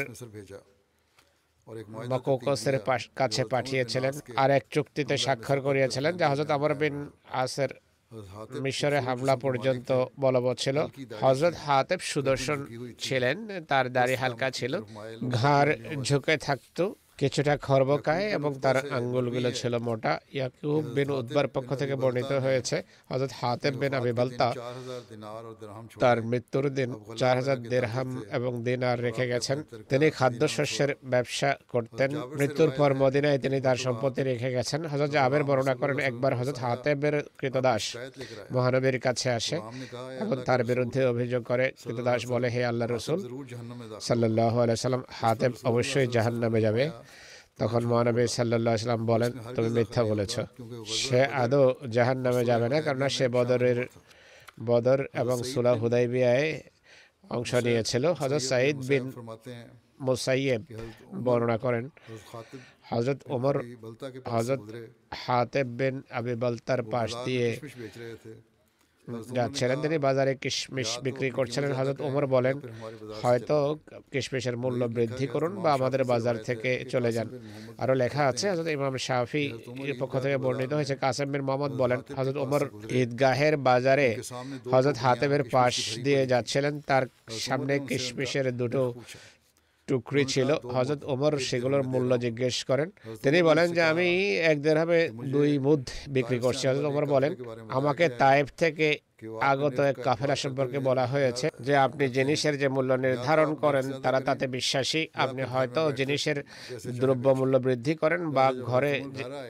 কাছে 3.22 3.44
পাঠিয়েছিলেন 3.54 4.14
আর 4.42 4.50
এক 4.58 4.64
চুক্তিতে 4.76 5.16
স্বাক্ষর 5.26 5.60
করিয়েছিলেন 5.62 6.14
যে 6.20 6.26
হজরত 6.32 6.50
আবর 6.58 6.72
বিন 6.82 6.96
আসের 7.44 7.72
মিশরে 8.66 9.00
হামলা 9.08 9.36
পর্যন্ত 9.36 9.90
বলবৎ 10.24 10.58
ছিল। 10.64 10.78
হজরত 11.24 11.56
হাতেব 11.66 12.00
সুদর্শন 12.12 12.60
ছিলেন 13.06 13.38
তার 13.70 13.86
দাড়ি 13.98 14.16
হালকা 14.22 14.48
ছিল। 14.58 14.74
ঘাড় 15.40 15.72
ঝুঁকে 16.08 16.36
থাকতো। 16.48 16.86
কিছুটা 17.20 17.54
খর্বকায় 17.68 18.26
এবং 18.38 18.52
তার 18.64 18.78
আঙ্গুলগুলো 18.98 19.50
ছিল 19.60 19.74
মোটা। 19.88 20.14
ইয়াকুব 20.36 20.82
বিন 20.96 21.10
উদ্বার 21.22 21.48
পক্ষ 21.56 21.70
থেকে 21.82 21.96
বর্ণিত 21.96 22.32
হয়েছে 22.46 22.78
হজরত 23.12 23.32
হাতেম 23.42 23.74
বিন 23.82 23.94
আবিবালতা 24.00 24.48
তার 26.04 26.18
মৃত্যুর 26.32 26.66
দিন 26.78 26.90
চার 27.20 27.36
হাজার 27.40 27.58
দেড়হাম 27.72 28.10
এবং 28.38 28.52
দিনার 28.64 28.98
রেখে 29.06 29.26
গেছেন। 29.32 29.58
তিনি 29.90 30.06
খাদ্যশস্যের 30.18 30.92
ব্যবসা 31.12 31.50
করতেন 31.74 32.10
মৃত্যুর 32.40 32.72
পর 32.78 32.90
মদিনায় 32.94 33.40
তিনি 33.44 33.58
তার 33.66 33.78
সম্পত্তি 33.86 34.22
রেখে 34.24 34.50
গেছেন। 34.56 34.80
হজরত 34.92 35.10
জাবের 35.18 35.44
বর্ণনা 35.50 35.76
করেন 35.82 35.98
একবার 36.10 36.34
হজরত 36.40 36.58
হাতেমের 36.66 37.16
কৃতদাস 37.40 37.84
মহানবীর 38.54 38.98
কাছে 39.06 39.28
আসে। 39.40 39.58
এবং 40.22 40.38
তার 40.48 40.62
বিরুদ্ধে 40.70 41.02
অভিযোগ 41.14 41.42
করে 41.50 41.66
কৃতদাস 41.84 42.22
বলে 42.32 42.48
হে 42.54 42.62
আল্লাহ 42.72 42.88
রসুল 42.88 43.20
সাল্লাহ 44.08 44.54
আলাইসাল্লাম 44.64 45.04
হাতেব 45.20 45.52
অবশ্যই 45.72 46.08
জাহান্নামে 46.16 46.62
যাবে। 46.68 46.84
তখন 47.60 47.82
মহানবী 47.92 48.24
সাল্লাহ 48.30 48.76
সাল্লাম 48.78 49.04
বলেন 49.12 49.32
তুমি 49.56 49.70
মিথ্যা 49.78 50.02
বলেছ 50.12 50.34
সে 51.00 51.22
আদৌ 51.36 51.64
জাহান 51.96 52.18
নামে 52.26 52.44
যাবে 52.50 52.68
না 52.72 52.78
কেননা 52.86 53.08
সে 53.16 53.26
বদরের 53.36 53.80
বদর 54.68 55.00
এবং 55.22 55.38
সুলা 55.52 55.74
হুদাইবিয়ায় 55.82 56.48
অংশ 57.32 57.52
নিয়েছিল 57.66 58.04
হজরত 58.20 58.44
সাইদ 58.50 58.78
বিন 58.90 59.04
মুসাইয়েব 60.06 60.62
বর্ণনা 61.26 61.58
করেন 61.66 61.86
হজরত 62.90 63.20
ওমর 63.36 63.56
হজরত 64.34 64.62
হাতেব 65.22 65.68
বিন 65.80 65.96
আবি 66.18 66.34
বলতার 66.44 66.82
পাশ 66.94 67.10
দিয়ে 67.26 67.48
যাচ্ছিলেন 69.08 69.78
তিনি 69.82 69.98
বাজারে 69.98 70.36
কিশমিশ 70.36 70.90
বিক্রি 71.04 71.30
করছিলেন 71.32 71.72
হজরত 71.74 72.00
ওমর 72.02 72.26
বলেন 72.28 72.56
হয়তো 73.24 73.58
কিশমিশের 74.12 74.56
মূল্য 74.58 74.82
বৃদ্ধি 74.88 75.28
করুন 75.28 75.54
বা 75.60 75.74
আমাদের 75.74 76.04
বাজার 76.04 76.36
থেকে 76.44 76.72
চলে 76.90 77.12
যান। 77.12 77.28
আরও 77.78 77.94
লেখা 77.94 78.24
আছে 78.28 78.46
হজরত 78.52 78.68
ইমাম 78.68 78.96
শাফি 78.98 79.54
পক্ষ 80.00 80.14
থেকে 80.20 80.38
বর্ণিত 80.38 80.72
হয়েছে 80.74 80.96
কাসেম 80.96 81.28
বিন 81.32 81.42
মোহাম্মদ 81.42 81.72
বলেন 81.72 82.00
হজরত 82.18 82.38
ওমর 82.38 82.62
ঈদগাহের 82.90 83.58
বাজারে 83.58 84.10
হজরত 84.72 84.98
হাতেবের 84.98 85.44
পাশ 85.52 85.74
দিয়ে 85.98 86.22
যাচ্ছিলেন 86.28 86.74
তার 86.82 87.04
সামনে 87.40 87.74
কিশমিশের 87.80 88.58
দুটো 88.58 88.82
টুকরি 89.88 90.24
ছিল। 90.26 90.50
হজরত 90.76 91.02
ওমর 91.14 91.34
সেগুলোর 91.50 91.84
মূল্য 91.84 92.12
জিজ্ঞেস 92.18 92.58
করেন। 92.64 92.88
তিনি 93.24 93.40
বলেন 93.50 93.68
যে, 93.74 93.82
আমি 93.92 94.08
এক 94.52 94.58
দেড়হামে 94.62 95.10
দুই 95.34 95.60
মুদ 95.66 95.84
বিক্রি 96.16 96.38
করছি। 96.40 96.64
হজরত 96.68 96.86
ওমর 96.86 97.06
বলেন, 97.06 97.32
আমাকে 97.70 98.06
তায়েফ 98.22 98.48
থেকে 98.58 98.88
আগত 99.42 99.80
এক 99.80 99.98
কাফেলা 100.04 100.36
সম্পর্কে 100.36 100.80
বলা 100.80 101.06
হয়েছে 101.06 101.50
যে, 101.60 101.74
আপনি 101.76 102.06
জিনিসের 102.08 102.56
যে 102.62 102.68
মূল্য 102.68 102.92
নির্ধারণ 102.94 103.50
করেন, 103.56 103.86
তারা 104.04 104.20
তাতে 104.22 104.46
বিশ্বাসী। 104.48 105.08
আপনি 105.14 105.42
হয়তো 105.42 105.92
জিনিসের 105.92 106.38
দ্রব্য 107.02 107.26
মূল্য 107.30 107.58
বৃদ্ধি 107.58 107.94
করেন 107.96 108.22
বা 108.32 108.46
ঘরে 108.70 108.94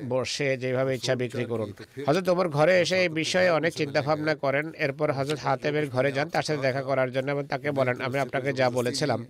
বসে 0.10 0.58
যেভাবে 0.58 0.92
ইচ্ছা 0.96 1.16
বিক্রি 1.16 1.46
করুন। 1.46 1.70
হজরত 2.08 2.28
ওমর 2.30 2.48
ঘরে 2.50 2.74
এসে 2.82 2.98
এই 3.06 3.10
বিষয়ে 3.22 3.50
অনেক 3.50 3.74
চিন্তা 3.74 4.02
ভাবনা 4.02 4.36
করেন। 4.36 4.66
এরপর 4.86 5.08
হজরত 5.12 5.40
হাতেবের 5.40 5.86
ঘরে 5.90 6.10
যান, 6.12 6.28
তার 6.30 6.44
সাথে 6.44 6.62
দেখা 6.62 6.82
করার 6.82 7.10
জন্য 7.12 7.28
এবং 7.32 7.46
তাকে 7.54 7.70
বলেন, 7.72 7.96
আমি 8.02 8.18
আপনাকে 8.20 8.50
যা 8.54 8.68
বলেছিলাম 8.70 9.22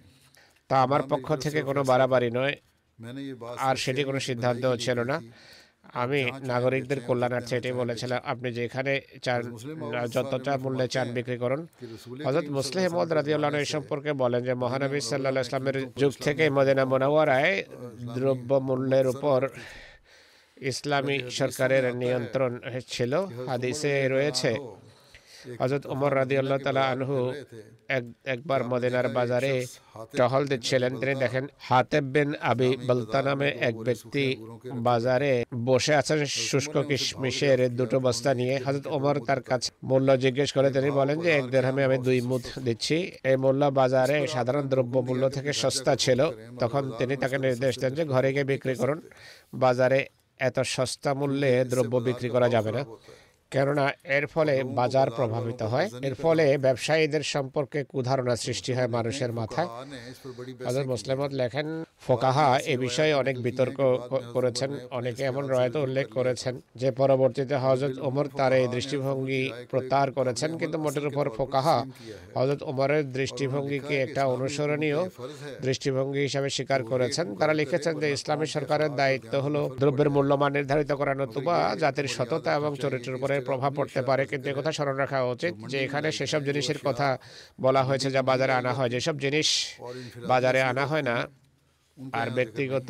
তা 0.70 0.76
আমার 0.82 1.01
পক্ষ 1.11 1.28
থেকে 1.36 1.61
কোনো 1.61 1.84
বাড়াবাড়ি 1.84 2.30
নয়। 2.32 2.55
আর 3.68 3.76
সেটি 3.76 4.03
কোনো 4.03 4.20
সিদ্ধান্ত 4.20 4.64
ছিল 4.86 4.99
না। 5.11 5.18
আমি 6.01 6.22
নাগরিকদের 6.51 6.99
কল্যাণার্থে 7.07 7.53
এটাই 7.57 7.74
বলেছিলাম। 7.74 8.20
আপনি 8.26 8.49
যেখানে 8.53 9.01
চান 9.22 9.41
যতটা 10.16 10.57
মূল্যে 10.57 10.88
চান 10.88 11.07
বিক্রি 11.14 11.38
করুন। 11.38 11.61
হজরত 12.26 12.47
মুসলিম 12.49 12.91
রাজিউল্লাহ 13.20 13.51
এই 13.59 13.66
সম্পর্কে 13.66 14.11
বলেন 14.14 14.41
যে 14.43 14.53
মহানবী 14.53 14.99
সাল্লাহ 15.01 15.43
ইসলামের 15.47 15.78
যুগ 15.95 16.11
থেকে 16.22 16.43
মদিনা 16.49 16.86
মোনাওয়ারায় 16.86 17.64
দ্রব্য 18.16 18.51
মূল্যের 18.68 19.07
উপর 19.07 19.39
ইসলামী 20.72 21.18
সরকারের 21.30 21.95
নিয়ন্ত্রণ 21.95 22.51
ছিল 22.88 23.14
হাদিসে 23.47 23.93
রয়েছে। 24.09 24.51
হজরত 25.62 25.84
উমর 25.94 26.12
রাদি 26.20 26.36
আল্লাহ 26.41 26.58
তালা 26.66 26.84
আনহু 26.94 27.18
এক 27.98 28.04
একবার 28.34 28.62
মদিনার 28.72 29.08
বাজারে 29.18 29.54
টহল 30.18 30.44
দিচ্ছিলেন। 30.52 30.91
তিনি 31.02 31.14
দেখেন 31.24 31.46
হাতেব 31.70 32.06
বিন 32.14 32.30
আবি 32.52 32.70
বলতা 32.88 33.20
নামে 33.28 33.50
এক 33.70 33.76
ব্যক্তি 33.88 34.26
বাজারে 34.88 35.32
বসে 35.70 35.94
আছেন 36.02 36.20
শুষ্ক 36.50 36.76
কিশমিশের 36.89 37.60
দুটো 37.80 37.98
বস্তা 38.06 38.32
নিয়ে। 38.39 38.56
হজরত 38.66 38.86
ওমর 38.96 39.16
তার 39.28 39.41
কাছে 39.50 39.70
মূল্য 39.89 40.10
জিজ্ঞেস 40.24 40.50
করে, 40.56 40.68
তিনি 40.76 40.89
বলেন 41.00 41.18
যে, 41.24 41.30
এক 41.39 41.46
দেড়হামে 41.54 41.82
আমি 41.88 41.98
দুই 42.08 42.20
মুদ 42.30 42.44
দিচ্ছি। 42.66 42.98
এই 43.30 43.38
মূল্য 43.44 43.62
বাজারে 43.80 44.18
সাধারণ 44.34 44.66
দ্রব্য 44.74 44.96
মূল্য 45.08 45.24
থেকে 45.36 45.52
সস্তা 45.62 45.94
ছিল। 46.04 46.20
তখন 46.62 46.84
তিনি 47.00 47.14
তাকে 47.22 47.38
নির্দেশ 47.46 47.74
দেন 47.82 47.91
যে, 47.98 48.04
ঘরে 48.14 48.30
গিয়ে 48.36 48.50
বিক্রি 48.52 48.74
করুন। 48.82 49.00
বাজারে 49.64 50.00
এত 50.39 50.58
সস্তা 50.76 51.12
মূল্যে 51.20 51.52
দ্রব্য 51.72 51.94
বিক্রি 52.08 52.30
করা 52.36 52.48
যাবে 52.56 52.72
না। 52.78 52.82
কেননা 53.54 53.86
এর 54.18 54.26
ফলে 54.34 54.54
বাজার 54.80 55.08
প্রভাবিত 55.18 55.62
হয়। 55.74 55.88
এর 56.08 56.16
ফলে 56.24 56.45
ব্যবসায়ীদের 56.66 57.24
সম্পর্কে 57.34 57.80
কুধারণা 57.93 58.36
সৃষ্টি 58.45 58.72
হয় 58.78 58.89
মানুষের 58.97 59.32
মাথায়। 59.39 59.70
হজরত 60.68 61.32
লেখেন 61.41 61.68
ফোকাহা 62.06 62.47
এ 62.74 62.76
বিষয়ে 62.86 63.14
অনেক 63.22 63.36
বিতর্ক 63.45 63.78
করেছেন, 64.36 64.70
অনেকে 64.97 65.22
এমন 65.32 65.43
রয়ত 65.54 65.76
উল্লেখ 65.86 66.08
করেছেন 66.18 66.54
যে 66.82 66.89
পরবর্তীতে 66.99 67.56
হজরত 67.66 67.95
ওমর 68.08 68.26
তার 68.39 68.54
এই 68.60 68.68
দৃষ্টিভঙ্গি 68.76 69.43
প্রত্যাহার 69.72 70.10
করেছেন, 70.18 70.49
কিন্তু 70.62 70.78
মোটের 70.84 71.06
উপর 71.12 71.26
ফোকাহা 71.38 71.78
হজরত 72.38 72.62
ওমরের 72.70 73.04
দৃষ্টিভঙ্গিকে 73.18 73.95
একটা 74.06 74.22
অনুসরণীয় 74.36 74.99
দৃষ্টিভঙ্গি 75.66 76.22
হিসাবে 76.28 76.49
স্বীকার 76.58 76.82
করেছেন। 76.91 77.26
তারা 77.39 77.54
লিখেছেন 77.62 77.93
যে 78.01 78.08
ইসলামী 78.18 78.47
সরকারের 78.56 78.91
দায়িত্ব 79.01 79.34
হলো 79.45 79.62
দ্রব্যের 79.82 80.10
মূল্যমান 80.16 80.51
নির্ধারিত 80.58 80.91
করা 80.99 81.14
নতুবা 81.22 81.58
জাতির 81.82 82.08
সততা 82.16 82.51
এবং 82.60 82.72
চরিত্রের 82.84 83.18
উপরে 83.20 83.36
প্রভাব 83.47 83.72
পড়তে 83.78 84.01
পারে। 84.10 84.24
কিন্তু 84.32 84.45
একথা 84.49 84.72
স্মরণ 84.78 84.95
রাখা 85.04 85.20
উচিত 85.34 85.54
যে 85.72 85.78
এখানে 85.86 86.08
সেসব 86.18 86.41
জিনিসের 86.49 86.80
কথা 86.88 87.08
বলা 87.66 87.82
হয়েছে 87.88 88.08
যা 88.16 88.22
বাজারে 88.30 88.54
আনা 88.60 88.72
হয়। 88.78 88.89
যেসব 88.95 89.16
জিনিস 89.26 89.47
বাজারে 90.32 90.60
আনা 90.72 90.86
হয় 90.91 91.06
না 91.12 91.16
আর 92.14 92.28
ব্যক্তিগত 92.30 92.89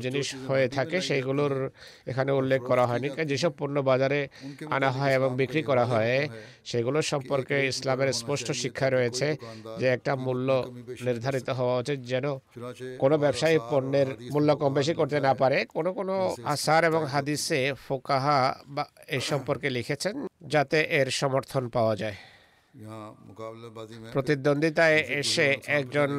জিনিস 0.00 0.28
হয়ে 0.48 0.68
থাকে 0.68 1.00
সেইগুলোর 1.00 1.70
এখানে 2.06 2.32
উল্লেখ 2.32 2.60
করা 2.62 2.84
হয়নি। 2.86 3.08
যেসব 3.26 3.52
পণ্য 3.58 3.76
বাজারে 3.80 4.28
আনা 4.70 4.90
হয় 4.90 5.12
এবং 5.14 5.36
বিক্রি 5.36 5.62
করা 5.62 5.84
হয় 5.84 6.28
সেগুলো 6.64 7.02
সম্পর্কে 7.02 7.56
ইসলামের 7.66 8.10
স্পষ্ট 8.12 8.50
শিক্ষা 8.52 8.90
রয়েছে 8.90 9.36
যে 9.78 9.86
একটা 9.86 10.12
মূল্য 10.16 10.48
নির্ধারিত 11.00 11.48
হওয়া 11.50 11.74
উচিত 11.78 11.98
যেন 12.00 12.26
কোনো 12.98 13.18
ব্যবসায়ী 13.18 13.58
পণ্যের 13.70 14.08
মূল্য 14.32 14.48
কম 14.56 14.74
বেশি 14.74 14.94
করতে 14.94 15.20
না 15.20 15.32
পারে 15.34 15.58
কোনো 15.64 15.92
কোনো 15.92 16.14
আসার 16.44 16.82
এবং 16.84 17.02
হাদিসে 17.06 17.72
ফোকাহা 17.86 18.38
বা 18.68 18.84
এ 19.08 19.18
সম্পর্কে 19.20 19.70
লিখেছেন 19.70 20.14
যাতে 20.46 20.78
এর 20.90 21.08
সমর্থন 21.10 21.68
পাওয়া 21.68 21.96
যায়। 21.96 22.16
প্রতিদ্বন্দ্বিতায় 24.12 24.98
এসে 25.20 25.46
একজন 25.78 26.10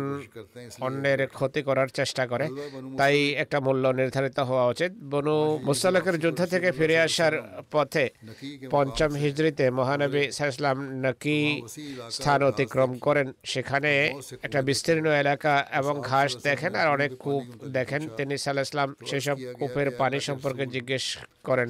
অন্যের 0.82 1.22
ক্ষতি 1.30 1.62
করার 1.64 1.90
চেষ্টা 1.90 2.24
করে 2.28 2.46
তাই 2.98 3.16
একটা 3.34 3.58
মূল্য 3.60 3.84
নির্ধারিত 3.92 4.38
হওয়া 4.40 4.66
উচিত 4.68 4.92
বনু 5.12 5.36
মুস্তালাকের 5.68 6.16
যুদ্ধ 6.20 6.42
থেকে 6.46 6.70
ফিরে 6.72 6.98
আসার 7.00 7.34
পথে 7.72 8.06
পঞ্চম 8.72 9.12
হিজড়িতে 9.16 9.66
মহানবী 9.72 10.24
সাহসলাম 10.32 10.78
নাকি 11.02 11.38
স্থান 12.12 12.40
অতিক্রম 12.44 12.92
করেন 12.98 13.28
সেখানে 13.44 13.92
একটা 14.44 14.60
বিস্তীর্ণ 14.62 15.06
এলাকা 15.24 15.54
এবং 15.72 15.96
ঘাস 16.02 16.30
দেখেন 16.44 16.72
আর 16.76 16.88
অনেক 16.88 17.12
কূপ 17.24 17.44
দেখেন 17.78 18.02
তিনি 18.18 18.36
সাল্লাহ 18.38 18.88
সেসব 19.10 19.38
কূপের 19.60 19.88
পানি 20.02 20.18
সম্পর্কে 20.20 20.64
জিজ্ঞেস 20.76 21.06
করেন 21.46 21.68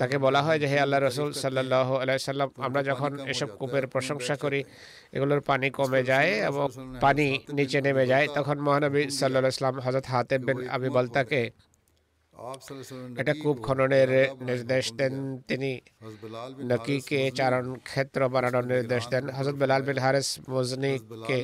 তাকে 0.00 0.16
বলা 0.18 0.40
হয় 0.42 0.58
যে 0.62 0.66
হে 0.72 0.78
আল্লাহ 0.80 1.00
রসুল 1.00 1.28
সাল্লাহ 1.42 1.88
আলাই 2.02 2.18
সাল্লাম 2.24 2.48
আমরা 2.66 2.80
যখন 2.90 3.10
এসব 3.32 3.48
কূপের 3.60 3.84
প্রসঙ্গ 3.92 4.19
প্রশংসা 4.20 4.36
করি 4.44 4.60
এগুলোর 5.16 5.40
পানি 5.50 5.66
কমে 5.78 6.00
যায় 6.10 6.30
এবং 6.48 6.66
পানি 7.04 7.26
নিচে 7.56 7.78
নেমে 7.86 8.04
যায়। 8.12 8.26
তখন 8.36 8.56
মহানবী 8.66 9.02
সাল্লাহ 9.18 9.40
ইসলাম 9.54 9.74
হজরত 9.84 10.06
হাতেব 10.12 10.40
বিন 10.46 10.58
আবি 10.74 10.88
বলতাকে 10.98 11.40
এটা 13.20 13.34
কূপ 13.42 13.56
খননের 13.66 14.10
নির্দেশ 14.40 14.92
দেন 14.92 15.14
তিনি। 15.48 15.80
নকিকে 16.70 17.30
চারণ 17.30 17.66
ক্ষেত্র 17.88 18.28
বানানোর 18.28 18.66
নির্দেশ 18.66 19.02
দেন। 19.12 19.24
হজরত 19.30 19.56
বেলাল 19.62 19.82
বিন 19.82 19.98
হারেস 19.98 20.28
মজনিকে 20.48 21.38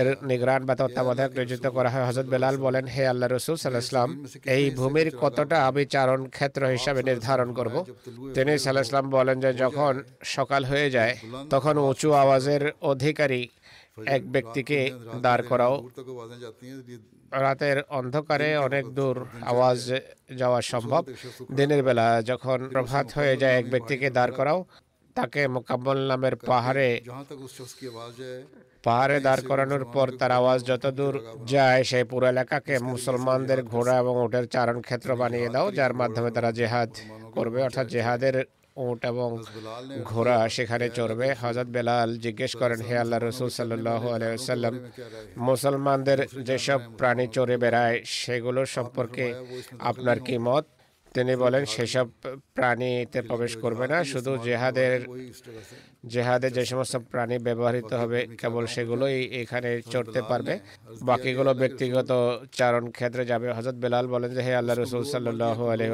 এর 0.00 0.08
নিগরান 0.22 0.62
বা 0.66 0.74
তত্ত্বাবধায়ক 0.76 1.32
নিয়োজিত 1.32 1.66
করা 1.66 1.90
হয়। 1.90 2.06
হজরত 2.08 2.26
বেলাল 2.26 2.56
বলেন, 2.56 2.84
হে 2.86 3.02
আল্লাহ 3.06 3.28
রসুল 3.28 3.56
সাল্লাহ 3.56 4.04
এই 4.56 4.64
ভূমির 4.70 5.08
কতটা 5.20 5.66
আমি 5.66 5.82
চারণ 5.86 6.20
ক্ষেত্র 6.28 6.62
হিসাবে 6.66 7.00
নির্ধারণ 7.02 7.48
করব? 7.52 7.74
তিনি 8.34 8.58
সাল্লাহ 8.58 9.02
বলেন 9.02 9.40
যে, 9.40 9.50
যখন 9.52 10.02
সকাল 10.36 10.64
হয়ে 10.64 10.88
যায়, 10.90 11.14
তখন 11.50 11.74
উঁচু 11.78 12.08
আওয়াজের 12.12 12.62
অধিকারী 12.92 13.42
এক 14.06 14.22
ব্যক্তিকে 14.34 14.78
দাঁড় 15.22 15.42
করাও। 15.42 15.74
রাতের 17.32 17.78
অন্ধকারে 17.88 18.50
অনেক 18.58 18.84
দূর 18.98 19.16
আওয়াজ 19.42 19.80
যাওয়া 20.36 20.60
সম্ভব। 20.62 21.02
দিনের 21.52 21.82
বেলা 21.82 22.06
যখন 22.22 22.58
প্রভাত 22.72 23.06
হয়ে 23.14 23.34
যায় 23.36 23.58
এক 23.58 23.66
ব্যক্তিকে 23.70 24.10
দাঁড় 24.10 24.32
করাও 24.32 24.60
তাকে 25.16 25.48
মোকাম্মল 25.48 25.98
নামের 26.10 26.36
পাহাড়ে 26.36 26.88
পাহাড়ে 28.84 29.16
দাঁড় 29.20 29.42
করানোর 29.42 29.84
পর 29.94 30.06
তার 30.20 30.32
আওয়াজ 30.32 30.60
যত 30.66 30.84
দূর 30.86 31.14
যায় 31.46 31.84
সেই 31.84 32.04
পুরো 32.04 32.26
এলাকাকে 32.26 32.74
মুসলমানদের 32.78 33.60
ঘোড়া 33.62 33.94
এবং 33.98 34.14
ওটের 34.24 34.46
চারণ 34.48 34.80
ক্ষেত্র 34.80 35.16
বানিয়ে 35.16 35.48
দাও 35.48 35.66
যার 35.72 35.92
মাধ্যমে 35.94 36.30
তারা 36.30 36.50
জেহাদ 36.52 36.90
করবে। 37.32 37.62
অর্থাৎ 37.62 37.86
জেহাদের 37.86 38.34
উঁট 38.78 39.00
এবং 39.04 39.30
ঘোড়া 40.04 40.38
সেখানে 40.48 40.86
চড়বে 40.88 41.28
হজরত 41.42 41.68
বেলাল 41.68 42.08
জিজ্ঞেস 42.16 42.52
করেন 42.56 42.80
হে 42.80 42.94
আল্লাহ 42.98 43.18
রসুল 43.20 43.50
সাল্লাহ 43.50 44.02
আলাইসাল্লাম 44.14 44.74
মুসলমানদের 45.48 46.18
যেসব 46.48 46.80
প্রাণী 46.98 47.26
চড়ে 47.32 47.56
বেড়ায় 47.56 47.96
সেগুলো 48.16 48.60
সম্পর্কে 48.76 49.26
আপনার 49.80 50.18
কি 50.26 50.36
মত 50.46 50.64
তিনি 51.14 51.32
বলেন, 51.44 51.62
সেসব 51.74 52.06
প্রাণীতে 52.56 53.20
প্রবেশ 53.28 53.52
করবে 53.62 53.86
না, 53.92 53.98
শুধু 54.12 54.32
জেহাদের, 54.46 54.98
জেহাদে 56.12 56.48
যে 56.56 56.62
সমস্ত 56.70 56.94
প্রাণী 57.12 57.36
ব্যবহৃত 57.46 57.90
হবে, 58.00 58.20
কেবল 58.40 58.64
সেগুলোই 58.74 59.16
এখানে 59.42 59.70
চড়তে 59.92 60.20
পারবে। 60.30 60.54
বাকিগুলো 61.08 61.50
ব্যক্তিগত 61.62 62.10
চারণ 62.58 62.84
ক্ষেত্রে 62.96 63.22
যাবে। 63.30 63.46
হজরত 63.56 63.76
বেলাল 63.84 64.04
বলেন 64.14 64.30
যে, 64.36 64.42
হে 64.46 64.52
আল্লাহ 64.60 64.74
রসুল 64.76 65.04
সাল্লাহ 65.14 65.58
আলহি 65.72 65.90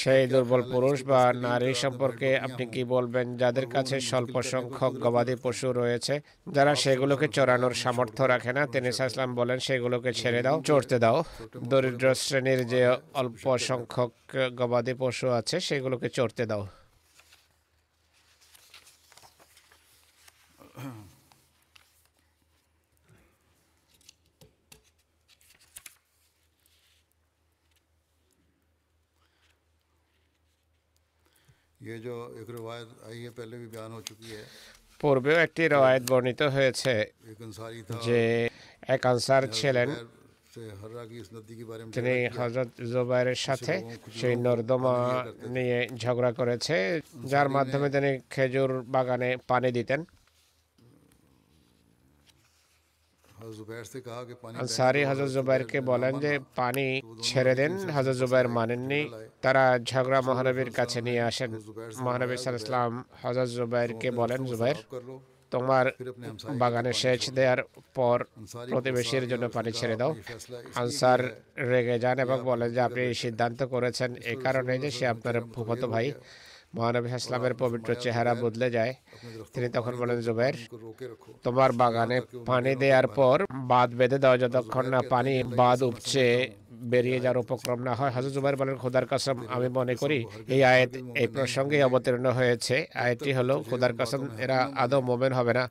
সেই 0.00 0.22
দুর্বল 0.32 0.62
পুরুষ 0.72 0.98
বা 1.10 1.20
নারী 1.46 1.70
সম্পর্কে 1.84 2.28
আপনি 2.46 2.64
কি 2.74 2.82
বলবেন? 2.94 3.26
যাদের 3.36 3.66
কাছে 3.74 3.96
স্বল্প 4.10 4.34
সংখ্যক 4.52 4.92
গবাদি 5.04 5.34
পশু 5.44 5.68
রয়েছে, 5.80 6.14
যারা 6.56 6.72
সেগুলোকে 6.82 7.26
চড়ানোর 7.36 7.74
সামর্থ্য 7.82 8.22
রাখে 8.32 8.52
না, 8.52 8.62
তিনি 8.74 8.88
সাহসলাম 8.98 9.30
বলেন, 9.40 9.58
সেগুলোকে 9.66 10.10
ছেড়ে 10.20 10.40
দাও, 10.46 10.56
চড়তে 10.68 10.96
দাও। 11.04 11.18
দরিদ্র 11.70 12.06
শ্রেণির 12.24 12.60
যে 12.72 12.80
অল্প 13.20 13.44
সংখ্যক 13.68 14.07
গবাদি 14.58 14.94
পশু 15.00 15.26
আছে 15.38 15.56
সেগুলোকে 15.68 16.08
চড়তে 16.16 16.44
দাও। 16.50 16.64
পূর্বেও 35.00 35.36
একটি 35.46 35.62
রায়ত 35.68 36.04
বর্ণিত 36.10 36.40
হয়েছে 36.54 36.94
যে 38.06 38.20
এক 38.94 39.02
আনসার 39.06 39.42
ছিলেন। 39.58 39.88
তিনি 41.94 42.14
হজরত 42.38 42.70
জুবাইরের 42.92 43.40
সাথে 43.46 43.74
সেই 44.18 44.34
নর্দমা 44.46 44.96
নিয়ে 45.54 45.78
ঝগড়া 46.02 46.30
করেছে 46.38 46.76
যার 47.32 47.48
মাধ্যমে 47.56 47.88
তিনি 47.94 48.10
খেজুর 48.34 48.70
বাগানে 48.94 49.30
পানি 49.50 49.70
দিতেন। 49.78 50.00
আনসারি 54.62 55.02
হজরত 55.08 55.30
জুবাইরকে 55.36 55.78
বলেন 55.90 56.12
যে 56.24 56.32
পানি 56.60 56.86
ছেড়ে 57.26 57.54
দেন 57.60 57.72
হজরত 57.96 58.16
জুবাইর 58.22 58.48
মানেননি। 58.58 59.02
তারা 59.44 59.64
ঝগড়া 59.90 60.20
মহানবীর 60.28 60.70
কাছে 60.78 60.98
নিয়ে 61.06 61.22
আসেন। 61.30 61.50
মহানবী 62.04 62.36
সাল 62.44 62.56
ইসলাম 62.60 62.92
হজরত 63.22 63.48
জুবাইরকে 63.58 64.08
বলেন 64.20 64.40
জুবাইর 64.50 64.78
তোমার 65.50 65.86
বাগানে 66.60 66.92
সেচ 67.00 67.22
দেওয়ার 67.36 67.60
পর 67.96 68.18
প্রতিবেশীর 68.72 69.24
জন্য 69.28 69.44
পানি 69.56 69.70
ছেড়ে 69.78 69.96
দাও। 70.00 70.12
আনসার 70.80 71.20
রেগে 71.70 71.96
যান 72.04 72.16
এবং 72.24 72.38
বলেন 72.50 72.68
যে 72.74 72.80
আপনি 72.88 73.02
সিদ্ধান্ত 73.22 73.60
করেছেন 73.62 74.10
এ 74.32 74.34
কারণে 74.44 74.72
যে 74.82 74.90
সে 74.96 75.04
আপনার 75.14 75.36
ভূপত 75.54 75.82
ভাই 75.94 76.06
মহানবী 76.74 77.08
ইসলামের 77.20 77.54
পবিত্র 77.62 77.90
চেহারা 78.04 78.32
বদলে 78.44 78.68
যায়। 78.76 78.92
তিনি 79.52 79.68
তখন 79.76 79.92
বলেন 80.00 80.18
জুবের 80.26 80.54
তোমার 81.44 81.70
বাগানে 81.72 82.18
পানি 82.50 82.72
দেওয়ার 82.82 83.06
পর 83.18 83.36
বাঁধ 83.72 83.90
বেঁধে 83.98 84.18
দাও। 84.24 84.36
যতক্ষণ 84.42 84.84
না 84.94 85.00
পানি 85.14 85.34
বাঁধ 85.60 85.78
উপচে 85.90 86.26
বেরিয়ে 86.92 87.18
যাওয়ার 87.24 87.42
উপক্রম 87.44 87.78
না 87.88 87.92
হয়। 87.98 88.12
হাজর 88.16 88.32
জুবাইর 88.36 88.56
বলেন 88.60 88.76
খোদার 88.82 89.06
কাসম 89.12 89.36
আমি 89.56 89.68
মনে 89.78 89.94
করি 90.02 90.18
এই 90.54 90.60
আয়াত 90.72 90.92
এই 91.20 91.28
প্রসঙ্গেই 91.34 91.82
অবতীর্ণ 91.88 92.26
হয়েছে। 92.38 92.76
আয়াতটি 93.04 93.30
হলো 93.38 93.54
খোদার 93.68 93.92
কাসম 93.98 94.22
এরা 94.44 94.58
আদৌ 94.82 95.00
মোমেন 95.08 95.32
হবে 95.38 95.52
না। 95.58 95.64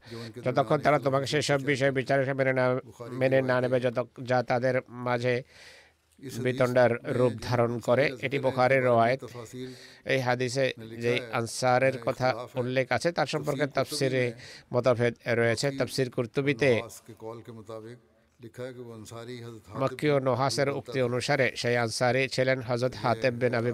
যতক্ষণ 0.46 0.80
তারা 0.86 0.98
তোমাকে 1.06 1.28
সেসব 1.34 1.60
বিষয়ে 1.72 1.94
বিচার 2.00 2.18
মেনে 2.40 2.54
না 2.60 2.66
মেনে 3.20 3.40
না 3.50 3.56
নেবে 3.64 3.78
যত 3.86 3.98
যা 4.30 4.40
তাদের 4.50 4.76
মাঝে 5.08 5.36
বিতণ্ডার 6.46 6.92
রূপ 7.18 7.34
ধারণ 7.48 7.72
করে। 7.88 8.06
এটি 8.26 8.38
বোখারের 8.46 8.82
রওয়ায়ত 8.88 9.22
এই 10.14 10.20
হাদিসে 10.28 10.66
যে 11.04 11.14
আনসারের 11.40 11.96
কথা 12.06 12.28
উল্লেখ 12.62 12.88
আছে 12.98 13.10
তার 13.18 13.28
সম্পর্কে 13.34 13.66
তাফসিরে 13.78 14.24
মতভেদ 14.74 15.14
রয়েছে। 15.40 15.68
তাফসির 15.80 16.10
কুর্তুবিতে 16.16 16.72
মক্কি 19.82 20.08
ও 20.16 20.18
নোহাসের 20.20 20.70
উক্তি 20.70 21.00
অনুসারে 21.02 21.48
সেই 21.56 21.76
আনসারি 21.78 22.24
ছিলেন 22.36 22.60
হজরত 22.68 22.94
হাতেব 23.04 23.34
বিন 23.42 23.54
আবি 23.60 23.72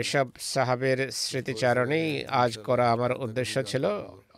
এসব 0.00 0.26
সাহাবের 0.52 0.98
স্মৃতিচারণেই 1.22 2.08
আজ 2.42 2.52
করা 2.58 2.86
আমার 2.92 3.12
উদ্দেশ্য 3.24 3.54
ছিল। 3.70 3.84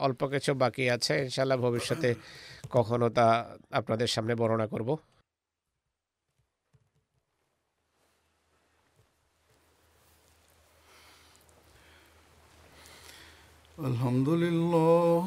অল্প 0.07 0.21
কিছু 0.33 0.51
বাকি 0.55 0.85
আছে 0.91 1.15
ইনশাল্লাহ 1.27 1.59
ভবিষ্যতে 1.67 2.11
কখনো 2.71 3.07
তা 3.09 3.27
আপনাদের 3.71 4.09
সামনে 4.15 4.35
বর্ণনা 4.41 4.67
করব। 4.67 4.89
আলহামদুলিল্লাহ। 13.79 15.27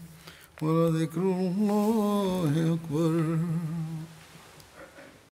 ولذكر 0.61 1.21
الله 1.21 2.77
أكبر. 2.77 3.37